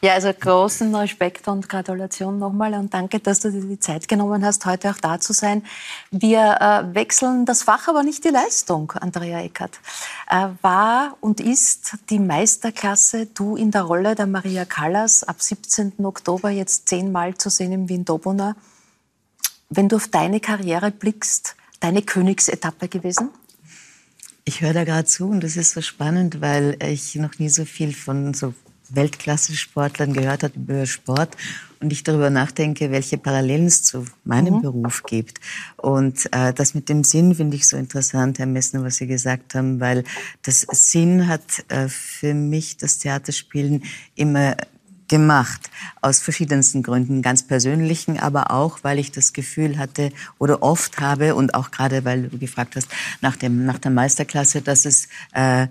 Ja, 0.00 0.14
also 0.14 0.32
großen 0.32 0.94
Respekt 0.94 1.48
und 1.48 1.68
Gratulation 1.68 2.38
nochmal 2.38 2.74
und 2.74 2.94
danke, 2.94 3.18
dass 3.18 3.40
du 3.40 3.50
dir 3.50 3.62
die 3.62 3.80
Zeit 3.80 4.06
genommen 4.06 4.44
hast, 4.44 4.64
heute 4.64 4.90
auch 4.90 4.98
da 4.98 5.18
zu 5.18 5.32
sein. 5.32 5.64
Wir 6.12 6.56
äh, 6.60 6.94
wechseln 6.94 7.44
das 7.46 7.64
Fach, 7.64 7.88
aber 7.88 8.04
nicht 8.04 8.24
die 8.24 8.28
Leistung, 8.28 8.92
Andrea 8.92 9.40
Eckert. 9.40 9.80
Äh, 10.30 10.50
war 10.62 11.16
und 11.20 11.40
ist 11.40 11.98
die 12.10 12.20
Meisterklasse 12.20 13.26
du 13.26 13.56
in 13.56 13.72
der 13.72 13.82
Rolle 13.82 14.14
der 14.14 14.28
Maria 14.28 14.64
Callas 14.64 15.24
ab 15.24 15.42
17. 15.42 16.04
Oktober 16.04 16.50
jetzt 16.50 16.88
zehnmal 16.88 17.36
zu 17.36 17.50
sehen 17.50 17.72
im 17.72 17.88
Wien-Dobuna. 17.88 18.54
Wenn 19.68 19.88
du 19.88 19.96
auf 19.96 20.06
deine 20.06 20.38
Karriere 20.38 20.92
blickst, 20.92 21.56
deine 21.80 22.02
Königsetappe 22.02 22.86
gewesen? 22.86 23.30
Ich 24.44 24.60
höre 24.60 24.74
da 24.74 24.84
gerade 24.84 25.06
zu 25.06 25.28
und 25.28 25.42
das 25.42 25.56
ist 25.56 25.72
so 25.72 25.80
spannend, 25.80 26.40
weil 26.40 26.76
ich 26.82 27.16
noch 27.16 27.40
nie 27.40 27.48
so 27.48 27.64
viel 27.64 27.92
von 27.92 28.32
so 28.32 28.54
Weltklasse-Sportlern 28.90 30.12
gehört 30.12 30.42
habe 30.42 30.54
über 30.56 30.86
Sport 30.86 31.36
und 31.80 31.92
ich 31.92 32.02
darüber 32.02 32.30
nachdenke, 32.30 32.90
welche 32.90 33.18
Parallelen 33.18 33.66
es 33.66 33.82
zu 33.82 34.04
meinem 34.24 34.62
Beruf 34.62 35.02
gibt. 35.04 35.40
Und 35.76 36.32
äh, 36.32 36.52
das 36.52 36.74
mit 36.74 36.88
dem 36.88 37.04
Sinn 37.04 37.34
finde 37.34 37.56
ich 37.56 37.68
so 37.68 37.76
interessant, 37.76 38.38
Herr 38.38 38.46
Messner, 38.46 38.82
was 38.82 38.96
Sie 38.96 39.06
gesagt 39.06 39.54
haben, 39.54 39.80
weil 39.80 40.04
das 40.42 40.66
Sinn 40.72 41.28
hat 41.28 41.64
äh, 41.68 41.88
für 41.88 42.34
mich 42.34 42.76
das 42.76 42.98
Theaterspielen 42.98 43.84
immer 44.16 44.56
gemacht, 45.08 45.70
aus 46.02 46.20
verschiedensten 46.20 46.82
Gründen, 46.82 47.22
ganz 47.22 47.42
persönlichen, 47.42 48.18
aber 48.18 48.50
auch, 48.50 48.80
weil 48.82 48.98
ich 48.98 49.10
das 49.10 49.32
Gefühl 49.32 49.78
hatte 49.78 50.12
oder 50.38 50.62
oft 50.62 51.00
habe 51.00 51.34
und 51.34 51.54
auch 51.54 51.70
gerade, 51.70 52.04
weil 52.04 52.28
du 52.28 52.38
gefragt 52.38 52.76
hast 52.76 52.88
nach, 53.20 53.36
dem, 53.36 53.64
nach 53.64 53.78
der 53.78 53.90
Meisterklasse, 53.90 54.62
dass 54.62 54.84
es 54.84 55.08
äh, 55.32 55.66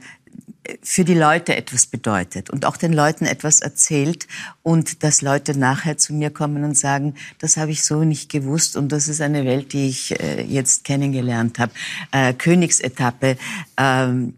für 0.81 1.03
die 1.05 1.13
Leute 1.13 1.55
etwas 1.55 1.85
bedeutet 1.85 2.49
und 2.49 2.65
auch 2.65 2.77
den 2.77 2.93
Leuten 2.93 3.25
etwas 3.25 3.61
erzählt 3.61 4.27
und 4.63 5.03
dass 5.03 5.21
Leute 5.21 5.57
nachher 5.57 5.97
zu 5.97 6.13
mir 6.13 6.29
kommen 6.29 6.63
und 6.63 6.77
sagen, 6.77 7.15
das 7.39 7.57
habe 7.57 7.71
ich 7.71 7.83
so 7.83 8.03
nicht 8.03 8.29
gewusst 8.29 8.75
und 8.75 8.91
das 8.91 9.07
ist 9.07 9.21
eine 9.21 9.45
Welt, 9.45 9.73
die 9.73 9.87
ich 9.87 10.19
äh, 10.19 10.43
jetzt 10.43 10.83
kennengelernt 10.83 11.59
habe. 11.59 11.71
Äh, 12.11 12.33
Königsetappe. 12.33 13.37
Ähm, 13.77 14.33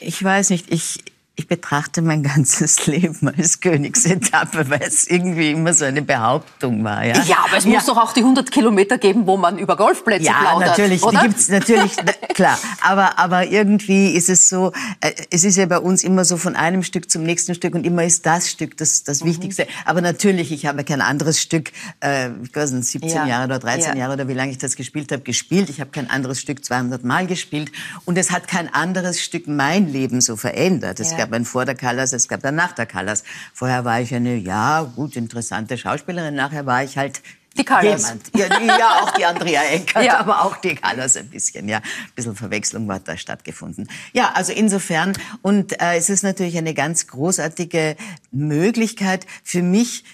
ich 0.00 0.22
weiß 0.22 0.50
nicht, 0.50 0.72
ich, 0.72 0.98
ich 1.42 1.48
betrachte 1.48 2.02
mein 2.02 2.22
ganzes 2.22 2.86
Leben 2.86 3.28
als 3.36 3.60
Königsetappe, 3.60 4.70
weil 4.70 4.82
es 4.82 5.08
irgendwie 5.08 5.50
immer 5.50 5.74
so 5.74 5.84
eine 5.84 6.02
Behauptung 6.02 6.84
war. 6.84 7.04
Ja, 7.04 7.20
ja 7.22 7.38
aber 7.44 7.56
es 7.56 7.64
ja. 7.64 7.70
muss 7.70 7.86
doch 7.86 7.96
auch 7.96 8.12
die 8.12 8.20
100 8.20 8.50
Kilometer 8.52 8.96
geben, 8.96 9.26
wo 9.26 9.36
man 9.36 9.58
über 9.58 9.76
Golfplätze 9.76 10.26
ja, 10.26 10.34
plaudert. 10.40 10.68
Natürlich, 10.70 11.02
oder? 11.02 11.20
die 11.20 11.26
gibt's 11.26 11.48
natürlich, 11.48 11.96
klar. 12.34 12.56
Aber, 12.80 13.18
aber 13.18 13.46
irgendwie 13.46 14.12
ist 14.12 14.28
es 14.28 14.48
so, 14.48 14.72
äh, 15.00 15.10
es 15.30 15.42
ist 15.42 15.56
ja 15.56 15.66
bei 15.66 15.78
uns 15.78 16.04
immer 16.04 16.24
so 16.24 16.36
von 16.36 16.54
einem 16.54 16.84
Stück 16.84 17.10
zum 17.10 17.24
nächsten 17.24 17.56
Stück 17.56 17.74
und 17.74 17.84
immer 17.84 18.04
ist 18.04 18.24
das 18.24 18.48
Stück 18.48 18.76
das, 18.76 19.02
das 19.02 19.24
mhm. 19.24 19.30
Wichtigste. 19.30 19.66
Aber 19.84 20.00
natürlich, 20.00 20.52
ich 20.52 20.66
habe 20.66 20.84
kein 20.84 21.00
anderes 21.00 21.40
Stück, 21.40 21.72
äh, 22.00 22.28
ich 22.44 22.54
weiß 22.54 22.70
nicht, 22.70 22.86
17 22.86 23.10
ja. 23.10 23.26
Jahre 23.26 23.46
oder 23.46 23.58
13 23.58 23.96
Jahre 23.96 24.12
oder 24.12 24.28
wie 24.28 24.34
lange 24.34 24.52
ich 24.52 24.58
das 24.58 24.76
gespielt 24.76 25.10
habe, 25.10 25.22
gespielt. 25.22 25.70
Ich 25.70 25.80
habe 25.80 25.90
kein 25.90 26.08
anderes 26.08 26.40
Stück 26.40 26.64
200 26.64 27.04
Mal 27.04 27.26
gespielt 27.26 27.72
und 28.04 28.16
es 28.16 28.30
hat 28.30 28.46
kein 28.46 28.72
anderes 28.72 29.20
Stück 29.20 29.48
mein 29.48 29.92
Leben 29.92 30.20
so 30.20 30.36
verändert. 30.36 31.00
Es 31.00 31.16
gab 31.16 31.31
ein 31.32 31.44
vor 31.44 31.64
der 31.64 31.74
Callas, 31.74 32.12
es 32.12 32.28
gab 32.28 32.44
ein 32.44 32.54
nach 32.54 32.72
der 32.72 32.86
Callas. 32.86 33.24
Vorher 33.52 33.84
war 33.84 34.00
ich 34.00 34.14
eine, 34.14 34.36
ja, 34.36 34.82
gut, 34.82 35.16
interessante 35.16 35.78
Schauspielerin. 35.78 36.34
Nachher 36.34 36.66
war 36.66 36.84
ich 36.84 36.96
halt 36.96 37.22
die 37.56 37.64
Callas. 37.64 38.14
Ja, 38.34 38.46
ja, 38.60 39.00
auch 39.02 39.10
die 39.12 39.24
Andrea 39.24 39.62
Eckert, 39.70 40.04
ja. 40.04 40.18
aber 40.18 40.44
auch 40.44 40.56
die 40.56 40.74
Callas 40.74 41.16
ein 41.16 41.28
bisschen. 41.28 41.68
Ja, 41.68 41.78
ein 41.78 42.12
bisschen 42.14 42.34
Verwechslung 42.34 42.90
hat 42.90 43.08
da 43.08 43.16
stattgefunden. 43.16 43.88
Ja, 44.12 44.32
also 44.32 44.52
insofern. 44.52 45.12
Und 45.42 45.80
äh, 45.80 45.96
es 45.96 46.08
ist 46.08 46.22
natürlich 46.22 46.56
eine 46.56 46.74
ganz 46.74 47.06
großartige 47.08 47.96
Möglichkeit 48.30 49.26
für 49.44 49.62
mich, 49.62 50.04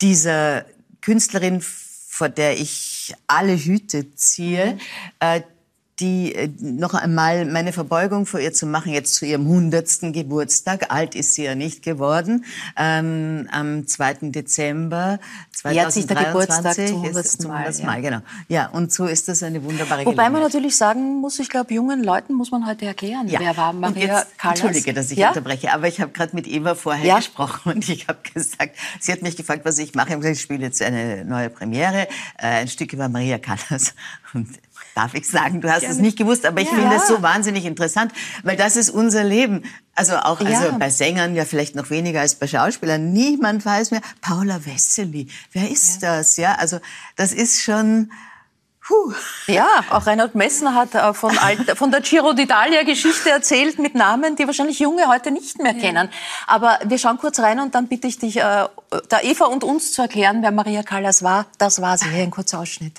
dieser 0.00 0.64
Künstlerin, 1.00 1.62
vor 1.62 2.28
der 2.28 2.58
ich 2.58 3.14
alle 3.26 3.56
Hüte 3.56 4.14
ziehe, 4.14 4.74
mhm. 4.74 4.80
äh, 5.20 5.42
die 6.00 6.34
äh, 6.34 6.48
noch 6.60 6.94
einmal 6.94 7.44
meine 7.44 7.72
Verbeugung 7.72 8.26
vor 8.26 8.40
ihr 8.40 8.52
zu 8.52 8.66
machen, 8.66 8.92
jetzt 8.92 9.14
zu 9.14 9.26
ihrem 9.26 9.46
hundertsten 9.46 10.12
Geburtstag. 10.12 10.92
Alt 10.92 11.14
ist 11.14 11.34
sie 11.34 11.44
ja 11.44 11.54
nicht 11.54 11.82
geworden. 11.82 12.44
Ähm, 12.76 13.48
am 13.50 13.86
2. 13.86 14.30
Dezember 14.30 15.18
2023 15.52 15.74
Jährt 15.74 15.92
sich 15.92 16.06
der 16.06 16.24
Geburtstag 16.24 16.74
zum 16.74 17.04
100. 17.04 17.48
Mal. 17.48 17.72
Ja. 17.72 17.86
Mal. 17.86 18.02
Genau. 18.02 18.18
Ja, 18.48 18.68
und 18.68 18.92
so 18.92 19.06
ist 19.06 19.28
das 19.28 19.42
eine 19.42 19.62
wunderbare 19.64 20.06
Wobei 20.06 20.30
man 20.30 20.42
natürlich 20.42 20.76
sagen 20.76 21.20
muss, 21.20 21.38
ich 21.38 21.48
glaube, 21.48 21.74
jungen 21.74 22.04
Leuten 22.04 22.34
muss 22.34 22.50
man 22.50 22.66
heute 22.66 22.86
erklären, 22.86 23.28
ja. 23.28 23.40
wer 23.40 23.56
war 23.56 23.72
Maria 23.72 24.20
jetzt, 24.20 24.38
Callas. 24.38 24.60
Entschuldige, 24.60 24.94
dass 24.94 25.10
ich 25.10 25.18
ja? 25.18 25.28
unterbreche, 25.28 25.72
aber 25.72 25.88
ich 25.88 26.00
habe 26.00 26.12
gerade 26.12 26.34
mit 26.34 26.46
Eva 26.46 26.74
vorher 26.74 27.04
ja? 27.04 27.16
gesprochen 27.16 27.72
und 27.72 27.88
ich 27.88 28.06
habe 28.06 28.18
gesagt, 28.32 28.76
sie 29.00 29.12
hat 29.12 29.22
mich 29.22 29.36
gefragt, 29.36 29.64
was 29.64 29.78
ich 29.78 29.94
mache. 29.94 30.08
Ich 30.08 30.12
habe 30.12 30.20
gesagt, 30.20 30.36
ich 30.36 30.42
spiele 30.42 30.64
jetzt 30.64 30.80
eine 30.80 31.24
neue 31.24 31.50
Premiere, 31.50 32.06
äh, 32.38 32.46
ein 32.46 32.68
Stück 32.68 32.92
über 32.92 33.08
Maria 33.08 33.38
Callas. 33.38 33.94
Und 34.34 34.48
darf 34.98 35.14
ich 35.14 35.28
sagen. 35.28 35.60
Du 35.60 35.70
hast 35.70 35.80
Gerne. 35.80 35.94
es 35.94 36.00
nicht 36.00 36.18
gewusst, 36.18 36.44
aber 36.44 36.60
ich 36.60 36.68
ja. 36.68 36.74
finde 36.74 36.96
es 36.96 37.06
so 37.06 37.22
wahnsinnig 37.22 37.64
interessant, 37.64 38.12
weil 38.42 38.56
das 38.56 38.74
ist 38.74 38.90
unser 38.90 39.22
Leben. 39.22 39.62
Also 39.94 40.16
auch 40.16 40.40
also 40.40 40.50
ja. 40.50 40.70
bei 40.72 40.90
Sängern 40.90 41.36
ja 41.36 41.44
vielleicht 41.44 41.76
noch 41.76 41.90
weniger 41.90 42.20
als 42.20 42.34
bei 42.34 42.48
Schauspielern. 42.48 43.12
Niemand 43.12 43.64
weiß 43.64 43.92
mehr. 43.92 44.00
Paula 44.20 44.64
Wessely, 44.66 45.28
wer 45.52 45.70
ist 45.70 46.02
ja. 46.02 46.16
das? 46.16 46.36
Ja, 46.36 46.54
also 46.56 46.80
das 47.16 47.32
ist 47.32 47.62
schon. 47.62 48.10
Puh. 48.84 49.12
Ja, 49.46 49.68
auch 49.90 50.06
Reinhard 50.06 50.34
Messner 50.34 50.74
hat 50.74 50.94
äh, 50.94 51.12
von, 51.12 51.36
Alt, 51.42 51.76
von 51.76 51.90
der 51.90 52.00
Giro 52.00 52.30
d'Italia 52.30 52.84
Geschichte 52.84 53.30
erzählt 53.30 53.78
mit 53.78 53.94
Namen, 53.94 54.34
die 54.34 54.46
wahrscheinlich 54.46 54.80
Junge 54.80 55.06
heute 55.08 55.30
nicht 55.30 55.62
mehr 55.62 55.74
kennen. 55.74 56.08
Aber 56.46 56.78
wir 56.84 56.98
schauen 56.98 57.18
kurz 57.18 57.38
rein 57.38 57.60
und 57.60 57.74
dann 57.74 57.86
bitte 57.86 58.08
ich 58.08 58.18
dich, 58.18 58.38
äh, 58.38 58.66
der 59.10 59.24
Eva 59.24 59.44
und 59.44 59.62
uns 59.62 59.92
zu 59.92 60.02
erklären, 60.02 60.42
wer 60.42 60.50
Maria 60.50 60.82
Callas 60.82 61.22
war. 61.22 61.46
Das 61.58 61.82
war 61.82 61.98
sie. 61.98 62.08
Hier 62.08 62.22
ein 62.22 62.30
kurzer 62.30 62.60
Ausschnitt. 62.60 62.98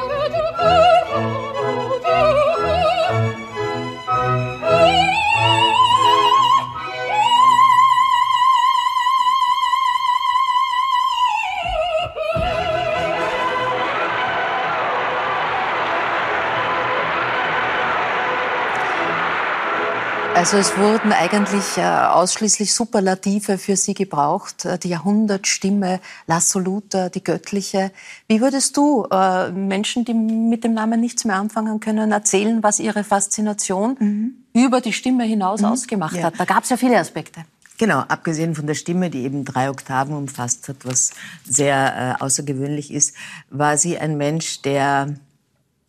Also 20.41 20.57
es 20.57 20.75
wurden 20.75 21.13
eigentlich 21.13 21.77
äh, 21.77 21.81
ausschließlich 21.83 22.73
Superlative 22.73 23.59
für 23.59 23.75
sie 23.75 23.93
gebraucht. 23.93 24.65
Äh, 24.65 24.79
die 24.79 24.89
Jahrhundertstimme, 24.89 25.99
l'assoluta, 26.27 27.09
die 27.09 27.23
göttliche. 27.23 27.91
Wie 28.27 28.41
würdest 28.41 28.75
du 28.75 29.05
äh, 29.11 29.51
Menschen, 29.51 30.03
die 30.03 30.15
mit 30.15 30.63
dem 30.63 30.73
Namen 30.73 30.99
nichts 30.99 31.25
mehr 31.25 31.35
anfangen 31.35 31.79
können, 31.79 32.11
erzählen, 32.11 32.63
was 32.63 32.79
ihre 32.79 33.03
Faszination 33.03 33.97
mhm. 33.99 34.33
über 34.53 34.81
die 34.81 34.93
Stimme 34.93 35.25
hinaus 35.25 35.61
mhm. 35.61 35.67
ausgemacht 35.67 36.15
ja. 36.15 36.23
hat? 36.23 36.39
Da 36.39 36.45
gab 36.45 36.63
es 36.63 36.71
ja 36.71 36.77
viele 36.77 36.97
Aspekte. 36.97 37.41
Genau, 37.77 37.99
abgesehen 37.99 38.55
von 38.55 38.65
der 38.65 38.73
Stimme, 38.73 39.11
die 39.11 39.21
eben 39.21 39.45
drei 39.45 39.69
Oktaven 39.69 40.15
umfasst 40.15 40.67
hat, 40.69 40.77
was 40.85 41.11
sehr 41.45 42.17
äh, 42.19 42.23
außergewöhnlich 42.23 42.91
ist, 42.91 43.15
war 43.51 43.77
sie 43.77 43.99
ein 43.99 44.17
Mensch, 44.17 44.63
der, 44.63 45.13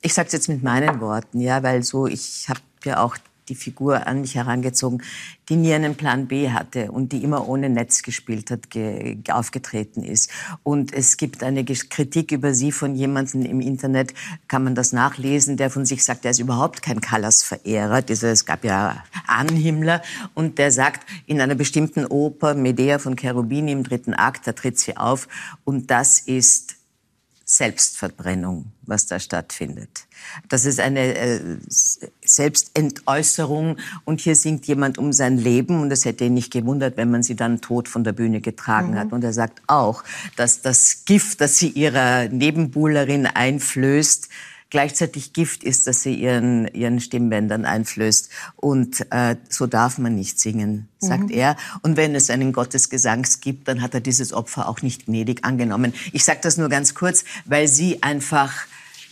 ich 0.03 0.13
sage 0.13 0.27
es 0.27 0.35
jetzt 0.35 0.51
mit 0.51 0.63
meinen 0.63 1.01
Worten, 1.01 1.41
ja, 1.41 1.63
weil 1.63 1.83
so 1.83 2.07
ich 2.07 2.51
habe 2.51 2.61
ja 2.85 3.03
auch 3.03 3.17
die 3.49 3.55
Figur 3.55 4.07
an 4.07 4.21
mich 4.21 4.35
herangezogen, 4.35 5.03
die 5.49 5.57
nie 5.57 5.75
einen 5.75 5.95
Plan 5.95 6.29
B 6.29 6.51
hatte 6.51 6.93
und 6.93 7.13
die 7.13 7.23
immer 7.23 7.49
ohne 7.49 7.69
Netz 7.69 8.03
gespielt 8.03 8.51
hat, 8.51 8.71
ge 8.71 9.19
aufgetreten 9.29 10.03
ist. 10.03 10.31
Und 10.63 10.93
es 10.93 11.17
gibt 11.17 11.43
eine 11.43 11.65
Kritik 11.65 12.33
über 12.33 12.55
sie 12.55 12.73
von 12.73 12.95
jemandem 12.95 13.45
im 13.45 13.61
Internet, 13.61 14.15
kann 14.49 14.65
man 14.65 14.75
das 14.75 14.93
nachlesen, 14.93 15.57
der 15.57 15.71
von 15.71 15.85
sich 15.85 16.05
sagt, 16.05 16.25
er 16.25 16.31
ist 16.31 16.39
überhaupt 16.39 16.83
kein 16.83 17.01
Callas-Verehrer. 17.01 18.03
Es 18.09 18.45
gab 18.45 18.65
ja 18.65 19.03
Anhimmler 19.27 20.03
und 20.35 20.59
der 20.59 20.71
sagt, 20.71 21.09
in 21.27 21.41
einer 21.41 21.55
bestimmten 21.55 22.07
Oper, 22.07 22.55
Medea 22.55 22.99
von 22.99 23.17
Cherubini 23.17 23.73
im 23.73 23.83
dritten 23.83 24.15
Akt, 24.15 24.47
da 24.47 24.53
tritt 24.53 24.79
sie 24.79 24.97
auf 24.97 25.29
und 25.65 25.91
das 25.91 26.21
ist 26.21 26.77
Selbstverbrennung, 27.53 28.73
was 28.87 29.05
da 29.05 29.21
stattfindet. 29.21 30.07
Das 30.49 30.65
ist 30.65 30.81
eine 30.81 31.15
äh, 31.15 31.41
Selbstentäußerung 32.25 33.77
und 34.07 34.23
hier 34.23 34.37
singt 34.37 34.67
jemand 34.67 34.97
um 34.97 35.13
sein 35.13 35.37
Leben 35.37 35.83
und 35.83 35.91
es 35.91 36.07
hätte 36.07 36.25
ihn 36.25 36.33
nicht 36.33 36.51
gewundert, 36.51 36.97
wenn 36.97 37.11
man 37.11 37.23
sie 37.23 37.37
dann 37.37 37.61
tot 37.61 37.89
von 37.89 38.05
der 38.05 38.13
Bühne 38.13 38.41
getragen 38.41 38.93
mhm. 38.93 38.99
hat. 38.99 39.13
Und 39.13 39.23
er 39.23 39.35
sagt 39.35 39.61
auch, 39.67 40.03
dass 40.37 40.63
das 40.63 41.05
Gift, 41.05 41.43
das 41.43 41.59
sie 41.59 41.69
ihrer 41.69 42.29
Nebenbuhlerin 42.29 43.27
einflößt, 43.27 44.31
gleichzeitig 44.73 45.35
Gift 45.35 45.65
ist, 45.65 45.87
dass 45.87 46.03
sie 46.03 46.15
ihren, 46.15 46.67
ihren 46.69 46.99
Stimmbändern 46.99 47.67
einflößt. 47.67 48.31
Und 48.57 49.07
äh, 49.11 49.37
so 49.51 49.67
darf 49.67 49.99
man 49.99 50.15
nicht 50.15 50.41
singen, 50.41 50.89
sagt 50.99 51.25
mhm. 51.25 51.31
er. 51.31 51.57
Und 51.83 51.99
wenn 51.99 52.15
es 52.15 52.31
einen 52.31 52.55
Gottesgesangs 52.55 53.41
gibt, 53.41 53.69
dann 53.69 53.83
hat 53.83 53.93
er 53.93 54.01
dieses 54.01 54.33
Opfer 54.33 54.71
auch 54.71 54.81
nicht 54.81 55.05
gnädig 55.05 55.45
angenommen. 55.45 55.93
Ich 56.13 56.25
sage 56.25 56.41
das 56.43 56.57
nur 56.57 56.71
ganz 56.71 56.95
kurz, 56.95 57.25
weil 57.45 57.69
sie 57.69 58.03
einfach 58.03 58.51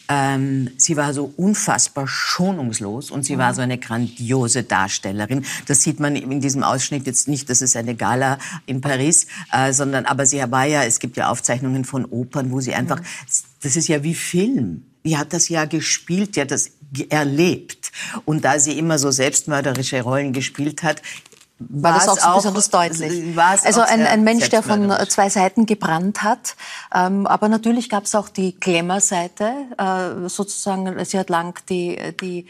ähm, 0.09 0.71
sie 0.79 0.97
war 0.97 1.13
so 1.13 1.33
unfassbar 1.37 2.09
schonungslos 2.09 3.11
und 3.11 3.25
sie 3.25 3.37
mhm. 3.37 3.41
war 3.41 3.55
so 3.55 3.61
eine 3.61 3.77
grandiose 3.77 4.65
Darstellerin. 4.65 5.45
Das 5.67 5.83
sieht 5.83 6.01
man 6.01 6.17
in 6.17 6.41
diesem 6.41 6.65
Ausschnitt 6.65 7.07
jetzt 7.07 7.29
nicht, 7.29 7.49
das 7.49 7.61
ist 7.61 7.77
eine 7.77 7.95
Gala 7.95 8.39
in 8.67 8.81
Paris, 8.81 9.27
äh, 9.53 9.73
sondern 9.73 10.07
aber 10.07 10.27
sie 10.27 10.43
war 10.51 10.65
ja, 10.65 10.83
es 10.83 10.99
gibt 10.99 11.17
ja 11.19 11.29
Aufzeichnungen 11.29 11.85
von 11.85 12.07
Opern, 12.07 12.51
wo 12.51 12.61
sie 12.61 12.75
einfach, 12.75 13.01
mhm. 13.01 13.05
das 13.63 13.77
ist 13.77 13.87
ja 13.89 14.03
wie 14.03 14.15
Film 14.15 14.90
die 15.05 15.17
hat 15.17 15.33
das 15.33 15.49
ja 15.49 15.65
gespielt, 15.65 16.37
die 16.37 16.43
hat 16.43 16.51
das 16.51 16.73
erlebt. 17.09 17.93
Und 18.25 18.45
da 18.45 18.59
sie 18.59 18.79
immer 18.79 18.99
so 18.99 19.11
selbstmörderische 19.11 20.03
Rollen 20.03 20.33
gespielt 20.33 20.83
hat, 20.83 21.03
war 21.61 21.93
das 21.93 22.09
auch 22.09 22.19
so 22.19 22.37
besonders 22.37 22.71
deutlich. 22.71 23.39
Also 23.39 23.83
ein, 23.83 24.07
ein 24.07 24.25
Mensch, 24.25 24.49
der 24.49 24.63
von 24.63 24.91
zwei 25.09 25.29
Seiten 25.29 25.67
gebrannt 25.67 26.23
hat. 26.23 26.57
Ähm, 26.95 27.27
aber 27.27 27.49
natürlich 27.49 27.91
gab 27.91 28.05
es 28.05 28.15
auch 28.15 28.31
die 28.31 28.59
Glamour-Seite. 28.59 29.53
Äh, 29.77 30.29
sozusagen, 30.29 31.05
sie 31.05 31.19
hat 31.19 31.29
lang 31.29 31.61
die, 31.69 31.99
die 32.19 32.47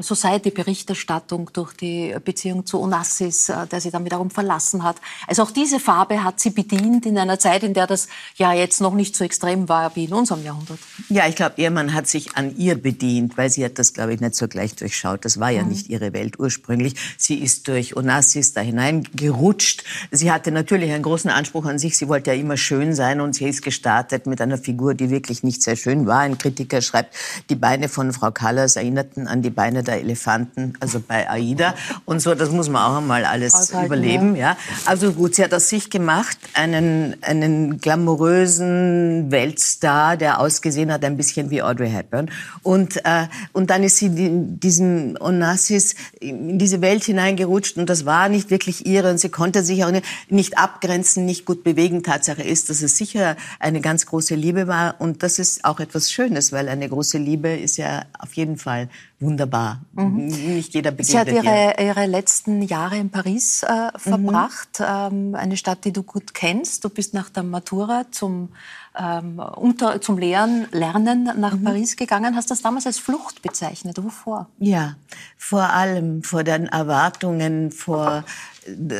Society-Berichterstattung 0.00 1.50
durch 1.52 1.72
die 1.74 2.14
Beziehung 2.24 2.66
zu 2.66 2.80
Onassis, 2.80 3.48
äh, 3.48 3.66
der 3.66 3.80
sie 3.80 3.90
dann 3.90 4.04
wiederum 4.04 4.30
verlassen 4.30 4.82
hat. 4.82 4.96
Also 5.26 5.42
auch 5.42 5.50
diese 5.50 5.80
Farbe 5.80 6.24
hat 6.24 6.40
sie 6.40 6.50
bedient 6.50 7.06
in 7.06 7.18
einer 7.18 7.38
Zeit, 7.38 7.62
in 7.62 7.74
der 7.74 7.86
das 7.86 8.08
ja 8.36 8.52
jetzt 8.52 8.80
noch 8.80 8.94
nicht 8.94 9.16
so 9.16 9.24
extrem 9.24 9.68
war 9.68 9.94
wie 9.96 10.04
in 10.04 10.12
unserem 10.12 10.44
Jahrhundert. 10.44 10.78
Ja, 11.08 11.26
ich 11.28 11.36
glaube, 11.36 11.54
ihr 11.56 11.70
Mann 11.70 11.94
hat 11.94 12.06
sich 12.06 12.36
an 12.36 12.56
ihr 12.56 12.80
bedient, 12.80 13.36
weil 13.36 13.50
sie 13.50 13.64
hat 13.64 13.78
das, 13.78 13.92
glaube 13.92 14.14
ich, 14.14 14.20
nicht 14.20 14.34
so 14.34 14.48
gleich 14.48 14.74
durchschaut. 14.74 15.24
Das 15.24 15.40
war 15.40 15.50
ja 15.50 15.62
mhm. 15.62 15.68
nicht 15.68 15.88
ihre 15.88 16.12
Welt 16.12 16.38
ursprünglich. 16.38 16.94
Sie 17.18 17.38
ist 17.38 17.68
durch 17.68 17.96
Onassis 17.96 18.12
Onassis 18.12 18.52
da 18.52 18.60
hineingerutscht. 18.60 19.84
Sie 20.10 20.30
hatte 20.30 20.52
natürlich 20.52 20.92
einen 20.92 21.02
großen 21.02 21.30
Anspruch 21.30 21.66
an 21.66 21.78
sich. 21.78 21.96
Sie 21.96 22.08
wollte 22.08 22.30
ja 22.30 22.36
immer 22.36 22.56
schön 22.56 22.94
sein 22.94 23.20
und 23.20 23.34
sie 23.34 23.48
ist 23.48 23.62
gestartet 23.62 24.26
mit 24.26 24.40
einer 24.40 24.58
Figur, 24.58 24.94
die 24.94 25.10
wirklich 25.10 25.42
nicht 25.42 25.62
sehr 25.62 25.76
schön 25.76 26.06
war. 26.06 26.20
Ein 26.20 26.38
Kritiker 26.38 26.82
schreibt, 26.82 27.14
die 27.48 27.54
Beine 27.54 27.88
von 27.88 28.12
Frau 28.12 28.30
Callas 28.30 28.76
erinnerten 28.76 29.26
an 29.26 29.42
die 29.42 29.50
Beine 29.52 29.82
der 29.82 30.00
Elefanten, 30.00 30.74
also 30.80 31.00
bei 31.00 31.28
Aida. 31.30 31.74
Und 32.04 32.20
so, 32.20 32.34
das 32.34 32.50
muss 32.50 32.68
man 32.68 32.82
auch 32.82 32.98
einmal 32.98 33.24
alles 33.24 33.54
Aushalten, 33.54 33.86
überleben. 33.86 34.36
Ja. 34.36 34.42
ja. 34.42 34.56
Also 34.86 35.12
gut, 35.12 35.34
sie 35.34 35.44
hat 35.44 35.54
aus 35.54 35.68
sich 35.68 35.90
gemacht 35.90 36.36
einen, 36.54 37.16
einen 37.22 37.80
glamourösen 37.80 39.30
Weltstar, 39.30 40.16
der 40.16 40.40
ausgesehen 40.40 40.92
hat 40.92 41.04
ein 41.04 41.16
bisschen 41.16 41.50
wie 41.50 41.62
Audrey 41.62 41.90
Hepburn. 41.90 42.30
Und, 42.62 43.04
äh, 43.04 43.26
und 43.52 43.70
dann 43.70 43.82
ist 43.82 43.98
sie 43.98 44.06
in 44.06 44.60
diesem 44.60 45.16
Onassis 45.20 45.94
in 46.20 46.58
diese 46.58 46.80
Welt 46.80 47.04
hineingerutscht 47.04 47.76
und 47.76 47.88
das 47.88 48.04
war 48.06 48.28
nicht 48.28 48.50
wirklich 48.50 48.86
ihre 48.86 49.10
und 49.10 49.18
sie 49.18 49.28
konnte 49.28 49.62
sich 49.62 49.84
auch 49.84 49.92
nicht 50.28 50.58
abgrenzen, 50.58 51.24
nicht 51.24 51.44
gut 51.44 51.64
bewegen. 51.64 52.02
Tatsache 52.02 52.42
ist, 52.42 52.70
dass 52.70 52.82
es 52.82 52.96
sicher 52.96 53.36
eine 53.58 53.80
ganz 53.80 54.06
große 54.06 54.34
Liebe 54.34 54.66
war 54.66 54.96
und 55.00 55.22
das 55.22 55.38
ist 55.38 55.64
auch 55.64 55.80
etwas 55.80 56.10
Schönes, 56.10 56.52
weil 56.52 56.68
eine 56.68 56.88
große 56.88 57.18
Liebe 57.18 57.48
ist 57.48 57.76
ja 57.76 58.04
auf 58.18 58.34
jeden 58.34 58.56
Fall 58.56 58.88
wunderbar. 59.22 59.80
Mhm. 59.92 60.26
Nicht 60.26 60.74
jeder 60.74 60.90
begegnet 60.90 61.06
Sie 61.06 61.18
hat 61.18 61.44
ihre, 61.44 61.82
ihre 61.82 62.06
letzten 62.06 62.60
Jahre 62.60 62.98
in 62.98 63.10
Paris 63.10 63.62
äh, 63.62 63.90
verbracht, 63.96 64.80
mhm. 64.80 64.86
ähm, 64.88 65.34
eine 65.34 65.56
Stadt, 65.56 65.84
die 65.84 65.92
du 65.92 66.02
gut 66.02 66.34
kennst. 66.34 66.84
Du 66.84 66.90
bist 66.90 67.14
nach 67.14 67.30
der 67.30 67.44
Matura 67.44 68.04
zum, 68.10 68.50
ähm, 68.98 69.38
unter, 69.38 70.00
zum 70.00 70.18
Lehren, 70.18 70.66
Lernen 70.72 71.30
nach 71.38 71.54
mhm. 71.54 71.64
Paris 71.64 71.96
gegangen, 71.96 72.36
hast 72.36 72.50
das 72.50 72.60
damals 72.60 72.86
als 72.86 72.98
Flucht 72.98 73.40
bezeichnet. 73.40 74.02
Wovor? 74.02 74.48
Ja, 74.58 74.96
vor 75.38 75.70
allem 75.70 76.22
vor 76.22 76.44
den 76.44 76.66
Erwartungen, 76.66 77.70
vor 77.70 78.24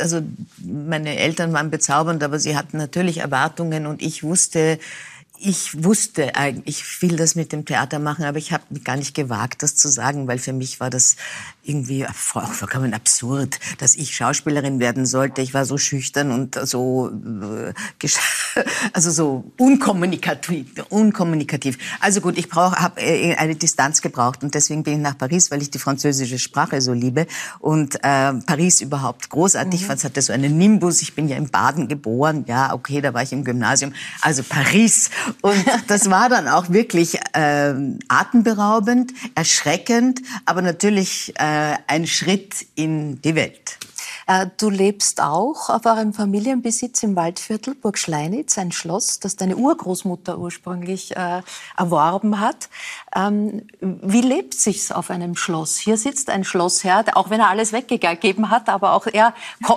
also 0.01 0.23
meine 0.59 1.17
Eltern 1.17 1.53
waren 1.53 1.71
bezaubernd, 1.71 2.23
aber 2.23 2.39
sie 2.39 2.57
hatten 2.57 2.79
natürlich 2.79 3.19
Erwartungen 3.19 3.87
und 3.87 4.03
ich 4.03 4.25
wusste, 4.25 4.79
ich 5.39 5.83
wusste 5.83 6.37
eigentlich, 6.37 6.81
ich 6.81 7.03
will 7.03 7.17
das 7.17 7.35
mit 7.35 7.53
dem 7.53 7.65
Theater 7.65 7.99
machen, 7.99 8.25
aber 8.25 8.39
ich 8.39 8.53
habe 8.53 8.63
gar 8.85 8.97
nicht 8.97 9.15
gewagt, 9.15 9.63
das 9.63 9.75
zu 9.75 9.89
sagen, 9.89 10.29
weil 10.29 10.39
für 10.39 10.53
mich 10.53 10.79
war 10.79 10.89
das 10.89 11.17
irgendwie 11.65 12.07
vollkommen 12.13 12.95
absurd, 12.95 13.59
dass 13.79 13.95
ich 13.95 14.15
Schauspielerin 14.15 14.79
werden 14.79 15.07
sollte. 15.07 15.43
Ich 15.43 15.55
war 15.55 15.65
so 15.65 15.79
schüchtern 15.79 16.31
und 16.31 16.55
so, 16.67 17.11
äh, 17.11 17.73
also 18.93 19.11
so 19.11 19.45
unkommunikativ, 19.59 20.67
unkommunikativ. 20.91 21.79
Also 22.01 22.21
gut, 22.21 22.39
ich 22.39 22.49
brauche, 22.49 22.77
habe 22.77 23.01
äh, 23.01 23.35
eine 23.37 23.57
Distanz 23.57 24.01
gebraucht 24.01 24.45
und 24.45 24.55
deswegen 24.55 24.83
bin 24.83 24.95
ich 24.95 25.01
nach 25.01 25.19
Paris, 25.19 25.51
weil 25.51 25.63
ich 25.63 25.71
die 25.71 25.79
französische 25.79 26.39
Sprache 26.39 26.81
so 26.81 26.93
liebe 26.93 27.27
und 27.59 27.97
äh, 27.97 28.33
Paris 28.47 28.81
überhaupt 28.81 29.29
großartig. 29.29 29.83
Mhm. 29.83 29.91
Es 29.91 30.05
hatte 30.05 30.23
so 30.23 30.33
einen 30.33 30.57
Nimbus. 30.57 31.03
Ich 31.03 31.15
bin 31.15 31.29
ja 31.29 31.37
in 31.37 31.49
Baden 31.49 31.89
geboren. 31.89 32.45
Ja, 32.47 32.75
okay, 32.75 33.01
da 33.01 33.15
war 33.15 33.23
ich 33.23 33.33
im 33.33 33.45
Gymnasium. 33.45 33.93
Also 34.21 34.43
Paris 34.43 35.11
und 35.41 35.65
das 35.89 36.11
war 36.11 36.29
dann 36.29 36.49
auch 36.49 36.71
wirklich 36.71 37.19
äh, 37.33 37.75
atemberaubend, 38.09 39.13
erschreckend, 39.35 40.21
aber 40.45 40.63
natürlich 40.63 41.33
äh, 41.37 41.77
ein 41.87 42.07
Schritt 42.07 42.67
in 42.75 43.21
die 43.23 43.35
Welt. 43.35 43.79
Äh, 44.27 44.47
du 44.57 44.71
lebst 44.71 45.21
auch 45.21 45.69
auf 45.69 45.85
eurem 45.87 46.13
Familienbesitz 46.13 47.03
im 47.03 47.17
Waldviertel 47.17 47.75
Burg 47.75 47.99
Schleinitz, 47.99 48.59
ein 48.59 48.73
Schloss, 48.73 49.21
das 49.21 49.37
deine 49.37 49.57
Urgroßmutter 49.57 50.39
ursprünglich 50.39 51.17
äh, 51.17 51.43
erworben 51.77 52.41
hat. 52.41 52.69
Ähm, 53.15 53.67
wie 53.81 54.21
lebt 54.21 54.55
sich's 54.55 54.93
auf 54.93 55.11
einem 55.11 55.37
Schloss? 55.37 55.79
Hier 55.79 55.97
sitzt 55.97 56.31
ein 56.31 56.45
Schlossherr, 56.45 57.05
auch 57.15 57.31
wenn 57.31 57.41
er 57.41 57.49
alles 57.49 57.73
weggegeben 57.73 58.51
hat, 58.51 58.69
aber 58.69 58.93
auch 58.93 59.07
er 59.07 59.35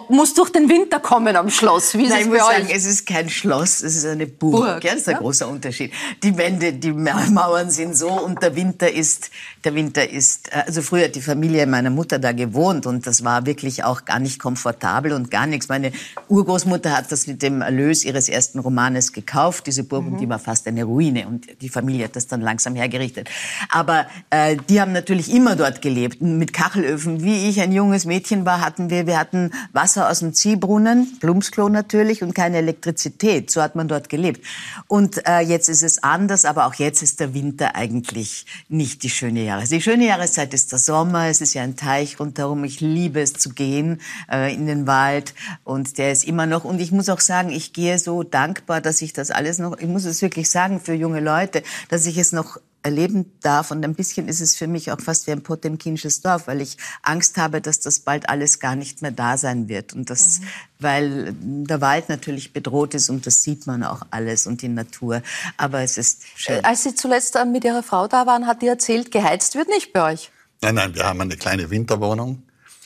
muss 0.09 0.33
durch 0.33 0.51
den 0.51 0.69
Winter 0.69 0.99
kommen 0.99 1.35
am 1.35 1.49
Schloss. 1.49 1.93
Wie 1.95 2.03
ist 2.03 2.09
Nein, 2.09 2.19
es 2.19 2.25
ich 2.25 2.31
muss 2.31 2.41
euch? 2.41 2.55
sagen, 2.57 2.69
es 2.71 2.85
ist 2.85 3.05
kein 3.05 3.29
Schloss, 3.29 3.81
es 3.81 3.95
ist 3.95 4.05
eine 4.05 4.27
Burg. 4.27 4.55
Burg 4.55 4.83
ja, 4.83 4.91
das 4.91 5.01
ist 5.01 5.09
ein 5.09 5.13
ja? 5.13 5.19
großer 5.19 5.47
Unterschied. 5.47 5.93
Die 6.23 6.37
Wände, 6.37 6.73
die 6.73 6.91
Mauern 6.91 7.69
sind 7.69 7.95
so 7.95 8.09
und 8.09 8.41
der 8.41 8.55
Winter 8.55 8.91
ist, 8.91 9.31
der 9.65 9.75
Winter 9.75 10.09
ist, 10.09 10.49
äh, 10.49 10.63
also 10.67 10.81
früher 10.81 11.05
hat 11.05 11.15
die 11.15 11.21
Familie 11.21 11.65
meiner 11.67 11.89
Mutter 11.89 12.19
da 12.19 12.31
gewohnt 12.31 12.85
und 12.85 13.07
das 13.07 13.23
war 13.23 13.45
wirklich 13.45 13.83
auch 13.83 14.05
gar 14.05 14.19
nicht 14.19 14.39
komfortabel 14.39 15.11
und 15.11 15.31
gar 15.31 15.47
nichts. 15.47 15.67
Meine 15.67 15.91
Urgroßmutter 16.29 16.95
hat 16.95 17.11
das 17.11 17.27
mit 17.27 17.41
dem 17.41 17.61
Erlös 17.61 18.05
ihres 18.05 18.29
ersten 18.29 18.59
Romanes 18.59 19.11
gekauft, 19.11 19.67
diese 19.67 19.83
Burg, 19.83 20.05
mhm. 20.05 20.13
und 20.13 20.19
die 20.19 20.29
war 20.29 20.39
fast 20.39 20.67
eine 20.67 20.83
Ruine 20.83 21.27
und 21.27 21.47
die 21.61 21.69
Familie 21.69 22.05
hat 22.05 22.15
das 22.15 22.27
dann 22.27 22.41
langsam 22.41 22.75
hergerichtet. 22.75 23.29
Aber 23.69 24.05
äh, 24.29 24.57
die 24.69 24.79
haben 24.79 24.93
natürlich 24.93 25.33
immer 25.33 25.55
dort 25.55 25.81
gelebt, 25.81 26.21
mit 26.21 26.53
Kachelöfen. 26.53 27.23
Wie 27.23 27.49
ich 27.49 27.59
ein 27.61 27.71
junges 27.71 28.05
Mädchen 28.05 28.45
war, 28.45 28.61
hatten 28.61 28.89
wir, 28.89 29.07
wir 29.07 29.19
hatten 29.19 29.51
Wasser 29.73 30.09
aus 30.09 30.19
dem 30.19 30.33
Ziehbrunnen, 30.33 31.17
Plumpsklo 31.19 31.69
natürlich 31.69 32.21
und 32.21 32.35
keine 32.35 32.57
Elektrizität. 32.57 33.49
So 33.49 33.61
hat 33.61 33.75
man 33.75 33.87
dort 33.87 34.09
gelebt. 34.09 34.45
Und 34.87 35.25
äh, 35.27 35.39
jetzt 35.39 35.69
ist 35.69 35.81
es 35.81 36.03
anders, 36.03 36.45
aber 36.45 36.67
auch 36.67 36.75
jetzt 36.75 37.01
ist 37.01 37.19
der 37.19 37.33
Winter 37.33 37.75
eigentlich 37.75 38.45
nicht 38.69 39.03
die 39.03 39.09
schöne 39.09 39.43
Jahreszeit. 39.43 39.54
Die 39.63 39.81
schöne 39.81 40.05
Jahreszeit 40.07 40.53
ist 40.53 40.71
der 40.71 40.79
Sommer, 40.79 41.27
es 41.27 41.41
ist 41.41 41.53
ja 41.53 41.63
ein 41.63 41.75
Teich 41.75 42.19
rundherum. 42.19 42.63
Ich 42.63 42.81
liebe 42.81 43.21
es 43.21 43.33
zu 43.33 43.49
gehen 43.49 44.01
äh, 44.31 44.53
in 44.53 44.65
den 44.65 44.87
Wald 44.87 45.33
und 45.63 45.97
der 45.97 46.11
ist 46.11 46.23
immer 46.23 46.45
noch. 46.45 46.63
Und 46.65 46.79
ich 46.79 46.91
muss 46.91 47.09
auch 47.09 47.19
sagen, 47.19 47.49
ich 47.49 47.73
gehe 47.73 47.97
so 47.99 48.23
dankbar, 48.23 48.81
dass 48.81 49.01
ich 49.01 49.13
das 49.13 49.31
alles 49.31 49.59
noch, 49.59 49.77
ich 49.77 49.87
muss 49.87 50.05
es 50.05 50.21
wirklich 50.21 50.49
sagen 50.49 50.79
für 50.79 50.93
junge 50.93 51.19
Leute, 51.19 51.63
dass 51.89 52.05
ich 52.05 52.17
es 52.17 52.31
noch 52.31 52.57
erleben 52.85 53.37
darf. 53.41 53.71
Und 53.71 53.83
ein 53.83 53.95
bisschen 53.95 54.27
ist 54.27 54.39
es 54.39 54.55
für 54.55 54.67
mich 54.67 54.91
auch 54.91 55.01
fast 55.01 55.25
wie 55.25 55.31
ein 55.31 55.41
potemkinsches 55.41 56.21
Dorf, 56.21 56.47
weil 56.47 56.61
ich 56.61 56.77
Angst 57.01 57.37
habe, 57.37 57.59
dass 57.59 57.79
das 57.79 57.99
bald 57.99 58.29
alles 58.29 58.59
gar 58.59 58.75
nicht 58.75 59.01
mehr 59.01 59.11
da 59.11 59.37
sein 59.37 59.67
wird. 59.67 59.93
Und 59.93 60.11
das, 60.11 60.39
mhm. 60.39 60.45
weil 60.79 61.35
der 61.39 61.81
Wald 61.81 62.09
natürlich 62.09 62.53
bedroht 62.53 62.93
ist 62.93 63.09
und 63.09 63.25
das 63.25 63.41
sieht 63.41 63.65
man 63.65 63.83
auch 63.83 64.03
alles 64.11 64.45
und 64.45 64.61
die 64.61 64.67
Natur. 64.67 65.23
Aber 65.57 65.81
es 65.81 65.97
ist 65.97 66.23
schön. 66.35 66.57
Äh, 66.57 66.67
als 66.67 66.83
Sie 66.83 66.93
zuletzt 66.93 67.35
mit 67.51 67.65
Ihrer 67.65 67.81
Frau 67.81 68.07
da 68.07 68.27
waren, 68.27 68.45
hat 68.45 68.61
die 68.61 68.67
erzählt, 68.67 69.11
geheizt 69.11 69.55
wird 69.55 69.67
nicht 69.67 69.91
bei 69.91 70.13
euch. 70.13 70.31
Nein, 70.61 70.75
nein, 70.75 70.95
wir 70.95 71.05
haben 71.05 71.19
eine 71.19 71.37
kleine 71.37 71.71
Winterwohnung. 71.71 72.43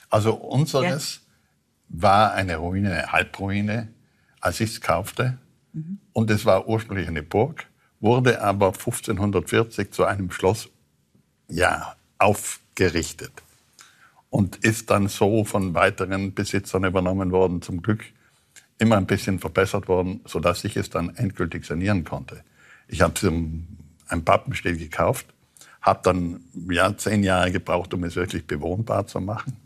Also 0.09 0.33
unseres 0.33 1.19
ja. 1.89 2.01
war 2.01 2.33
eine 2.33 2.55
Ruine, 2.55 2.93
eine 2.93 3.11
Halbruine, 3.11 3.89
als 4.39 4.61
ich 4.61 4.71
es 4.71 4.81
kaufte. 4.81 5.37
Mhm. 5.73 5.99
Und 6.13 6.31
es 6.31 6.45
war 6.45 6.69
ursprünglich 6.69 7.07
eine 7.07 7.21
Burg 7.21 7.67
wurde 7.99 8.41
aber 8.41 8.67
1540 8.67 9.91
zu 9.91 10.05
einem 10.05 10.31
Schloss 10.31 10.69
ja, 11.49 11.95
aufgerichtet 12.17 13.31
und 14.29 14.57
ist 14.57 14.89
dann 14.89 15.07
so 15.07 15.43
von 15.43 15.73
weiteren 15.73 16.33
Besitzern 16.33 16.83
übernommen 16.83 17.31
worden, 17.31 17.61
zum 17.61 17.81
Glück 17.81 18.03
immer 18.77 18.97
ein 18.97 19.07
bisschen 19.07 19.39
verbessert 19.39 19.87
worden, 19.87 20.21
sodass 20.25 20.63
ich 20.63 20.77
es 20.77 20.89
dann 20.89 21.15
endgültig 21.15 21.65
sanieren 21.65 22.03
konnte. 22.03 22.43
Ich 22.87 23.01
habe 23.01 23.13
ein 24.07 24.25
Pappenstiel 24.25 24.77
gekauft, 24.77 25.27
habe 25.81 25.99
dann 26.03 26.41
ja, 26.69 26.95
zehn 26.97 27.23
Jahre 27.23 27.51
gebraucht, 27.51 27.93
um 27.93 28.03
es 28.03 28.15
wirklich 28.15 28.47
bewohnbar 28.47 29.07
zu 29.07 29.19
machen, 29.19 29.57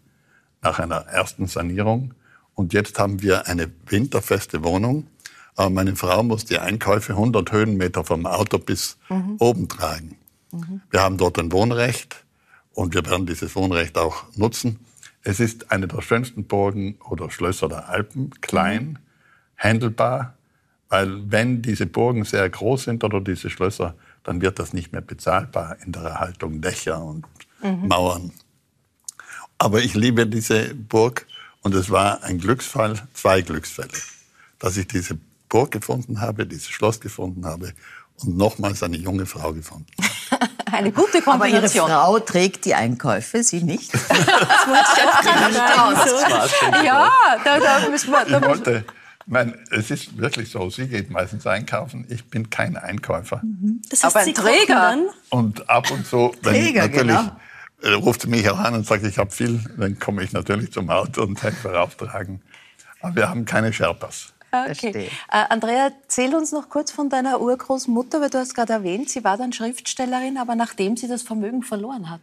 nach 0.61 0.79
einer 0.79 1.05
ersten 1.07 1.47
Sanierung. 1.47 2.13
Und 2.55 2.73
jetzt 2.73 2.99
haben 2.99 3.21
wir 3.21 3.47
eine 3.47 3.71
winterfeste 3.85 4.63
Wohnung, 4.63 5.07
meine 5.55 5.95
Frau 5.95 6.23
muss 6.23 6.45
die 6.45 6.59
Einkäufe 6.59 7.13
100 7.13 7.51
Höhenmeter 7.51 8.03
vom 8.03 8.25
Auto 8.25 8.57
bis 8.57 8.97
mhm. 9.09 9.35
oben 9.39 9.67
tragen. 9.67 10.17
Mhm. 10.51 10.81
Wir 10.89 11.01
haben 11.01 11.17
dort 11.17 11.37
ein 11.39 11.51
Wohnrecht 11.51 12.23
und 12.73 12.93
wir 12.93 13.05
werden 13.05 13.25
dieses 13.25 13.55
Wohnrecht 13.55 13.97
auch 13.97 14.25
nutzen. 14.35 14.79
Es 15.23 15.39
ist 15.39 15.71
eine 15.71 15.87
der 15.87 16.01
schönsten 16.01 16.45
Burgen 16.45 16.97
oder 17.09 17.29
Schlösser 17.29 17.69
der 17.69 17.87
Alpen, 17.89 18.31
klein, 18.41 18.99
handelbar, 19.57 20.35
weil 20.89 21.31
wenn 21.31 21.61
diese 21.61 21.85
Burgen 21.85 22.23
sehr 22.25 22.49
groß 22.49 22.83
sind 22.85 23.03
oder 23.03 23.21
diese 23.21 23.49
Schlösser, 23.49 23.95
dann 24.23 24.41
wird 24.41 24.59
das 24.59 24.73
nicht 24.73 24.91
mehr 24.91 25.01
bezahlbar 25.01 25.77
in 25.85 25.91
der 25.91 26.03
Erhaltung 26.03 26.61
Dächer 26.61 27.03
und 27.03 27.25
mhm. 27.61 27.87
Mauern. 27.87 28.31
Aber 29.57 29.81
ich 29.81 29.93
liebe 29.93 30.27
diese 30.27 30.75
Burg 30.75 31.25
und 31.61 31.73
es 31.73 31.89
war 31.89 32.23
ein 32.23 32.39
Glücksfall, 32.39 33.07
zwei 33.13 33.41
Glücksfälle, 33.41 33.97
dass 34.59 34.77
ich 34.77 34.87
diese 34.87 35.17
Burg 35.53 35.69
gefunden 35.69 36.19
habe, 36.19 36.47
dieses 36.47 36.67
Schloss 36.67 36.99
gefunden 36.99 37.45
habe 37.45 37.73
und 38.23 38.35
nochmals 38.35 38.81
eine 38.81 38.97
junge 38.97 39.27
Frau 39.27 39.53
gefunden. 39.53 39.85
eine 40.71 40.91
gute 40.91 41.21
Kombination. 41.21 41.91
Aber 41.91 42.09
Ihre 42.09 42.19
Frau 42.19 42.19
trägt 42.19 42.65
die 42.65 42.73
Einkäufe, 42.73 43.43
Sie 43.43 43.61
nicht? 43.61 43.93
das 43.93 44.09
wollte 44.09 44.87
ich 44.91 45.03
jetzt 45.03 45.21
gerade 45.21 46.73
nicht 46.73 46.85
Ja, 46.85 47.11
da, 47.43 47.59
da 47.59 47.87
müssen 47.87 48.09
wir... 48.09 48.25
Da 48.25 48.39
ich 48.39 48.45
wollte, 48.47 48.83
mein, 49.27 49.53
es 49.69 49.91
ist 49.91 50.17
wirklich 50.17 50.49
so, 50.49 50.71
sie 50.71 50.87
geht 50.87 51.11
meistens 51.11 51.45
einkaufen, 51.45 52.07
ich 52.09 52.25
bin 52.25 52.49
kein 52.49 52.75
Einkäufer. 52.75 53.41
Mhm. 53.43 53.83
Das 53.91 54.03
heißt, 54.03 54.15
Aber 54.15 54.25
ein 54.25 54.33
Träger? 54.33 54.97
Und 55.29 55.69
ab 55.69 55.91
und 55.91 56.07
zu, 56.07 56.33
wenn 56.41 56.53
Träger, 56.53 56.87
natürlich... 56.87 57.15
Genau. 57.15 57.97
Ruft 57.99 58.21
sie 58.21 58.29
mich 58.29 58.49
auch 58.49 58.59
an 58.59 58.75
und 58.75 58.87
sagt, 58.87 59.03
ich 59.03 59.17
habe 59.17 59.29
viel, 59.29 59.61
dann 59.77 59.99
komme 59.99 60.23
ich 60.23 60.31
natürlich 60.31 60.71
zum 60.71 60.89
Auto 60.89 61.21
und 61.21 61.43
helfe 61.43 61.77
auftragen. 61.77 62.41
Aber 63.01 63.15
wir 63.17 63.29
haben 63.29 63.43
keine 63.43 63.73
Sherpas. 63.73 64.33
Okay. 64.53 65.09
Äh, 65.31 65.45
Andrea, 65.49 65.89
erzähl 66.03 66.35
uns 66.35 66.51
noch 66.51 66.69
kurz 66.69 66.91
von 66.91 67.09
deiner 67.09 67.41
Urgroßmutter, 67.41 68.21
weil 68.21 68.29
du 68.29 68.37
hast 68.37 68.53
gerade 68.53 68.73
erwähnt, 68.73 69.09
sie 69.09 69.23
war 69.23 69.35
dann 69.35 69.51
Schriftstellerin, 69.51 70.37
aber 70.37 70.53
nachdem 70.53 70.95
sie 70.95 71.07
das 71.07 71.23
Vermögen 71.23 71.63
verloren 71.63 72.11
hat. 72.11 72.21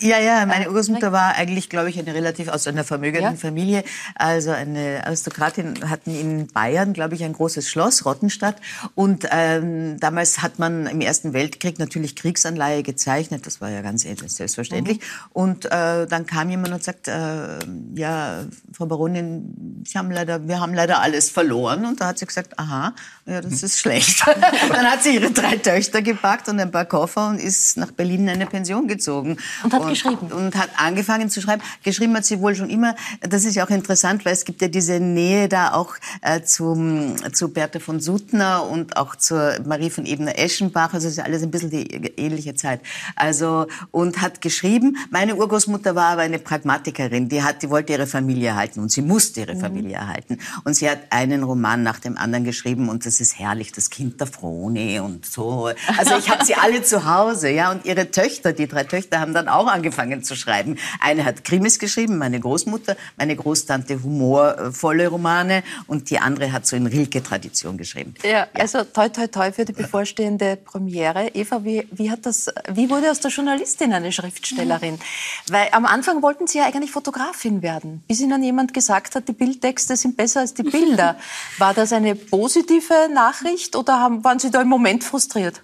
ja, 0.00 0.18
ja, 0.18 0.46
meine 0.46 0.68
Urgroßmutter 0.68 1.12
war 1.12 1.34
eigentlich, 1.34 1.68
glaube 1.68 1.90
ich, 1.90 1.98
eine 1.98 2.14
relativ 2.14 2.48
aus 2.48 2.66
einer 2.66 2.82
vermögenden 2.82 3.34
ja? 3.34 3.38
Familie. 3.38 3.84
Also 4.14 4.52
eine 4.52 5.02
Aristokratin 5.04 5.90
hatten 5.90 6.14
in 6.18 6.46
Bayern, 6.46 6.94
glaube 6.94 7.14
ich, 7.14 7.24
ein 7.24 7.34
großes 7.34 7.68
Schloss, 7.68 8.06
Rottenstadt. 8.06 8.56
Und 8.94 9.28
ähm, 9.30 10.00
damals 10.00 10.40
hat 10.40 10.58
man 10.58 10.86
im 10.86 11.02
Ersten 11.02 11.34
Weltkrieg 11.34 11.78
natürlich 11.78 12.16
Kriegsanleihe 12.16 12.82
gezeichnet. 12.82 13.46
Das 13.46 13.60
war 13.60 13.68
ja 13.68 13.82
ganz 13.82 14.02
selbstverständlich. 14.02 14.98
Mhm. 14.98 15.30
Und 15.34 15.66
äh, 15.66 16.06
dann 16.06 16.24
kam 16.24 16.48
jemand 16.48 16.72
und 16.72 16.82
sagt, 16.82 17.08
äh, 17.08 17.58
ja, 17.94 18.44
Frau 18.72 18.86
Baronin, 18.86 19.82
Sie 19.86 19.98
haben 19.98 20.10
leider, 20.10 20.48
wir 20.48 20.60
haben 20.60 20.72
leider 20.72 21.00
alles 21.00 21.30
verloren. 21.30 21.65
Und 21.74 22.00
da 22.00 22.08
hat 22.08 22.18
sie 22.18 22.26
gesagt, 22.26 22.58
aha, 22.58 22.94
ja, 23.26 23.40
das 23.40 23.64
ist 23.64 23.80
schlecht. 23.80 24.24
dann 24.70 24.86
hat 24.86 25.02
sie 25.02 25.16
ihre 25.16 25.32
drei 25.32 25.56
Töchter 25.56 26.00
gepackt 26.00 26.48
und 26.48 26.60
ein 26.60 26.70
paar 26.70 26.84
Koffer 26.84 27.28
und 27.28 27.40
ist 27.40 27.76
nach 27.76 27.90
Berlin 27.90 28.22
in 28.22 28.28
eine 28.28 28.46
Pension 28.46 28.86
gezogen. 28.86 29.36
Und 29.64 29.72
hat 29.72 29.80
und, 29.80 29.88
geschrieben. 29.88 30.32
Und 30.32 30.54
hat 30.54 30.70
angefangen 30.76 31.28
zu 31.28 31.40
schreiben. 31.40 31.60
Geschrieben 31.82 32.14
hat 32.14 32.24
sie 32.24 32.40
wohl 32.40 32.54
schon 32.54 32.70
immer. 32.70 32.94
Das 33.20 33.44
ist 33.44 33.56
ja 33.56 33.66
auch 33.66 33.70
interessant, 33.70 34.24
weil 34.24 34.32
es 34.32 34.44
gibt 34.44 34.62
ja 34.62 34.68
diese 34.68 35.00
Nähe 35.00 35.48
da 35.48 35.72
auch 35.72 35.96
äh, 36.22 36.42
zum, 36.42 37.16
zu 37.32 37.48
Bertha 37.48 37.80
von 37.80 37.98
Suttner 37.98 38.64
und 38.64 38.96
auch 38.96 39.16
zur 39.16 39.56
Marie 39.64 39.90
von 39.90 40.06
Ebner-Eschenbach. 40.06 40.94
Also 40.94 41.08
es 41.08 41.14
ist 41.14 41.18
ja 41.18 41.24
alles 41.24 41.42
ein 41.42 41.50
bisschen 41.50 41.70
die 41.70 41.86
ähnliche 42.16 42.54
Zeit. 42.54 42.80
Also, 43.16 43.66
und 43.90 44.22
hat 44.22 44.40
geschrieben. 44.40 44.98
Meine 45.10 45.34
Urgroßmutter 45.34 45.96
war 45.96 46.10
aber 46.10 46.22
eine 46.22 46.38
Pragmatikerin. 46.38 47.28
Die 47.28 47.42
hat, 47.42 47.62
die 47.62 47.70
wollte 47.70 47.92
ihre 47.92 48.06
Familie 48.06 48.50
erhalten 48.50 48.78
und 48.78 48.92
sie 48.92 49.02
musste 49.02 49.40
ihre 49.40 49.56
mhm. 49.56 49.60
Familie 49.60 49.96
erhalten. 49.96 50.38
Und 50.62 50.74
sie 50.74 50.88
hat 50.88 51.00
einen 51.10 51.42
Roman 51.42 51.55
nach 51.60 51.98
dem 51.98 52.16
anderen 52.16 52.44
geschrieben 52.44 52.88
und 52.88 53.06
das 53.06 53.20
ist 53.20 53.38
herrlich, 53.38 53.72
das 53.72 53.90
Kind 53.90 54.20
der 54.20 54.26
Frone 54.26 55.02
und 55.02 55.26
so. 55.26 55.70
Also 55.96 56.16
ich 56.16 56.30
hatte 56.30 56.46
sie 56.46 56.54
alle 56.54 56.82
zu 56.82 57.04
Hause, 57.04 57.50
ja. 57.50 57.70
Und 57.70 57.84
ihre 57.84 58.10
Töchter, 58.10 58.52
die 58.52 58.66
drei 58.66 58.84
Töchter, 58.84 59.20
haben 59.20 59.34
dann 59.34 59.48
auch 59.48 59.66
angefangen 59.66 60.22
zu 60.22 60.36
schreiben. 60.36 60.76
Eine 61.00 61.24
hat 61.24 61.44
Krimis 61.44 61.78
geschrieben, 61.78 62.18
meine 62.18 62.40
Großmutter, 62.40 62.96
meine 63.16 63.36
Großtante 63.36 64.02
humorvolle 64.02 65.08
Romane 65.08 65.62
und 65.86 66.10
die 66.10 66.18
andere 66.18 66.52
hat 66.52 66.66
so 66.66 66.76
in 66.76 66.86
Rilke-Tradition 66.86 67.76
geschrieben. 67.76 68.14
Ja, 68.22 68.46
also 68.54 68.84
toi 68.84 69.08
toi 69.08 69.26
toi 69.26 69.52
für 69.52 69.64
die 69.64 69.72
bevorstehende 69.72 70.56
Premiere. 70.56 71.28
Eva, 71.34 71.64
wie, 71.64 71.86
wie, 71.90 72.10
hat 72.10 72.26
das, 72.26 72.50
wie 72.72 72.90
wurde 72.90 73.10
aus 73.10 73.20
der 73.20 73.30
Journalistin 73.30 73.92
eine 73.92 74.12
Schriftstellerin? 74.12 74.94
Mhm. 74.94 75.52
Weil 75.52 75.68
am 75.72 75.86
Anfang 75.86 76.22
wollten 76.22 76.46
Sie 76.46 76.58
ja 76.58 76.64
eigentlich 76.66 76.90
Fotografin 76.90 77.62
werden, 77.62 78.02
bis 78.08 78.20
Ihnen 78.20 78.42
jemand 78.42 78.74
gesagt 78.74 79.14
hat, 79.14 79.28
die 79.28 79.32
Bildtexte 79.32 79.96
sind 79.96 80.16
besser 80.16 80.40
als 80.40 80.54
die 80.54 80.62
Bilder. 80.62 81.16
War 81.58 81.74
das 81.74 81.92
eine 81.92 82.14
positive 82.14 83.08
Nachricht 83.12 83.76
oder 83.76 83.98
haben, 83.98 84.24
waren 84.24 84.38
Sie 84.38 84.50
da 84.50 84.62
im 84.62 84.68
Moment 84.68 85.04
frustriert? 85.04 85.62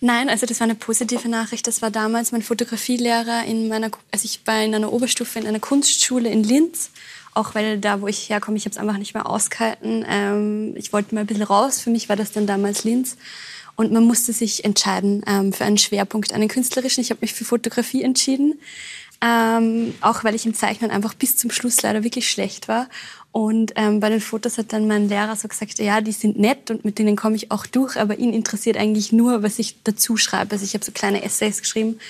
Nein, 0.00 0.28
also 0.28 0.46
das 0.46 0.60
war 0.60 0.64
eine 0.64 0.74
positive 0.74 1.28
Nachricht. 1.28 1.66
Das 1.66 1.82
war 1.82 1.90
damals 1.90 2.32
mein 2.32 2.42
Fotografielehrer 2.42 3.44
in 3.44 3.68
meiner, 3.68 3.90
also 4.10 4.24
ich 4.24 4.40
war 4.46 4.62
in 4.62 4.74
einer 4.74 4.92
Oberstufe 4.92 5.38
in 5.38 5.46
einer 5.46 5.60
Kunstschule 5.60 6.28
in 6.28 6.42
Linz. 6.42 6.90
Auch 7.34 7.54
weil 7.54 7.78
da, 7.78 8.00
wo 8.00 8.08
ich 8.08 8.30
herkomme, 8.30 8.56
ich 8.56 8.64
habe 8.64 8.72
es 8.72 8.78
einfach 8.78 8.98
nicht 8.98 9.14
mehr 9.14 9.28
ausgehalten. 9.28 10.04
Ähm, 10.08 10.74
ich 10.76 10.92
wollte 10.92 11.14
mal 11.14 11.22
ein 11.22 11.26
bisschen 11.26 11.44
raus. 11.44 11.80
Für 11.80 11.90
mich 11.90 12.08
war 12.08 12.16
das 12.16 12.32
dann 12.32 12.46
damals 12.46 12.84
Linz. 12.84 13.16
Und 13.76 13.92
man 13.92 14.04
musste 14.04 14.32
sich 14.32 14.64
entscheiden 14.64 15.22
ähm, 15.26 15.52
für 15.52 15.64
einen 15.64 15.78
Schwerpunkt, 15.78 16.32
einen 16.32 16.48
künstlerischen. 16.48 17.00
Ich 17.00 17.10
habe 17.10 17.20
mich 17.20 17.34
für 17.34 17.44
Fotografie 17.44 18.02
entschieden. 18.02 18.58
Ähm, 19.20 19.94
auch 20.00 20.22
weil 20.22 20.34
ich 20.34 20.46
im 20.46 20.54
Zeichnen 20.54 20.90
einfach 20.90 21.14
bis 21.14 21.36
zum 21.36 21.50
Schluss 21.50 21.82
leider 21.82 22.04
wirklich 22.04 22.28
schlecht 22.28 22.68
war. 22.68 22.88
Und 23.38 23.74
ähm, 23.76 24.00
bei 24.00 24.08
den 24.08 24.20
Fotos 24.20 24.58
hat 24.58 24.72
dann 24.72 24.88
mein 24.88 25.08
Lehrer 25.08 25.36
so 25.36 25.46
gesagt, 25.46 25.78
ja, 25.78 26.00
die 26.00 26.10
sind 26.10 26.40
nett 26.40 26.72
und 26.72 26.84
mit 26.84 26.98
denen 26.98 27.14
komme 27.14 27.36
ich 27.36 27.52
auch 27.52 27.66
durch, 27.66 27.96
aber 27.96 28.18
ihn 28.18 28.32
interessiert 28.32 28.76
eigentlich 28.76 29.12
nur, 29.12 29.44
was 29.44 29.60
ich 29.60 29.80
dazu 29.84 30.16
schreibe. 30.16 30.50
Also 30.50 30.64
ich 30.64 30.74
habe 30.74 30.84
so 30.84 30.90
kleine 30.90 31.22
Essays 31.22 31.60
geschrieben. 31.60 32.00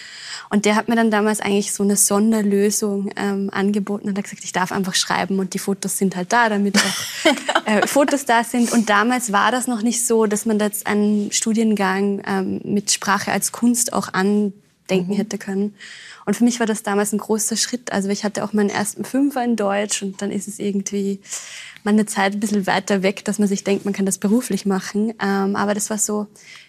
Und 0.49 0.65
der 0.65 0.75
hat 0.75 0.89
mir 0.89 0.97
dann 0.97 1.11
damals 1.11 1.41
eigentlich 1.41 1.75
so 1.75 1.83
eine 1.83 1.97
Sonderlösung 1.97 3.11
ähm, 3.15 3.51
angeboten 3.53 4.09
und 4.09 4.17
hat 4.17 4.25
gesagt, 4.25 4.43
ich 4.43 4.53
darf 4.53 4.73
einfach 4.73 4.95
schreiben 4.95 5.39
und 5.39 5.53
die 5.53 5.59
Fotos 5.59 5.99
sind 5.99 6.17
halt 6.17 6.33
da, 6.33 6.49
damit 6.49 6.79
auch 6.79 7.27
äh, 7.67 7.87
Fotos 7.87 8.25
da 8.25 8.43
sind. 8.43 8.73
Und 8.73 8.89
damals 8.89 9.31
war 9.31 9.53
das 9.53 9.67
noch 9.67 9.83
nicht 9.83 10.07
so, 10.07 10.25
dass 10.25 10.47
man 10.47 10.59
jetzt 10.59 10.87
einen 10.87 11.31
Studiengang 11.31 12.23
ähm, 12.27 12.63
mit 12.65 12.91
Sprache 12.91 13.33
als 13.33 13.53
Kunst 13.53 13.93
auch 13.93 14.15
andenken 14.15 15.13
mhm. 15.13 15.17
hätte 15.17 15.37
können. 15.37 15.75
Und 16.29 16.35
für 16.35 16.45
mich 16.45 16.61
war 16.61 16.67
das 16.67 16.83
damals 16.83 17.15
ein 17.15 17.19
großer 17.19 17.57
Schritt. 17.57 17.91
Also 17.91 18.11
ich 18.11 18.23
hatte 18.23 18.45
auch 18.45 18.53
meinen 18.53 18.69
ersten 18.69 19.03
Fünfer 19.03 19.43
in 19.43 19.57
Deutsch 19.57 20.03
und 20.03 20.21
dann 20.21 20.31
ist 20.31 20.47
es 20.47 20.59
irgendwie 20.59 21.21
mal 21.85 21.93
eine 21.93 22.05
Zeit 22.05 22.35
ein 22.35 22.41
bisschen 22.41 22.67
weiter 22.67 23.03
weg, 23.03 23.25
dass 23.25 23.39
man 23.39 23.49
sich 23.49 23.65
denkt, 23.65 23.87
man 23.87 23.95
kann 23.95 24.05
das 24.05 24.19
beruflich 24.19 24.67
machen. 24.67 25.15
Ähm, 25.23 25.57
aber 25.57 25.73
das 25.73 25.89
war 25.89 25.97
so, 25.97 26.27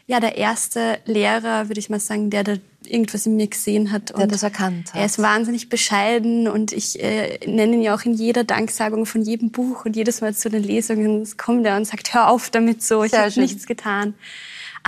ja, 0.07 0.22
der 0.22 0.38
erste 0.38 0.99
Lehrer, 1.03 1.68
würde 1.68 1.80
ich 1.80 1.89
mal 1.89 1.99
sagen, 1.99 2.30
der 2.30 2.45
da 2.45 2.53
irgendwas 2.86 3.26
in 3.26 3.36
mir 3.36 3.47
gesehen 3.47 3.91
hat. 3.91 4.18
Der 4.18 4.28
das 4.28 4.43
erkannt 4.43 4.93
hat. 4.93 4.95
Er 5.01 5.05
ist 5.05 5.20
wahnsinnig 5.20 5.68
bescheiden 5.68 6.47
und 6.47 6.72
ich 6.72 7.03
äh, 7.03 7.45
nenne 7.45 7.74
ihn 7.74 7.82
ja 7.82 7.93
auch 7.93 8.03
in 8.03 8.14
jeder 8.14 8.45
Danksagung 8.45 9.05
von 9.05 9.24
jedem 9.24 9.51
Buch 9.51 9.84
und 9.84 9.93
jedes 9.97 10.22
Mal 10.22 10.34
zu 10.34 10.49
den 10.49 10.64
Lesungen 10.64 11.28
kommt 11.36 11.66
er 11.66 11.76
und 11.76 11.84
sagt, 11.84 12.14
hör 12.14 12.30
auf 12.30 12.49
damit 12.49 12.82
so, 12.82 13.03
ich 13.03 13.12
habe 13.12 13.38
nichts 13.41 13.68
getan. 13.68 14.14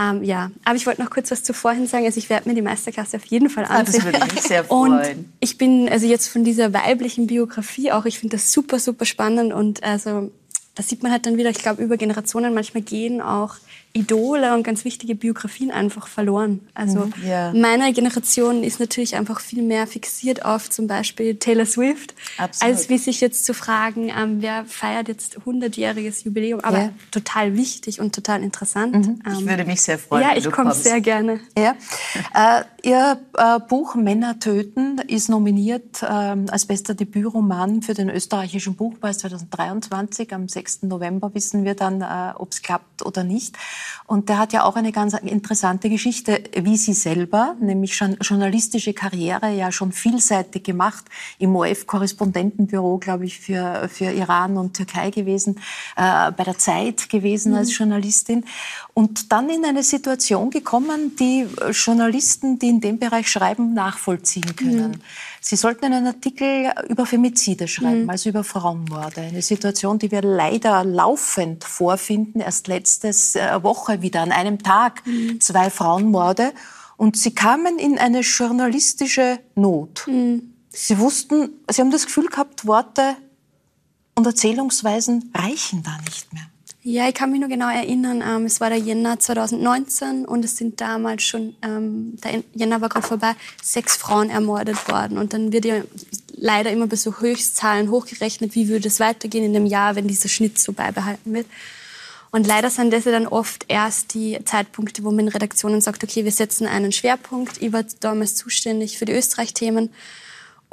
Ähm, 0.01 0.23
ja, 0.23 0.51
aber 0.63 0.75
ich 0.75 0.87
wollte 0.87 1.01
noch 1.01 1.09
kurz 1.09 1.31
was 1.31 1.43
zu 1.43 1.53
vorhin 1.53 1.85
sagen. 1.87 2.05
Also 2.05 2.17
ich 2.17 2.29
werde 2.29 2.49
mir 2.49 2.55
die 2.55 2.61
Meisterklasse 2.61 3.17
auf 3.17 3.25
jeden 3.25 3.49
Fall 3.49 3.65
ansehen. 3.65 4.01
Ah, 4.01 4.11
das 4.11 4.21
würde 4.21 4.33
mich 4.33 4.43
sehr 4.43 4.63
freuen. 4.65 4.93
Und 4.93 5.25
ich 5.39 5.57
bin 5.57 5.89
also 5.89 6.07
jetzt 6.07 6.27
von 6.27 6.43
dieser 6.43 6.73
weiblichen 6.73 7.27
Biografie 7.27 7.91
auch, 7.91 8.05
ich 8.05 8.19
finde 8.19 8.37
das 8.37 8.51
super, 8.51 8.79
super 8.79 9.05
spannend 9.05 9.53
und 9.53 9.83
also 9.83 10.31
da 10.75 10.83
sieht 10.83 11.03
man 11.03 11.11
halt 11.11 11.25
dann 11.25 11.37
wieder, 11.37 11.49
ich 11.49 11.59
glaube, 11.59 11.83
über 11.83 11.97
Generationen 11.97 12.53
manchmal 12.53 12.81
gehen 12.81 13.21
auch 13.21 13.55
Idole 13.93 14.53
und 14.53 14.63
ganz 14.63 14.85
wichtige 14.85 15.15
Biografien 15.15 15.71
einfach 15.71 16.07
verloren. 16.07 16.61
Also 16.73 16.99
mhm, 16.99 17.13
ja. 17.25 17.51
meine 17.53 17.91
Generation 17.93 18.63
ist 18.63 18.79
natürlich 18.79 19.15
einfach 19.15 19.39
viel 19.39 19.61
mehr 19.61 19.85
fixiert 19.87 20.45
auf 20.45 20.69
zum 20.69 20.87
Beispiel 20.87 21.35
Taylor 21.35 21.65
Swift, 21.65 22.15
Absolut. 22.37 22.73
als 22.73 22.89
wie 22.89 22.97
sich 22.97 23.21
jetzt 23.21 23.45
zu 23.45 23.53
fragen, 23.53 24.09
ähm, 24.09 24.41
wer 24.41 24.65
feiert 24.65 25.07
jetzt 25.07 25.39
100-jähriges 25.39 26.23
Jubiläum. 26.23 26.61
Aber 26.61 26.79
ja. 26.79 26.89
total 27.11 27.57
wichtig 27.57 27.99
und 27.99 28.15
total 28.15 28.43
interessant. 28.43 28.95
Mhm. 28.95 29.21
Ich 29.27 29.39
ähm, 29.39 29.49
würde 29.49 29.65
mich 29.65 29.81
sehr 29.81 29.99
freuen. 29.99 30.23
Ja, 30.23 30.37
ich 30.37 30.49
komme 30.49 30.73
sehr 30.73 31.01
gerne. 31.01 31.39
Ja. 31.57 31.75
Äh, 32.33 32.63
Ihr 32.83 33.19
äh, 33.37 33.59
Buch 33.59 33.93
Männer 33.93 34.39
töten 34.39 34.97
ist 35.07 35.29
nominiert 35.29 36.01
äh, 36.01 36.05
als 36.05 36.65
bester 36.65 36.95
Debütroman 36.95 37.83
für 37.83 37.93
den 37.93 38.09
österreichischen 38.09 38.75
Buchpreis 38.75 39.19
2023. 39.19 40.33
Am 40.33 40.47
6. 40.47 40.83
November 40.83 41.33
wissen 41.35 41.63
wir 41.63 41.75
dann, 41.75 42.01
äh, 42.01 42.33
ob 42.35 42.51
es 42.51 42.63
klappt 42.63 43.05
oder 43.05 43.23
nicht. 43.23 43.55
Und 44.05 44.29
der 44.29 44.37
hat 44.37 44.53
ja 44.53 44.63
auch 44.63 44.75
eine 44.75 44.91
ganz 44.91 45.13
interessante 45.13 45.89
Geschichte, 45.89 46.43
wie 46.55 46.77
Sie 46.77 46.93
selber, 46.93 47.55
nämlich 47.59 47.95
schon 47.95 48.17
journalistische 48.21 48.93
Karriere 48.93 49.51
ja 49.53 49.71
schon 49.71 49.91
vielseitig 49.91 50.63
gemacht, 50.63 51.05
im 51.39 51.55
OF-Korrespondentenbüro, 51.55 52.97
glaube 52.97 53.25
ich, 53.25 53.39
für, 53.39 53.87
für 53.89 54.11
Iran 54.11 54.57
und 54.57 54.75
Türkei 54.75 55.11
gewesen, 55.11 55.59
äh, 55.95 56.31
bei 56.31 56.43
der 56.43 56.57
Zeit 56.57 57.09
gewesen 57.09 57.51
mhm. 57.51 57.57
als 57.59 57.77
Journalistin 57.77 58.45
und 58.93 59.31
dann 59.31 59.49
in 59.49 59.63
eine 59.65 59.83
Situation 59.83 60.49
gekommen, 60.49 61.15
die 61.17 61.47
Journalisten, 61.71 62.59
die 62.59 62.69
in 62.69 62.81
dem 62.81 62.99
Bereich 62.99 63.29
schreiben, 63.29 63.73
nachvollziehen 63.73 64.55
können. 64.55 64.91
Mhm. 64.91 65.01
Sie 65.43 65.55
sollten 65.55 65.85
einen 65.85 66.05
Artikel 66.05 66.71
über 66.87 67.07
Femizide 67.07 67.67
schreiben, 67.67 68.03
mhm. 68.03 68.09
also 68.11 68.29
über 68.29 68.43
Frauenmorde. 68.43 69.21
Eine 69.21 69.41
Situation, 69.41 69.97
die 69.97 70.11
wir 70.11 70.21
leider 70.21 70.83
laufend 70.83 71.63
vorfinden. 71.63 72.41
Erst 72.41 72.67
letzte 72.67 73.07
äh, 73.07 73.63
Woche 73.63 74.03
wieder 74.03 74.21
an 74.21 74.31
einem 74.31 74.59
Tag 74.61 75.05
mhm. 75.07 75.41
zwei 75.41 75.71
Frauenmorde. 75.71 76.53
Und 76.95 77.17
sie 77.17 77.33
kamen 77.33 77.79
in 77.79 77.97
eine 77.97 78.19
journalistische 78.19 79.39
Not. 79.55 80.05
Mhm. 80.05 80.53
Sie 80.69 80.99
wussten, 80.99 81.49
sie 81.69 81.81
haben 81.81 81.89
das 81.89 82.05
Gefühl 82.05 82.27
gehabt, 82.27 82.67
Worte 82.67 83.15
und 84.13 84.27
Erzählungsweisen 84.27 85.31
reichen 85.35 85.81
da 85.81 85.97
nicht 86.05 86.31
mehr. 86.33 86.50
Ja, 86.83 87.07
ich 87.07 87.13
kann 87.13 87.29
mich 87.29 87.39
nur 87.39 87.49
genau 87.49 87.69
erinnern, 87.69 88.23
ähm, 88.27 88.45
es 88.45 88.59
war 88.59 88.69
der 88.69 88.79
Jänner 88.79 89.19
2019 89.19 90.25
und 90.25 90.43
es 90.43 90.57
sind 90.57 90.81
damals 90.81 91.21
schon, 91.21 91.55
ähm, 91.61 92.17
der 92.23 92.43
Jänner 92.55 92.81
war 92.81 92.89
gerade 92.89 93.05
vorbei, 93.05 93.35
sechs 93.61 93.97
Frauen 93.97 94.31
ermordet 94.31 94.87
worden. 94.87 95.19
Und 95.19 95.33
dann 95.33 95.53
wird 95.53 95.65
ja 95.65 95.83
leider 96.35 96.71
immer 96.71 96.87
bei 96.87 96.95
so 96.95 97.19
Höchstzahlen 97.19 97.91
hochgerechnet, 97.91 98.55
wie 98.55 98.67
würde 98.67 98.87
es 98.87 98.99
weitergehen 98.99 99.43
in 99.43 99.53
dem 99.53 99.67
Jahr, 99.67 99.95
wenn 99.95 100.07
dieser 100.07 100.27
Schnitt 100.27 100.57
so 100.57 100.73
beibehalten 100.73 101.35
wird. 101.35 101.45
Und 102.31 102.47
leider 102.47 102.71
sind 102.71 102.91
das 102.91 103.05
ja 103.05 103.11
dann 103.11 103.27
oft 103.27 103.65
erst 103.67 104.15
die 104.15 104.39
Zeitpunkte, 104.43 105.03
wo 105.03 105.11
man 105.11 105.27
in 105.27 105.27
Redaktionen 105.27 105.81
sagt, 105.81 106.03
okay, 106.03 106.23
wir 106.25 106.31
setzen 106.31 106.65
einen 106.65 106.91
Schwerpunkt. 106.91 107.61
Ich 107.61 107.73
war 107.73 107.83
damals 107.99 108.35
zuständig 108.35 108.97
für 108.97 109.05
die 109.05 109.13
Österreich-Themen 109.13 109.91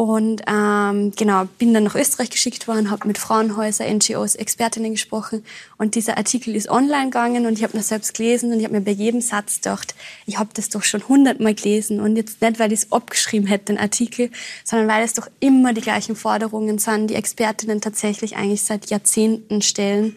und 0.01 0.43
ähm, 0.47 1.11
genau, 1.17 1.47
bin 1.59 1.75
dann 1.75 1.83
nach 1.83 1.97
Österreich 1.97 2.31
geschickt 2.31 2.69
worden, 2.69 2.93
habe 2.93 3.09
mit 3.09 3.19
Frauenhäusern, 3.19 3.97
NGOs, 3.97 4.37
Expertinnen 4.37 4.93
gesprochen. 4.93 5.45
Und 5.77 5.97
dieser 5.97 6.17
Artikel 6.17 6.55
ist 6.55 6.69
online 6.69 7.07
gegangen 7.07 7.47
und 7.47 7.55
ich 7.55 7.65
habe 7.65 7.77
ihn 7.77 7.83
selbst 7.83 8.15
gelesen 8.15 8.53
und 8.53 8.61
ich 8.61 8.65
habe 8.65 8.75
mir 8.75 8.81
bei 8.81 8.93
jedem 8.93 9.21
Satz 9.21 9.57
gedacht, 9.57 9.97
ich 10.25 10.39
habe 10.39 10.51
das 10.55 10.69
doch 10.69 10.85
schon 10.85 11.09
hundertmal 11.09 11.53
gelesen. 11.53 11.99
Und 11.99 12.15
jetzt 12.15 12.41
nicht, 12.41 12.61
weil 12.61 12.73
ich 12.73 12.83
es 12.83 12.93
abgeschrieben 12.93 13.49
hätte, 13.49 13.73
den 13.73 13.79
Artikel, 13.79 14.31
sondern 14.63 14.87
weil 14.87 15.03
es 15.03 15.15
doch 15.15 15.29
immer 15.41 15.73
die 15.73 15.81
gleichen 15.81 16.15
Forderungen 16.15 16.79
sind, 16.79 17.09
die 17.09 17.17
Expertinnen 17.17 17.81
tatsächlich 17.81 18.37
eigentlich 18.37 18.63
seit 18.63 18.91
Jahrzehnten 18.91 19.63
stellen. 19.63 20.15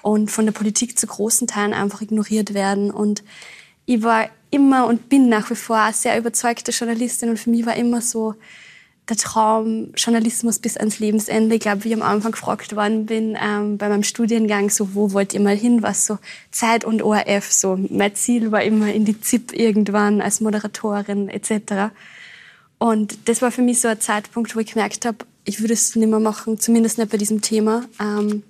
und 0.00 0.30
von 0.30 0.46
der 0.46 0.52
Politik 0.52 0.98
zu 0.98 1.06
großen 1.06 1.46
Teilen 1.48 1.74
einfach 1.74 2.00
ignoriert 2.00 2.54
werden. 2.54 2.90
Und 2.90 3.22
ich 3.84 4.02
war 4.02 4.30
immer 4.50 4.86
und 4.86 5.10
bin 5.10 5.28
nach 5.28 5.50
wie 5.50 5.54
vor 5.54 5.76
eine 5.76 5.92
sehr 5.92 6.16
überzeugte 6.16 6.70
Journalistin 6.70 7.28
und 7.28 7.38
für 7.38 7.50
mich 7.50 7.66
war 7.66 7.76
immer 7.76 8.00
so 8.00 8.34
der 9.08 9.16
Traum 9.16 9.92
Journalismus 9.96 10.58
bis 10.58 10.76
ans 10.76 10.98
Lebensende. 10.98 11.54
Ich 11.54 11.60
glaube, 11.60 11.84
wie 11.84 11.88
ich 11.88 11.94
am 11.94 12.02
Anfang 12.02 12.32
gefragt 12.32 12.76
worden 12.76 13.06
bin 13.06 13.36
ähm, 13.42 13.78
bei 13.78 13.88
meinem 13.88 14.02
Studiengang, 14.02 14.70
so 14.70 14.94
wo 14.94 15.12
wollt 15.12 15.34
ihr 15.34 15.40
mal 15.40 15.56
hin, 15.56 15.82
was 15.82 16.06
so 16.06 16.18
Zeit 16.50 16.84
und 16.84 17.02
ORF, 17.02 17.50
so 17.50 17.78
mein 17.90 18.14
Ziel 18.14 18.52
war 18.52 18.62
immer 18.62 18.92
in 18.92 19.04
die 19.04 19.20
ZIP 19.20 19.52
irgendwann 19.52 20.20
als 20.20 20.40
Moderatorin 20.40 21.28
etc. 21.28 21.92
Und 22.78 23.28
das 23.28 23.42
war 23.42 23.50
für 23.50 23.62
mich 23.62 23.80
so 23.80 23.88
ein 23.88 24.00
Zeitpunkt, 24.00 24.54
wo 24.54 24.60
ich 24.60 24.72
gemerkt 24.72 25.04
habe, 25.04 25.18
ich 25.44 25.60
würde 25.60 25.74
es 25.74 25.96
nicht 25.96 26.08
mehr 26.08 26.20
machen, 26.20 26.60
zumindest 26.60 26.98
nicht 26.98 27.10
bei 27.10 27.16
diesem 27.16 27.40
Thema. 27.40 27.84
Ähm, 28.00 28.42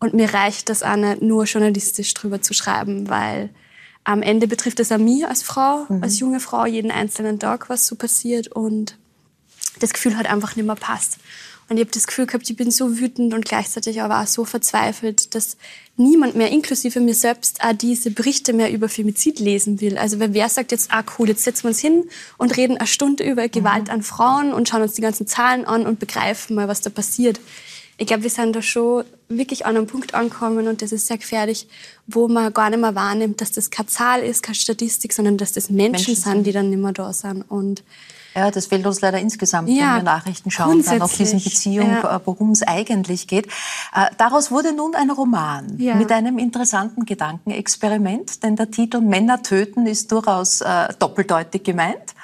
und 0.00 0.12
mir 0.12 0.34
reicht 0.34 0.68
das 0.68 0.82
auch 0.82 0.96
nicht, 0.96 1.22
nur 1.22 1.44
journalistisch 1.44 2.12
drüber 2.12 2.42
zu 2.42 2.52
schreiben, 2.52 3.08
weil 3.08 3.48
am 4.04 4.20
Ende 4.20 4.46
betrifft 4.46 4.80
es 4.80 4.92
auch 4.92 4.98
mich 4.98 5.26
als 5.26 5.42
Frau, 5.42 5.86
mhm. 5.88 6.02
als 6.02 6.20
junge 6.20 6.40
Frau, 6.40 6.66
jeden 6.66 6.90
einzelnen 6.90 7.40
Tag, 7.40 7.70
was 7.70 7.86
so 7.86 7.96
passiert 7.96 8.48
und 8.48 8.98
das 9.80 9.92
Gefühl 9.92 10.16
hat 10.16 10.26
einfach 10.26 10.56
nicht 10.56 10.66
mehr 10.66 10.74
passt. 10.74 11.18
Und 11.68 11.78
ich 11.78 11.80
habe 11.80 11.92
das 11.92 12.06
Gefühl 12.06 12.26
gehabt, 12.26 12.48
ich 12.50 12.56
bin 12.56 12.70
so 12.70 12.98
wütend 12.98 13.32
und 13.32 13.46
gleichzeitig 13.46 14.02
aber 14.02 14.20
auch 14.20 14.26
so 14.26 14.44
verzweifelt, 14.44 15.34
dass 15.34 15.56
niemand 15.96 16.36
mehr, 16.36 16.50
inklusive 16.50 17.00
mir 17.00 17.14
selbst, 17.14 17.64
auch 17.64 17.72
diese 17.72 18.10
Berichte 18.10 18.52
mehr 18.52 18.70
über 18.70 18.90
Femizid 18.90 19.38
lesen 19.38 19.80
will. 19.80 19.96
Also 19.96 20.18
wer 20.20 20.48
sagt 20.50 20.72
jetzt, 20.72 20.92
ah 20.92 21.02
cool, 21.18 21.28
jetzt 21.28 21.42
setzen 21.42 21.64
wir 21.64 21.68
uns 21.68 21.80
hin 21.80 22.04
und 22.36 22.54
reden 22.58 22.76
eine 22.76 22.86
Stunde 22.86 23.24
über 23.24 23.48
Gewalt 23.48 23.84
mhm. 23.84 23.90
an 23.90 24.02
Frauen 24.02 24.52
und 24.52 24.68
schauen 24.68 24.82
uns 24.82 24.92
die 24.92 25.00
ganzen 25.00 25.26
Zahlen 25.26 25.64
an 25.64 25.86
und 25.86 25.98
begreifen 25.98 26.54
mal, 26.54 26.68
was 26.68 26.82
da 26.82 26.90
passiert 26.90 27.40
ich 27.96 28.06
glaube, 28.06 28.24
wir 28.24 28.30
sind 28.30 28.56
da 28.56 28.62
schon 28.62 29.04
wirklich 29.28 29.66
an 29.66 29.76
einem 29.76 29.86
Punkt 29.86 30.14
angekommen 30.14 30.66
und 30.66 30.82
das 30.82 30.92
ist 30.92 31.06
sehr 31.06 31.18
gefährlich, 31.18 31.68
wo 32.06 32.28
man 32.28 32.52
gar 32.52 32.70
nicht 32.70 32.80
mehr 32.80 32.94
wahrnimmt, 32.94 33.40
dass 33.40 33.52
das 33.52 33.70
keine 33.70 33.88
Zahl 33.88 34.22
ist, 34.22 34.42
keine 34.42 34.56
Statistik, 34.56 35.12
sondern 35.12 35.36
dass 35.36 35.52
das 35.52 35.70
Menschen, 35.70 35.92
Menschen 35.92 36.16
sind, 36.16 36.44
die 36.44 36.52
dann 36.52 36.70
nicht 36.70 36.80
mehr 36.80 36.92
da 36.92 37.12
sind. 37.12 37.42
Und 37.42 37.82
ja, 38.34 38.50
das 38.50 38.66
fehlt 38.66 38.84
uns 38.86 39.00
leider 39.00 39.18
insgesamt, 39.18 39.68
ja, 39.68 39.74
wenn 39.74 39.96
wir 39.96 40.02
Nachrichten 40.02 40.50
schauen, 40.50 40.82
dann 40.82 41.02
auf 41.02 41.16
diesen 41.16 41.42
Beziehung, 41.42 41.88
ja. 41.88 42.16
Äh, 42.16 42.20
worum 42.24 42.50
es 42.50 42.62
eigentlich 42.62 43.28
geht. 43.28 43.46
Äh, 43.94 44.06
daraus 44.18 44.50
wurde 44.50 44.74
nun 44.74 44.94
ein 44.94 45.10
Roman 45.10 45.78
ja. 45.78 45.94
mit 45.94 46.10
einem 46.10 46.38
interessanten 46.38 47.04
Gedankenexperiment, 47.04 48.42
denn 48.42 48.56
der 48.56 48.70
Titel 48.70 49.00
Männer 49.00 49.42
töten 49.42 49.86
ist 49.86 50.10
durchaus 50.10 50.62
äh, 50.62 50.88
doppeldeutig 50.98 51.62
gemeint. 51.62 52.14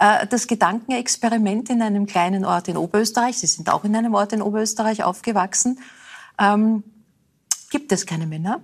Äh, 0.00 0.26
das 0.26 0.48
Gedankenexperiment 0.48 1.70
in 1.70 1.82
einem 1.82 2.06
kleinen 2.06 2.44
Ort 2.44 2.66
in 2.66 2.76
Oberösterreich, 2.76 3.38
Sie 3.38 3.46
sind 3.46 3.70
auch 3.70 3.84
in 3.84 3.94
einem 3.94 4.14
Ort 4.14 4.32
in 4.32 4.42
Oberösterreich 4.42 5.04
aufgewachsen, 5.04 5.78
ähm, 6.38 6.82
gibt 7.70 7.92
es 7.92 8.06
keine 8.06 8.26
Männer. 8.26 8.60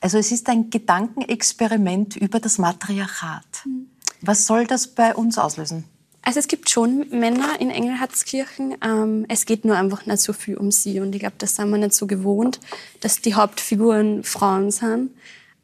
Also 0.00 0.18
es 0.18 0.30
ist 0.30 0.48
ein 0.48 0.70
Gedankenexperiment 0.70 2.16
über 2.16 2.38
das 2.38 2.58
Matriarchat. 2.58 3.64
Hm. 3.64 3.90
Was 4.20 4.46
soll 4.46 4.66
das 4.66 4.86
bei 4.86 5.14
uns 5.14 5.38
auslösen? 5.38 5.84
Also 6.28 6.40
es 6.40 6.48
gibt 6.48 6.68
schon 6.68 7.06
Männer 7.08 7.58
in 7.58 7.70
Engelhardskirchen. 7.70 8.76
Ähm, 8.84 9.24
es 9.30 9.46
geht 9.46 9.64
nur 9.64 9.76
einfach 9.78 10.04
nicht 10.04 10.20
so 10.20 10.34
viel 10.34 10.58
um 10.58 10.70
sie. 10.70 11.00
Und 11.00 11.14
ich 11.14 11.20
glaube, 11.20 11.36
das 11.38 11.56
sind 11.56 11.70
wir 11.70 11.78
nicht 11.78 11.94
so 11.94 12.06
gewohnt, 12.06 12.60
dass 13.00 13.22
die 13.22 13.34
Hauptfiguren 13.34 14.24
Frauen 14.24 14.70
sind. 14.70 15.12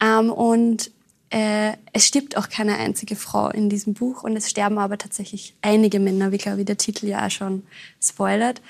Ähm, 0.01 0.33
und 0.33 0.91
äh, 1.29 1.75
es 1.93 2.07
stirbt 2.07 2.39
auch 2.39 2.49
keine 2.49 2.79
einzige 2.79 3.15
Frau 3.15 3.51
in 3.51 3.69
diesem 3.69 3.93
Buch 3.93 4.25
und 4.25 4.39
es 4.39 4.49
sterben 4.49 4.79
aber 4.79 4.97
tatsächlich 4.97 5.55
einige 5.61 6.01
Männer, 6.01 6.33
wie 6.33 6.39
glaube 6.39 6.61
ich 6.61 6.67
der 6.67 6.79
Titel 6.79 7.09
ja 7.09 7.27
auch 7.27 7.31
schon 7.31 7.65
spoilert. 8.03 8.63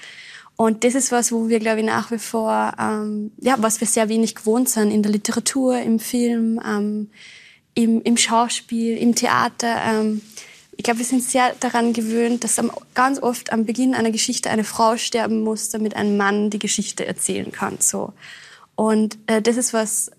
Und 0.56 0.82
das 0.82 0.96
ist 0.96 1.12
was, 1.12 1.30
wo 1.30 1.48
wir, 1.48 1.60
glaube 1.60 1.78
ich, 1.78 1.86
nach 1.86 2.10
wie 2.10 2.18
vor, 2.18 2.72
ähm, 2.76 3.30
ja, 3.40 3.54
was 3.58 3.80
wir 3.80 3.86
sehr 3.86 4.08
wenig 4.08 4.34
gewohnt 4.34 4.68
sind 4.68 4.90
in 4.90 5.04
der 5.04 5.12
Literatur, 5.12 5.78
im 5.78 6.00
Film, 6.00 6.60
ähm, 6.66 7.10
im, 7.74 8.02
im 8.02 8.16
Schauspiel, 8.16 8.96
im 8.96 9.14
Theater. 9.14 9.76
Ähm, 9.86 10.22
ich 10.76 10.84
glaube, 10.84 10.98
wir 10.98 11.06
sind 11.06 11.22
sehr 11.22 11.54
daran 11.60 11.92
gewöhnt, 11.92 12.44
dass 12.44 12.60
ganz 12.94 13.22
oft 13.22 13.52
am 13.52 13.64
Beginn 13.64 13.94
einer 13.94 14.10
Geschichte 14.10 14.50
eine 14.50 14.64
Frau 14.64 14.96
sterben 14.96 15.42
muss, 15.42 15.70
damit 15.70 15.94
ein 15.96 16.16
Mann 16.16 16.50
die 16.50 16.58
Geschichte 16.58 17.06
erzählen 17.06 17.52
kann. 17.52 17.78
So. 17.80 18.12
Und 18.76 19.18
äh, 19.26 19.40
das 19.40 19.56
ist 19.56 19.72
was, 19.72 20.10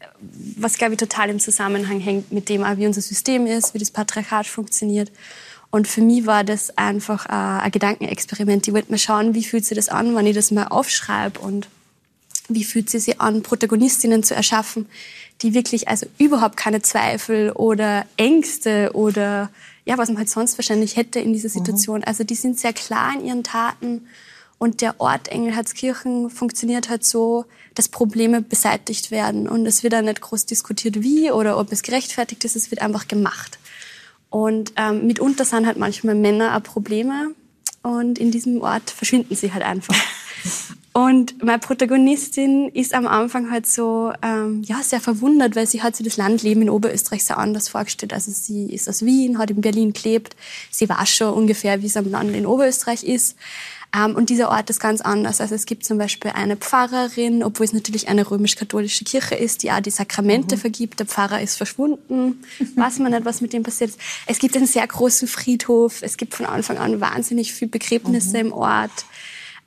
was 0.57 0.77
glaube 0.77 0.93
ich 0.93 0.99
total 0.99 1.29
im 1.29 1.39
Zusammenhang 1.39 1.99
hängt 1.99 2.31
mit 2.31 2.49
dem, 2.49 2.63
wie 2.77 2.87
unser 2.87 3.01
System 3.01 3.47
ist, 3.47 3.73
wie 3.73 3.79
das 3.79 3.91
Patriarchat 3.91 4.47
funktioniert. 4.47 5.11
Und 5.71 5.87
für 5.87 6.01
mich 6.01 6.25
war 6.25 6.43
das 6.43 6.77
einfach 6.77 7.25
äh, 7.25 7.63
ein 7.63 7.71
Gedankenexperiment. 7.71 8.67
Ich 8.67 8.73
wollte 8.73 8.91
mal 8.91 8.97
schauen, 8.97 9.33
wie 9.33 9.43
fühlt 9.43 9.65
sich 9.65 9.75
das 9.75 9.89
an, 9.89 10.15
wenn 10.15 10.25
ich 10.25 10.35
das 10.35 10.51
mal 10.51 10.67
aufschreibe 10.67 11.39
und 11.39 11.67
wie 12.47 12.63
fühlt 12.63 12.89
sie 12.89 12.99
sich 12.99 13.19
an, 13.19 13.43
Protagonistinnen 13.43 14.23
zu 14.23 14.35
erschaffen, 14.35 14.87
die 15.41 15.53
wirklich 15.53 15.87
also 15.89 16.05
überhaupt 16.17 16.55
keine 16.55 16.81
Zweifel 16.81 17.51
oder 17.51 18.05
Ängste 18.17 18.91
oder 18.93 19.49
ja, 19.85 19.97
was 19.97 20.09
man 20.09 20.17
halt 20.17 20.29
sonst 20.29 20.57
wahrscheinlich 20.57 20.95
hätte 20.95 21.19
in 21.19 21.33
dieser 21.33 21.49
mhm. 21.49 21.53
Situation. 21.53 21.97
Mhm. 21.99 22.05
Also 22.05 22.23
die 22.23 22.35
sind 22.35 22.59
sehr 22.59 22.73
klar 22.73 23.13
in 23.17 23.25
ihren 23.25 23.43
Taten 23.43 24.07
und 24.57 24.81
der 24.81 24.99
Ort 24.99 25.27
Engelhardskirchen 25.27 26.29
funktioniert 26.29 26.89
halt 26.89 27.03
so, 27.03 27.45
dass 27.73 27.89
Probleme 27.89 28.41
beseitigt 28.41 29.11
werden. 29.11 29.47
Und 29.49 29.65
es 29.65 29.83
wird 29.83 29.93
dann 29.93 30.05
nicht 30.05 30.21
groß 30.21 30.45
diskutiert, 30.45 31.01
wie 31.01 31.29
oder 31.31 31.57
ob 31.57 31.71
es 31.71 31.83
gerechtfertigt 31.83 32.45
ist. 32.45 32.55
Es 32.55 32.71
wird 32.71 32.81
einfach 32.81 33.07
gemacht. 33.07 33.59
Und 34.29 34.73
ähm, 34.77 35.07
mitunter 35.07 35.45
sind 35.45 35.65
halt 35.65 35.77
manchmal 35.77 36.15
Männer 36.15 36.57
auch 36.57 36.63
Probleme. 36.63 37.35
Und 37.83 38.17
in 38.17 38.31
diesem 38.31 38.61
Ort 38.61 38.89
verschwinden 38.89 39.35
sie 39.35 39.53
halt 39.53 39.63
einfach. 39.63 39.95
Und 40.97 41.43
meine 41.43 41.59
Protagonistin 41.59 42.69
ist 42.69 42.93
am 42.93 43.05
Anfang 43.05 43.51
halt 43.51 43.67
so 43.67 44.13
ähm, 44.21 44.63
ja 44.63 44.81
sehr 44.81 45.01
verwundert, 45.01 45.57
weil 45.57 45.67
sie 45.67 45.83
hat 45.83 45.93
sich 45.93 46.05
das 46.05 46.15
Landleben 46.15 46.61
in 46.61 46.69
Oberösterreich 46.69 47.25
sehr 47.25 47.37
anders 47.37 47.67
vorgestellt. 47.67 48.13
Also 48.13 48.31
sie 48.31 48.67
ist 48.67 48.87
aus 48.87 49.03
Wien, 49.03 49.37
hat 49.37 49.51
in 49.51 49.59
Berlin 49.59 49.91
gelebt. 49.91 50.37
Sie 50.71 50.87
weiß 50.87 51.09
schon 51.09 51.33
ungefähr, 51.33 51.81
wie 51.81 51.87
es 51.87 51.97
am 51.97 52.09
Land 52.09 52.33
in 52.33 52.45
Oberösterreich 52.45 53.03
ist. 53.03 53.35
Ähm, 53.93 54.15
und 54.15 54.29
dieser 54.29 54.47
Ort 54.49 54.69
ist 54.69 54.79
ganz 54.79 55.01
anders. 55.01 55.41
Also 55.41 55.53
es 55.53 55.65
gibt 55.65 55.85
zum 55.85 55.97
Beispiel 55.97 56.31
eine 56.31 56.55
Pfarrerin, 56.55 57.43
obwohl 57.43 57.65
es 57.65 57.73
natürlich 57.73 58.07
eine 58.07 58.31
römisch-katholische 58.31 59.03
Kirche 59.03 59.35
ist, 59.35 59.63
die 59.63 59.73
auch 59.73 59.81
die 59.81 59.89
Sakramente 59.89 60.55
mhm. 60.55 60.61
vergibt. 60.61 60.99
Der 61.01 61.07
Pfarrer 61.07 61.41
ist 61.41 61.57
verschwunden. 61.57 62.41
Weiß 62.77 62.99
man 62.99 63.11
nicht, 63.11 63.25
was 63.25 63.41
mit 63.41 63.51
dem 63.51 63.63
passiert 63.63 63.89
ist. 63.89 63.99
Es 64.27 64.39
gibt 64.39 64.55
einen 64.55 64.65
sehr 64.65 64.87
großen 64.87 65.27
Friedhof. 65.27 66.01
Es 66.03 66.15
gibt 66.15 66.35
von 66.35 66.45
Anfang 66.45 66.77
an 66.77 67.01
wahnsinnig 67.01 67.53
viele 67.53 67.71
Begräbnisse 67.71 68.37
mhm. 68.37 68.45
im 68.45 68.53
Ort. 68.53 69.05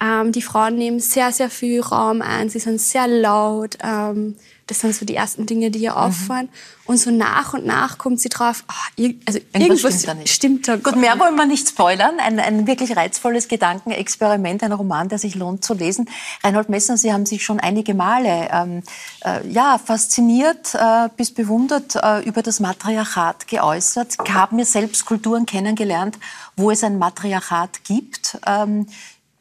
Ähm, 0.01 0.33
die 0.33 0.43
Frauen 0.43 0.77
nehmen 0.77 1.01
sehr, 1.01 1.33
sehr 1.33 1.51
viel 1.51 1.81
Raum 1.81 2.23
ein. 2.23 2.51
Sie 2.51 2.61
sind 2.61 2.81
sehr 2.81 3.09
laut. 3.09 3.79
Ähm, 3.83 4.37
das 4.69 4.81
sind 4.81 4.95
so 4.95 5.07
die 5.07 5.15
ersten 5.15 5.47
Dinge, 5.47 5.71
die 5.71 5.81
ihr 5.81 5.93
mhm. 5.93 5.97
auffallen. 5.97 6.47
Mhm. 6.47 6.51
Und 6.85 6.97
so 6.99 7.11
nach 7.11 7.53
und 7.55 7.67
nach 7.67 7.99
kommt 7.99 8.21
sie 8.21 8.29
drauf, 8.29 8.65
oh, 8.69 9.03
also 9.27 9.41
irgendwas, 9.53 9.83
irgendwas 9.83 9.95
stimmt 9.95 10.09
da 10.09 10.15
nicht. 10.15 10.33
Stimmt 10.33 10.69
da 10.69 10.77
Gut, 10.77 10.97
mehr 10.97 11.19
wollen 11.19 11.35
wir 11.35 11.47
nicht 11.47 11.69
spoilern. 11.69 12.21
Ein, 12.21 12.39
ein 12.39 12.67
wirklich 12.67 12.97
reizvolles 12.97 13.49
Gedankenexperiment, 13.49 14.63
ein 14.63 14.73
Roman, 14.73 15.09
der 15.09 15.19
sich 15.19 15.35
lohnt 15.35 15.65
zu 15.65 15.75
lesen. 15.75 16.09
Reinhold 16.45 16.69
Messner, 16.69 16.97
Sie 16.97 17.13
haben 17.13 17.27
sich 17.27 17.45
schon 17.45 17.61
einige 17.61 17.95
Male 17.95 18.49
ähm, 18.53 18.83
äh, 19.25 19.47
ja, 19.49 19.79
fasziniert 19.83 20.75
äh, 20.75 21.09
bis 21.17 21.33
bewundert 21.33 21.97
äh, 21.97 22.21
über 22.21 22.43
das 22.43 22.61
Matriarchat 22.61 23.49
geäußert. 23.49 24.17
Ich 24.25 24.33
habe 24.33 24.55
mir 24.55 24.65
selbst 24.65 25.05
Kulturen 25.07 25.45
kennengelernt, 25.47 26.19
wo 26.57 26.71
es 26.71 26.85
ein 26.85 26.99
Matriarchat 26.99 27.85
gibt. 27.85 28.39
Ähm, 28.47 28.87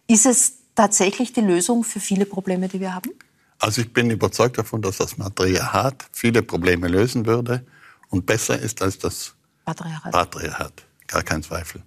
ist 0.07 0.25
es 0.25 0.53
tatsächlich 0.75 1.33
die 1.33 1.41
Lösung 1.41 1.83
für 1.83 1.99
viele 1.99 2.25
Probleme, 2.25 2.67
die 2.67 2.79
wir 2.79 2.93
haben? 2.93 3.11
Also 3.59 3.81
ich 3.81 3.91
bin 3.91 4.09
überzeugt 4.09 4.57
davon, 4.57 4.81
dass 4.81 4.97
das 4.97 5.17
Matriarchat 5.17 6.07
viele 6.11 6.43
Probleme 6.43 6.87
lösen 6.87 7.25
würde 7.25 7.65
und 8.09 8.25
besser 8.25 8.59
ist 8.59 8.81
als 8.81 8.97
das 8.97 9.33
Patriarchat. 9.65 10.11
Patriarchat. 10.11 10.85
Gar 11.07 11.23
kein 11.23 11.43
Zweifel. 11.43 11.81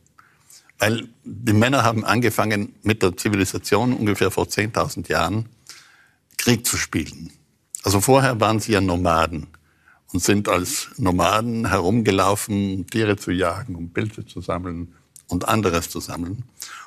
Weil 0.78 1.08
die 1.24 1.52
Männer 1.52 1.84
haben 1.84 2.04
angefangen 2.04 2.74
mit 2.82 3.02
der 3.02 3.16
Zivilisation 3.16 3.92
ungefähr 3.92 4.30
vor 4.30 4.44
10.000 4.44 5.08
Jahren 5.10 5.48
Krieg 6.38 6.66
zu 6.66 6.76
spielen. 6.76 7.30
Also 7.82 8.00
vorher 8.00 8.40
waren 8.40 8.60
sie 8.60 8.72
ja 8.72 8.80
Nomaden 8.80 9.46
und 10.12 10.22
sind 10.22 10.48
als 10.48 10.88
Nomaden 10.96 11.68
herumgelaufen, 11.68 12.86
Tiere 12.86 13.16
zu 13.16 13.30
jagen, 13.30 13.74
um 13.76 13.92
Pilze 13.92 14.26
zu 14.26 14.40
sammeln 14.40 14.94
und 15.30 15.48
anderes 15.48 15.88
zu 15.88 16.00
sammeln. 16.00 16.44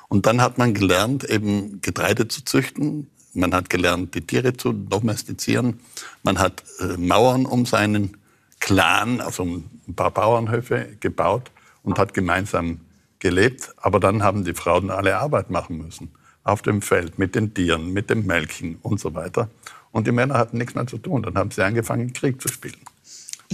Und 0.08 0.26
dann 0.26 0.40
hat 0.40 0.58
man 0.58 0.74
gelernt, 0.74 1.24
eben 1.24 1.80
Getreide 1.80 2.28
zu 2.28 2.44
züchten, 2.44 3.08
man 3.34 3.52
hat 3.52 3.68
gelernt, 3.68 4.14
die 4.14 4.20
Tiere 4.20 4.56
zu 4.56 4.72
domestizieren. 4.72 5.80
Man 6.22 6.38
hat 6.38 6.62
äh, 6.78 6.96
Mauern 6.96 7.46
um 7.46 7.66
seinen 7.66 8.16
Clan, 8.60 9.20
also 9.20 9.42
ein 9.44 9.94
paar 9.94 10.12
Bauernhöfe 10.12 10.96
gebaut 11.00 11.50
und 11.82 11.98
hat 11.98 12.14
gemeinsam 12.14 12.80
gelebt. 13.18 13.74
Aber 13.76 13.98
dann 13.98 14.22
haben 14.22 14.44
die 14.44 14.54
Frauen 14.54 14.90
alle 14.90 15.18
Arbeit 15.18 15.50
machen 15.50 15.78
müssen. 15.78 16.12
Auf 16.44 16.62
dem 16.62 16.80
Feld, 16.80 17.18
mit 17.18 17.34
den 17.34 17.54
Tieren, 17.54 17.92
mit 17.92 18.08
dem 18.08 18.24
Melken 18.24 18.78
und 18.82 19.00
so 19.00 19.14
weiter. 19.14 19.48
Und 19.90 20.06
die 20.06 20.12
Männer 20.12 20.34
hatten 20.34 20.58
nichts 20.58 20.74
mehr 20.74 20.86
zu 20.86 20.98
tun. 20.98 21.22
Dann 21.22 21.36
haben 21.36 21.50
sie 21.50 21.64
angefangen, 21.64 22.12
Krieg 22.12 22.40
zu 22.40 22.48
spielen. 22.48 22.80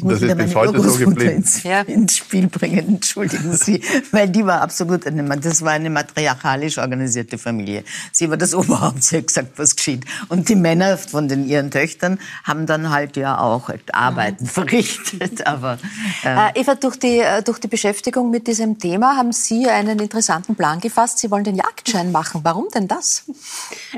Ich 0.01 0.05
muss 0.05 0.14
das 0.14 0.22
wieder 0.22 0.34
meine 0.34 0.55
heute 0.55 0.72
so 0.72 0.78
Urgroßmutter 0.78 1.11
geblieben. 1.11 1.36
ins, 1.36 1.64
ins 1.86 2.16
Spiel 2.16 2.46
bringen, 2.48 2.78
entschuldigen 2.88 3.53
Sie, 3.53 3.82
weil 4.12 4.30
die 4.30 4.46
war 4.46 4.62
absolut 4.62 5.07
eine, 5.07 5.22
das 5.38 5.61
war 5.61 5.72
eine 5.72 5.90
matriarchalisch 5.90 6.78
organisierte 6.78 7.36
Familie. 7.36 7.84
Sie 8.11 8.30
war 8.30 8.38
das 8.38 8.55
Oberhaupt, 8.61 9.05
sie 9.05 9.18
hat 9.18 9.26
gesagt, 9.26 9.59
was 9.59 9.76
geschieht. 9.76 10.07
Und 10.28 10.48
die 10.48 10.55
Männer 10.55 10.96
von 10.96 11.28
den 11.28 11.46
ihren 11.46 11.70
Töchtern 11.70 12.18
haben 12.44 12.64
dann 12.64 12.88
halt 12.88 13.18
ja 13.18 13.38
auch 13.38 13.70
Arbeiten 13.92 14.46
verrichtet. 14.46 15.46
Aber 15.46 15.78
Äh, 16.24 16.61
Eva, 16.61 16.76
durch 16.76 16.96
die, 16.96 17.18
äh, 17.18 17.42
durch 17.42 17.59
die 17.59 17.68
Beschäftigung 17.68 18.30
mit 18.30 18.46
diesem 18.46 18.78
Thema 18.78 19.18
haben 19.18 19.32
Sie 19.32 19.68
einen 19.68 19.98
interessanten 19.98 20.57
Plan 20.57 20.80
gefasst. 20.80 21.18
Sie 21.18 21.30
wollen 21.30 21.44
den 21.44 21.57
Jagdschein 21.57 22.11
machen. 22.11 22.40
Warum 22.42 22.68
denn 22.74 22.88
das? 22.88 23.24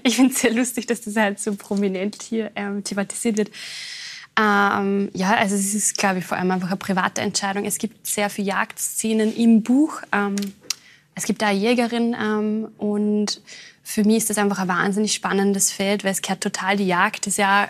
Ich 0.02 0.16
finde 0.16 0.34
es 0.34 0.40
sehr 0.40 0.52
lustig, 0.52 0.86
dass 0.86 1.02
das 1.02 1.14
halt 1.14 1.38
so 1.38 1.54
prominent 1.54 2.22
hier 2.22 2.50
ähm, 2.56 2.82
thematisiert 2.82 3.36
wird. 3.36 3.50
Ähm, 4.38 5.10
ja, 5.12 5.34
also 5.34 5.54
es 5.54 5.74
ist, 5.74 5.98
glaube 5.98 6.20
ich, 6.20 6.24
vor 6.24 6.38
allem 6.38 6.50
einfach 6.50 6.68
eine 6.68 6.76
private 6.76 7.20
Entscheidung. 7.20 7.64
Es 7.64 7.78
gibt 7.78 8.06
sehr 8.06 8.30
viele 8.30 8.48
Jagdszenen 8.48 9.34
im 9.36 9.62
Buch. 9.62 10.00
Ähm, 10.12 10.36
es 11.14 11.24
gibt 11.24 11.42
da 11.42 11.48
eine 11.48 11.58
Jägerin 11.58 12.16
ähm, 12.18 12.68
und 12.78 13.42
für 13.82 14.04
mich 14.04 14.18
ist 14.18 14.30
das 14.30 14.38
einfach 14.38 14.60
ein 14.60 14.68
wahnsinnig 14.68 15.12
spannendes 15.12 15.70
Feld, 15.70 16.04
weil 16.04 16.12
es 16.12 16.22
gehört 16.22 16.40
total 16.40 16.76
die 16.76 16.86
Jagd. 16.86 17.26
Das 17.26 17.34
ist 17.34 17.38
ja 17.38 17.68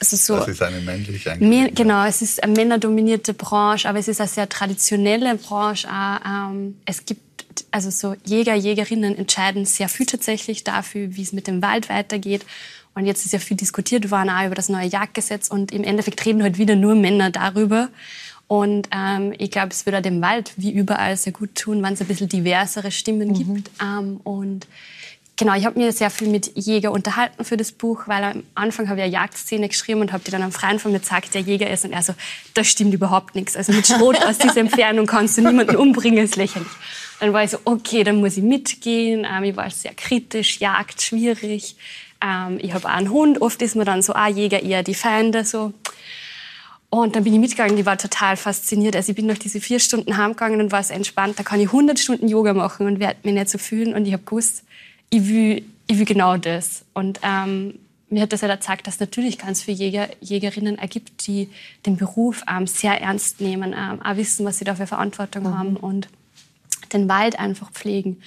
also 0.00 0.16
so 0.16 0.36
Das 0.36 0.48
ist 0.48 0.62
eine 0.62 0.80
männliche 0.80 1.30
Mä- 1.30 1.32
Angelegenheit. 1.32 1.76
Genau, 1.76 2.04
es 2.04 2.22
ist 2.22 2.42
eine 2.42 2.52
männerdominierte 2.52 3.32
Branche, 3.34 3.88
aber 3.88 3.98
es 3.98 4.06
ist 4.08 4.20
eine 4.20 4.28
sehr 4.28 4.48
traditionelle 4.48 5.34
Branche. 5.36 5.88
Auch, 5.88 6.50
ähm, 6.52 6.76
es 6.84 7.04
gibt 7.04 7.22
also 7.70 7.90
so 7.90 8.14
Jäger, 8.24 8.54
Jägerinnen 8.54 9.16
entscheiden 9.16 9.64
sehr 9.64 9.88
viel 9.88 10.06
tatsächlich 10.06 10.62
dafür, 10.64 11.16
wie 11.16 11.22
es 11.22 11.32
mit 11.32 11.46
dem 11.46 11.62
Wald 11.62 11.88
weitergeht. 11.88 12.44
Und 12.94 13.06
jetzt 13.06 13.24
ist 13.24 13.32
ja 13.32 13.38
viel 13.38 13.56
diskutiert 13.56 14.10
worden 14.10 14.30
auch 14.30 14.46
über 14.46 14.54
das 14.54 14.68
neue 14.68 14.86
Jagdgesetz 14.86 15.48
und 15.48 15.72
im 15.72 15.82
Endeffekt 15.84 16.24
reden 16.24 16.42
heute 16.42 16.58
wieder 16.58 16.76
nur 16.76 16.94
Männer 16.94 17.30
darüber. 17.30 17.88
Und 18.46 18.88
ähm, 18.92 19.32
ich 19.38 19.50
glaube, 19.50 19.68
es 19.68 19.86
würde 19.86 20.02
dem 20.02 20.20
Wald 20.20 20.52
wie 20.56 20.70
überall 20.70 21.16
sehr 21.16 21.32
gut 21.32 21.54
tun, 21.54 21.82
wenn 21.82 21.94
es 21.94 22.00
ein 22.00 22.06
bisschen 22.06 22.28
diversere 22.28 22.90
Stimmen 22.90 23.32
gibt. 23.32 23.70
Ähm, 23.82 24.20
und 24.22 24.66
Genau, 25.36 25.54
ich 25.56 25.66
habe 25.66 25.76
mir 25.80 25.90
sehr 25.90 26.10
viel 26.10 26.28
mit 26.28 26.52
Jäger 26.56 26.92
unterhalten 26.92 27.44
für 27.44 27.56
das 27.56 27.72
Buch, 27.72 28.04
weil 28.06 28.22
am 28.22 28.42
Anfang 28.54 28.88
habe 28.88 29.00
ich 29.00 29.04
eine 29.04 29.12
Jagdszene 29.12 29.68
geschrieben 29.68 30.00
und 30.00 30.12
habe 30.12 30.22
die 30.22 30.30
dann 30.30 30.42
einem 30.42 30.52
Freund 30.52 30.80
von 30.80 30.92
mir 30.92 31.00
gesagt, 31.00 31.34
der 31.34 31.40
Jäger 31.40 31.68
ist. 31.68 31.84
Und 31.84 31.92
er 31.92 32.02
so, 32.02 32.14
das 32.54 32.68
stimmt 32.68 32.94
überhaupt 32.94 33.34
nichts. 33.34 33.56
Also 33.56 33.72
mit 33.72 33.84
Schrot 33.84 34.16
aus 34.24 34.38
dieser 34.38 34.58
Entfernung 34.58 35.06
kannst 35.06 35.36
du 35.36 35.42
niemanden 35.42 35.74
umbringen, 35.74 36.22
ist 36.24 36.36
lächerlich. 36.36 36.68
Dann 37.18 37.32
war 37.32 37.42
ich 37.42 37.50
so, 37.50 37.58
okay, 37.64 38.04
dann 38.04 38.20
muss 38.20 38.36
ich 38.36 38.44
mitgehen. 38.44 39.26
Ähm, 39.28 39.42
ich 39.42 39.56
war 39.56 39.68
sehr 39.70 39.94
kritisch, 39.94 40.60
Jagd 40.60 41.02
schwierig. 41.02 41.74
Ähm, 42.24 42.58
ich 42.60 42.72
habe 42.72 42.86
auch 42.86 42.92
einen 42.92 43.10
Hund. 43.10 43.42
Oft 43.42 43.60
ist 43.62 43.76
man 43.76 43.84
dann 43.84 44.02
so, 44.02 44.14
ah, 44.14 44.28
Jäger 44.28 44.62
eher 44.62 44.82
die 44.82 44.94
Feinde, 44.94 45.44
so. 45.44 45.72
Und 46.90 47.16
dann 47.16 47.24
bin 47.24 47.34
ich 47.34 47.40
mitgegangen, 47.40 47.76
die 47.76 47.86
war 47.86 47.98
total 47.98 48.36
fasziniert. 48.36 48.94
Also 48.94 49.10
ich 49.10 49.16
bin 49.16 49.26
nach 49.26 49.38
diese 49.38 49.60
vier 49.60 49.80
Stunden 49.80 50.16
heimgegangen 50.16 50.60
und 50.60 50.70
war 50.70 50.78
es 50.78 50.90
entspannt. 50.90 51.38
Da 51.38 51.42
kann 51.42 51.58
ich 51.58 51.66
100 51.66 51.98
Stunden 51.98 52.28
Yoga 52.28 52.54
machen 52.54 52.86
und 52.86 53.00
werde 53.00 53.18
mich 53.24 53.34
nicht 53.34 53.48
so 53.48 53.58
fühlen. 53.58 53.94
Und 53.94 54.06
ich 54.06 54.12
habe 54.12 54.22
gewusst, 54.22 54.62
ich 55.10 55.28
will, 55.28 55.64
ich 55.88 55.98
will 55.98 56.04
genau 56.04 56.36
das. 56.36 56.84
Und 56.94 57.18
ähm, 57.24 57.80
mir 58.10 58.22
hat 58.22 58.32
das 58.32 58.42
ja 58.42 58.54
gezeigt, 58.54 58.86
dass 58.86 59.00
natürlich 59.00 59.38
ganz 59.38 59.62
viele 59.62 59.76
Jäger, 59.76 60.08
Jägerinnen 60.20 60.78
ergibt, 60.78 61.26
die 61.26 61.50
den 61.84 61.96
Beruf 61.96 62.44
ähm, 62.48 62.68
sehr 62.68 63.00
ernst 63.00 63.40
nehmen, 63.40 63.74
ähm, 63.76 64.00
auch 64.00 64.16
wissen, 64.16 64.46
was 64.46 64.58
sie 64.58 64.64
da 64.64 64.76
für 64.76 64.86
Verantwortung 64.86 65.58
haben 65.58 65.76
und 65.76 66.08
den 66.92 67.08
Wald 67.08 67.40
einfach 67.40 67.72
pflegen. 67.72 68.22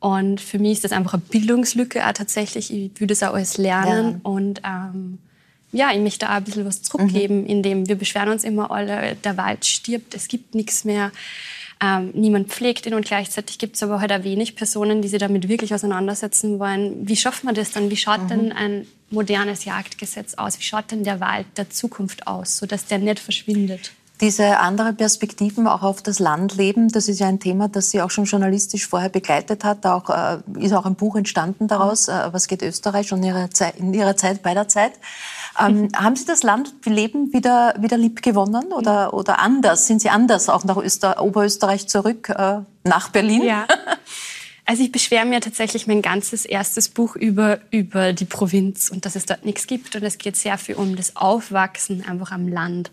Und 0.00 0.40
für 0.40 0.58
mich 0.58 0.72
ist 0.72 0.84
das 0.84 0.92
einfach 0.92 1.14
eine 1.14 1.22
Bildungslücke 1.22 2.06
auch 2.06 2.12
tatsächlich. 2.12 2.72
Ich 2.72 2.92
würde 3.00 3.08
das 3.14 3.22
auch 3.22 3.34
alles 3.34 3.58
lernen. 3.58 4.20
Und 4.22 4.60
ähm, 4.64 5.18
ja, 5.72 5.92
ich 5.92 6.00
möchte 6.00 6.28
auch 6.28 6.34
ein 6.34 6.44
bisschen 6.44 6.64
was 6.64 6.82
zurückgeben, 6.82 7.44
indem 7.46 7.88
wir 7.88 7.96
beschweren 7.96 8.30
uns 8.30 8.44
immer 8.44 8.70
alle, 8.70 9.16
der 9.16 9.36
Wald 9.36 9.66
stirbt, 9.66 10.14
es 10.14 10.28
gibt 10.28 10.54
nichts 10.54 10.84
mehr. 10.84 11.10
Ähm, 11.80 12.10
niemand 12.14 12.48
pflegt 12.48 12.86
ihn 12.86 12.94
und 12.94 13.06
gleichzeitig 13.06 13.58
gibt 13.58 13.76
es 13.76 13.82
aber 13.82 14.00
halt 14.00 14.10
auch 14.12 14.24
wenig 14.24 14.56
Personen, 14.56 15.00
die 15.00 15.08
sich 15.08 15.20
damit 15.20 15.48
wirklich 15.48 15.72
auseinandersetzen 15.74 16.58
wollen. 16.58 17.06
Wie 17.06 17.14
schafft 17.16 17.44
man 17.44 17.54
das 17.54 17.70
dann? 17.70 17.90
Wie 17.90 17.96
schaut 17.96 18.30
denn 18.30 18.50
ein 18.50 18.86
modernes 19.10 19.64
Jagdgesetz 19.64 20.34
aus? 20.34 20.58
Wie 20.58 20.64
schaut 20.64 20.90
denn 20.90 21.04
der 21.04 21.20
Wald 21.20 21.46
der 21.56 21.70
Zukunft 21.70 22.26
aus, 22.26 22.56
sodass 22.56 22.86
der 22.86 22.98
nicht 22.98 23.20
verschwindet? 23.20 23.92
Diese 24.20 24.58
andere 24.58 24.92
Perspektiven 24.92 25.68
auch 25.68 25.82
auf 25.82 26.02
das 26.02 26.18
Landleben, 26.18 26.88
das 26.88 27.08
ist 27.08 27.20
ja 27.20 27.28
ein 27.28 27.38
Thema, 27.38 27.68
das 27.68 27.90
Sie 27.90 28.02
auch 28.02 28.10
schon 28.10 28.24
journalistisch 28.24 28.88
vorher 28.88 29.10
begleitet 29.10 29.62
hat. 29.62 29.84
Da 29.84 29.94
auch, 29.94 30.10
äh, 30.10 30.38
ist 30.58 30.72
auch 30.72 30.86
ein 30.86 30.96
Buch 30.96 31.14
entstanden 31.14 31.68
daraus, 31.68 32.08
äh, 32.08 32.28
Was 32.32 32.48
geht 32.48 32.62
Österreich 32.62 33.12
und 33.12 33.22
ihrer 33.22 33.50
Zeit, 33.50 33.76
in 33.76 33.94
Ihrer 33.94 34.16
Zeit, 34.16 34.42
bei 34.42 34.54
der 34.54 34.66
Zeit. 34.66 34.92
Ähm, 35.60 35.88
haben 35.96 36.16
Sie 36.16 36.24
das 36.24 36.42
Landleben 36.42 37.32
wieder, 37.32 37.74
wieder 37.78 37.96
lieb 37.96 38.22
gewonnen 38.22 38.72
oder, 38.72 39.14
oder 39.14 39.38
anders? 39.38 39.86
Sind 39.86 40.00
Sie 40.02 40.10
anders 40.10 40.48
auch 40.48 40.64
nach 40.64 40.76
Öster 40.76 41.22
Oberösterreich 41.22 41.86
zurück, 41.86 42.28
äh, 42.28 42.60
nach 42.84 43.10
Berlin? 43.10 43.42
Ja. 43.42 43.66
Also 44.70 44.82
ich 44.82 44.92
beschwere 44.92 45.24
mir 45.24 45.40
tatsächlich 45.40 45.86
mein 45.86 46.02
ganzes 46.02 46.44
erstes 46.44 46.90
Buch 46.90 47.16
über, 47.16 47.58
über 47.70 48.12
die 48.12 48.26
Provinz 48.26 48.90
und 48.90 49.06
dass 49.06 49.16
es 49.16 49.24
dort 49.24 49.46
nichts 49.46 49.66
gibt. 49.66 49.96
Und 49.96 50.02
es 50.02 50.18
geht 50.18 50.36
sehr 50.36 50.58
viel 50.58 50.74
um 50.74 50.94
das 50.94 51.16
Aufwachsen 51.16 52.04
einfach 52.06 52.32
am 52.32 52.48
Land. 52.48 52.90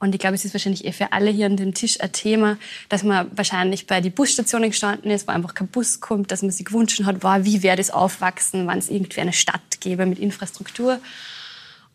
Und 0.00 0.14
ich 0.14 0.20
glaube, 0.20 0.36
es 0.36 0.44
ist 0.44 0.54
wahrscheinlich 0.54 0.84
eh 0.84 0.92
für 0.92 1.12
alle 1.12 1.30
hier 1.30 1.46
an 1.46 1.56
dem 1.56 1.74
Tisch 1.74 2.00
ein 2.00 2.12
Thema, 2.12 2.56
dass 2.88 3.02
man 3.02 3.30
wahrscheinlich 3.36 3.86
bei 3.86 4.00
die 4.00 4.10
Busstationen 4.10 4.70
gestanden 4.70 5.10
ist, 5.10 5.26
wo 5.26 5.32
einfach 5.32 5.54
kein 5.54 5.68
Bus 5.68 6.00
kommt, 6.00 6.30
dass 6.30 6.42
man 6.42 6.50
sich 6.50 6.66
gewünscht 6.66 7.02
hat, 7.04 7.22
wow, 7.22 7.38
wie 7.42 7.62
wäre 7.62 7.76
das 7.76 7.90
Aufwachsen, 7.90 8.66
wenn 8.68 8.78
es 8.78 8.90
irgendwie 8.90 9.20
eine 9.20 9.32
Stadt 9.32 9.80
gäbe 9.80 10.06
mit 10.06 10.18
Infrastruktur. 10.18 11.00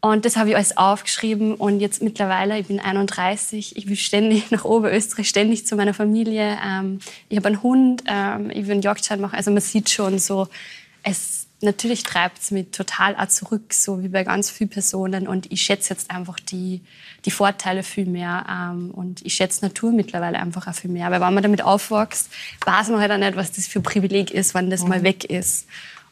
Und 0.01 0.25
das 0.25 0.35
habe 0.35 0.49
ich 0.49 0.55
alles 0.55 0.75
aufgeschrieben 0.75 1.55
und 1.55 1.79
jetzt 1.79 2.01
mittlerweile, 2.01 2.59
ich 2.59 2.67
bin 2.67 2.81
31, 2.81 3.77
ich 3.77 3.87
will 3.87 3.95
ständig 3.95 4.51
nach 4.51 4.65
Oberösterreich, 4.65 5.29
ständig 5.29 5.65
zu 5.65 5.77
meiner 5.77 5.93
Familie. 5.93 6.57
Ähm, 6.61 6.99
ich 7.29 7.37
habe 7.37 7.47
einen 7.47 7.63
Hund, 7.63 8.03
ähm, 8.05 8.49
ich 8.49 8.65
will 8.65 8.73
einen 8.73 8.81
Jagdschein 8.81 9.21
machen. 9.21 9.35
Also 9.35 9.49
man 9.51 9.61
sieht 9.61 9.89
schon 9.89 10.19
so, 10.19 10.49
es 11.03 11.42
natürlich 11.63 12.03
treibt 12.03 12.39
es 12.39 12.51
mich 12.51 12.67
total 12.71 13.15
auch 13.15 13.27
zurück, 13.27 13.73
so 13.73 14.03
wie 14.03 14.09
bei 14.09 14.23
ganz 14.23 14.49
vielen 14.49 14.69
Personen. 14.69 15.27
Und 15.27 15.51
ich 15.51 15.61
schätze 15.61 15.93
jetzt 15.93 16.11
einfach 16.11 16.39
die, 16.39 16.81
die 17.25 17.31
Vorteile 17.31 17.83
viel 17.83 18.05
mehr. 18.05 18.45
Ähm, 18.49 18.91
und 18.91 19.25
ich 19.25 19.33
schätze 19.33 19.65
Natur 19.65 19.91
mittlerweile 19.91 20.39
einfach 20.39 20.67
auch 20.67 20.75
viel 20.75 20.91
mehr. 20.91 21.09
Weil 21.11 21.21
wenn 21.21 21.33
man 21.33 21.43
damit 21.43 21.63
aufwächst, 21.63 22.29
weiß 22.65 22.89
man 22.89 22.99
halt 22.99 23.11
auch 23.11 23.17
nicht, 23.17 23.35
was 23.35 23.51
das 23.51 23.67
für 23.67 23.79
ein 23.79 23.83
Privileg 23.83 24.31
ist, 24.31 24.53
wenn 24.53 24.69
das 24.69 24.83
mal 24.83 25.03
weg 25.03 25.25
ist. 25.25 25.67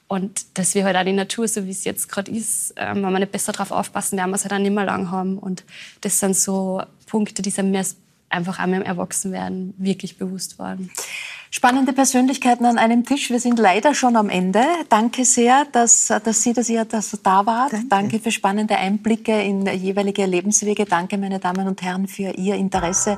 Und 0.08 0.58
dass 0.58 0.76
wir 0.76 0.84
halt 0.84 0.98
auch 0.98 1.06
die 1.06 1.14
Natur, 1.14 1.48
so 1.48 1.66
wie 1.66 1.72
es 1.72 1.86
jetzt 1.86 2.10
gerade 2.10 2.32
ist, 2.32 2.74
ähm, 2.76 3.04
wenn 3.04 3.14
wir 3.14 3.20
nicht 3.20 3.32
besser 3.32 3.54
drauf 3.54 3.72
aufpassen, 3.72 4.18
werden 4.18 4.32
wir 4.32 4.36
es 4.36 4.44
halt 4.44 4.54
auch 4.54 4.58
nicht 4.58 4.74
mehr 4.74 4.84
lang 4.86 5.10
haben. 5.10 5.38
Und 5.38 5.64
das 6.02 6.20
sind 6.20 6.36
so 6.36 6.84
Punkte, 7.06 7.42
die 7.42 7.50
sind 7.50 7.72
mir 7.72 7.86
einfach 8.28 8.60
auch 8.60 8.66
mit 8.66 8.82
dem 8.82 8.86
Erwachsenwerden 8.86 9.74
wirklich 9.78 10.18
bewusst 10.18 10.60
worden. 10.60 10.92
Spannende 11.54 11.92
Persönlichkeiten 11.92 12.66
an 12.66 12.78
einem 12.78 13.04
Tisch. 13.04 13.30
Wir 13.30 13.42
sind 13.42 13.60
leider 13.60 13.94
schon 13.94 14.16
am 14.16 14.30
Ende. 14.30 14.64
Danke 14.88 15.26
sehr, 15.26 15.66
dass, 15.70 16.08
dass 16.08 16.44
Sie, 16.44 16.54
dass 16.54 16.70
ihr 16.70 16.86
dass 16.86 17.12
da 17.22 17.46
wart. 17.46 17.74
Danke. 17.74 17.88
Danke 17.90 18.20
für 18.20 18.32
spannende 18.32 18.78
Einblicke 18.78 19.42
in 19.42 19.66
jeweilige 19.66 20.26
Lebenswege. 20.26 20.86
Danke, 20.86 21.18
meine 21.18 21.40
Damen 21.40 21.68
und 21.68 21.82
Herren, 21.82 22.08
für 22.08 22.32
Ihr 22.38 22.56
Interesse 22.56 23.18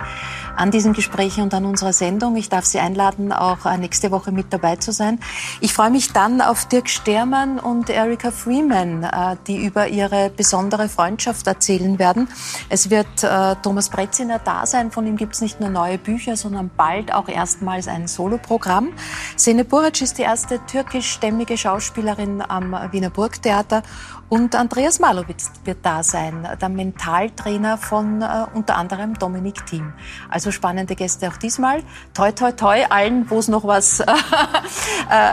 an 0.56 0.72
diesem 0.72 0.94
Gespräch 0.94 1.38
und 1.38 1.54
an 1.54 1.64
unserer 1.64 1.94
Sendung. 1.94 2.36
Ich 2.36 2.50
darf 2.50 2.66
Sie 2.66 2.80
einladen, 2.80 3.32
auch 3.32 3.72
nächste 3.78 4.10
Woche 4.10 4.32
mit 4.32 4.48
dabei 4.50 4.78
zu 4.78 4.92
sein. 4.92 5.20
Ich 5.62 5.74
freue 5.74 5.92
mich 5.92 6.12
dann 6.12 6.42
auf 6.42 6.68
Dirk 6.68 6.90
Stermann 6.90 7.60
und 7.60 7.92
Erika 7.92 8.32
Freeman, 8.32 9.04
äh, 9.04 9.36
die 9.46 9.64
über 9.64 9.90
ihre 9.90 10.32
besondere 10.32 10.90
Freundschaft 10.90 11.46
erzählen 11.46 12.00
werden. 12.00 12.28
Es 12.70 12.90
wird 12.90 13.24
äh, 13.24 13.56
Thomas 13.62 13.90
Breziner 13.90 14.40
da 14.40 14.66
sein. 14.66 14.90
Von 14.90 15.06
ihm 15.06 15.18
gibt 15.18 15.36
es 15.36 15.42
nicht 15.42 15.60
nur 15.60 15.70
neue 15.70 16.00
Bücher, 16.00 16.36
sondern 16.36 16.72
bald 16.76 17.14
auch 17.14 17.30
erstmals 17.30 17.88
ein 17.88 18.08
Soloprogramm. 18.24 18.94
Sene 19.36 19.66
Buric 19.66 20.02
ist 20.02 20.18
die 20.18 20.22
erste 20.22 20.66
türkischstämmige 20.66 21.58
Schauspielerin 21.58 22.42
am 22.48 22.72
Wiener 22.92 23.10
Burgtheater 23.10 23.84
und 24.30 24.56
Andreas 24.56 25.00
Malowitz 25.00 25.52
wird 25.66 25.80
da 25.84 26.04
sein, 26.04 26.48
der 26.60 26.70
Mentaltrainer 26.70 27.78
von 27.78 28.22
äh, 28.22 28.46
unter 28.54 28.78
anderem 28.78 29.14
Dominik 29.16 29.66
Thiem. 29.66 29.94
Also 30.30 30.52
spannende 30.52 30.96
Gäste 30.96 31.28
auch 31.28 31.38
diesmal. 31.38 31.84
Toi, 32.14 32.32
toi, 32.32 32.52
toi 32.54 32.86
allen, 32.90 33.30
wo 33.30 33.40
es 33.40 33.50
noch 33.50 33.66
was, 33.66 34.00
äh, 34.00 34.06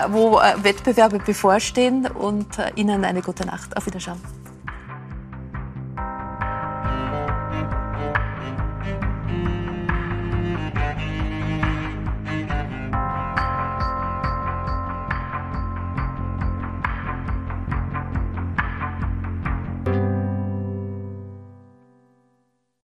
wo 0.08 0.40
äh, 0.40 0.64
Wettbewerbe 0.64 1.20
bevorstehen 1.20 2.06
und 2.08 2.58
Ihnen 2.74 3.04
eine 3.04 3.22
gute 3.22 3.46
Nacht. 3.46 3.76
Auf 3.76 3.86
Wiederschauen. 3.86 4.39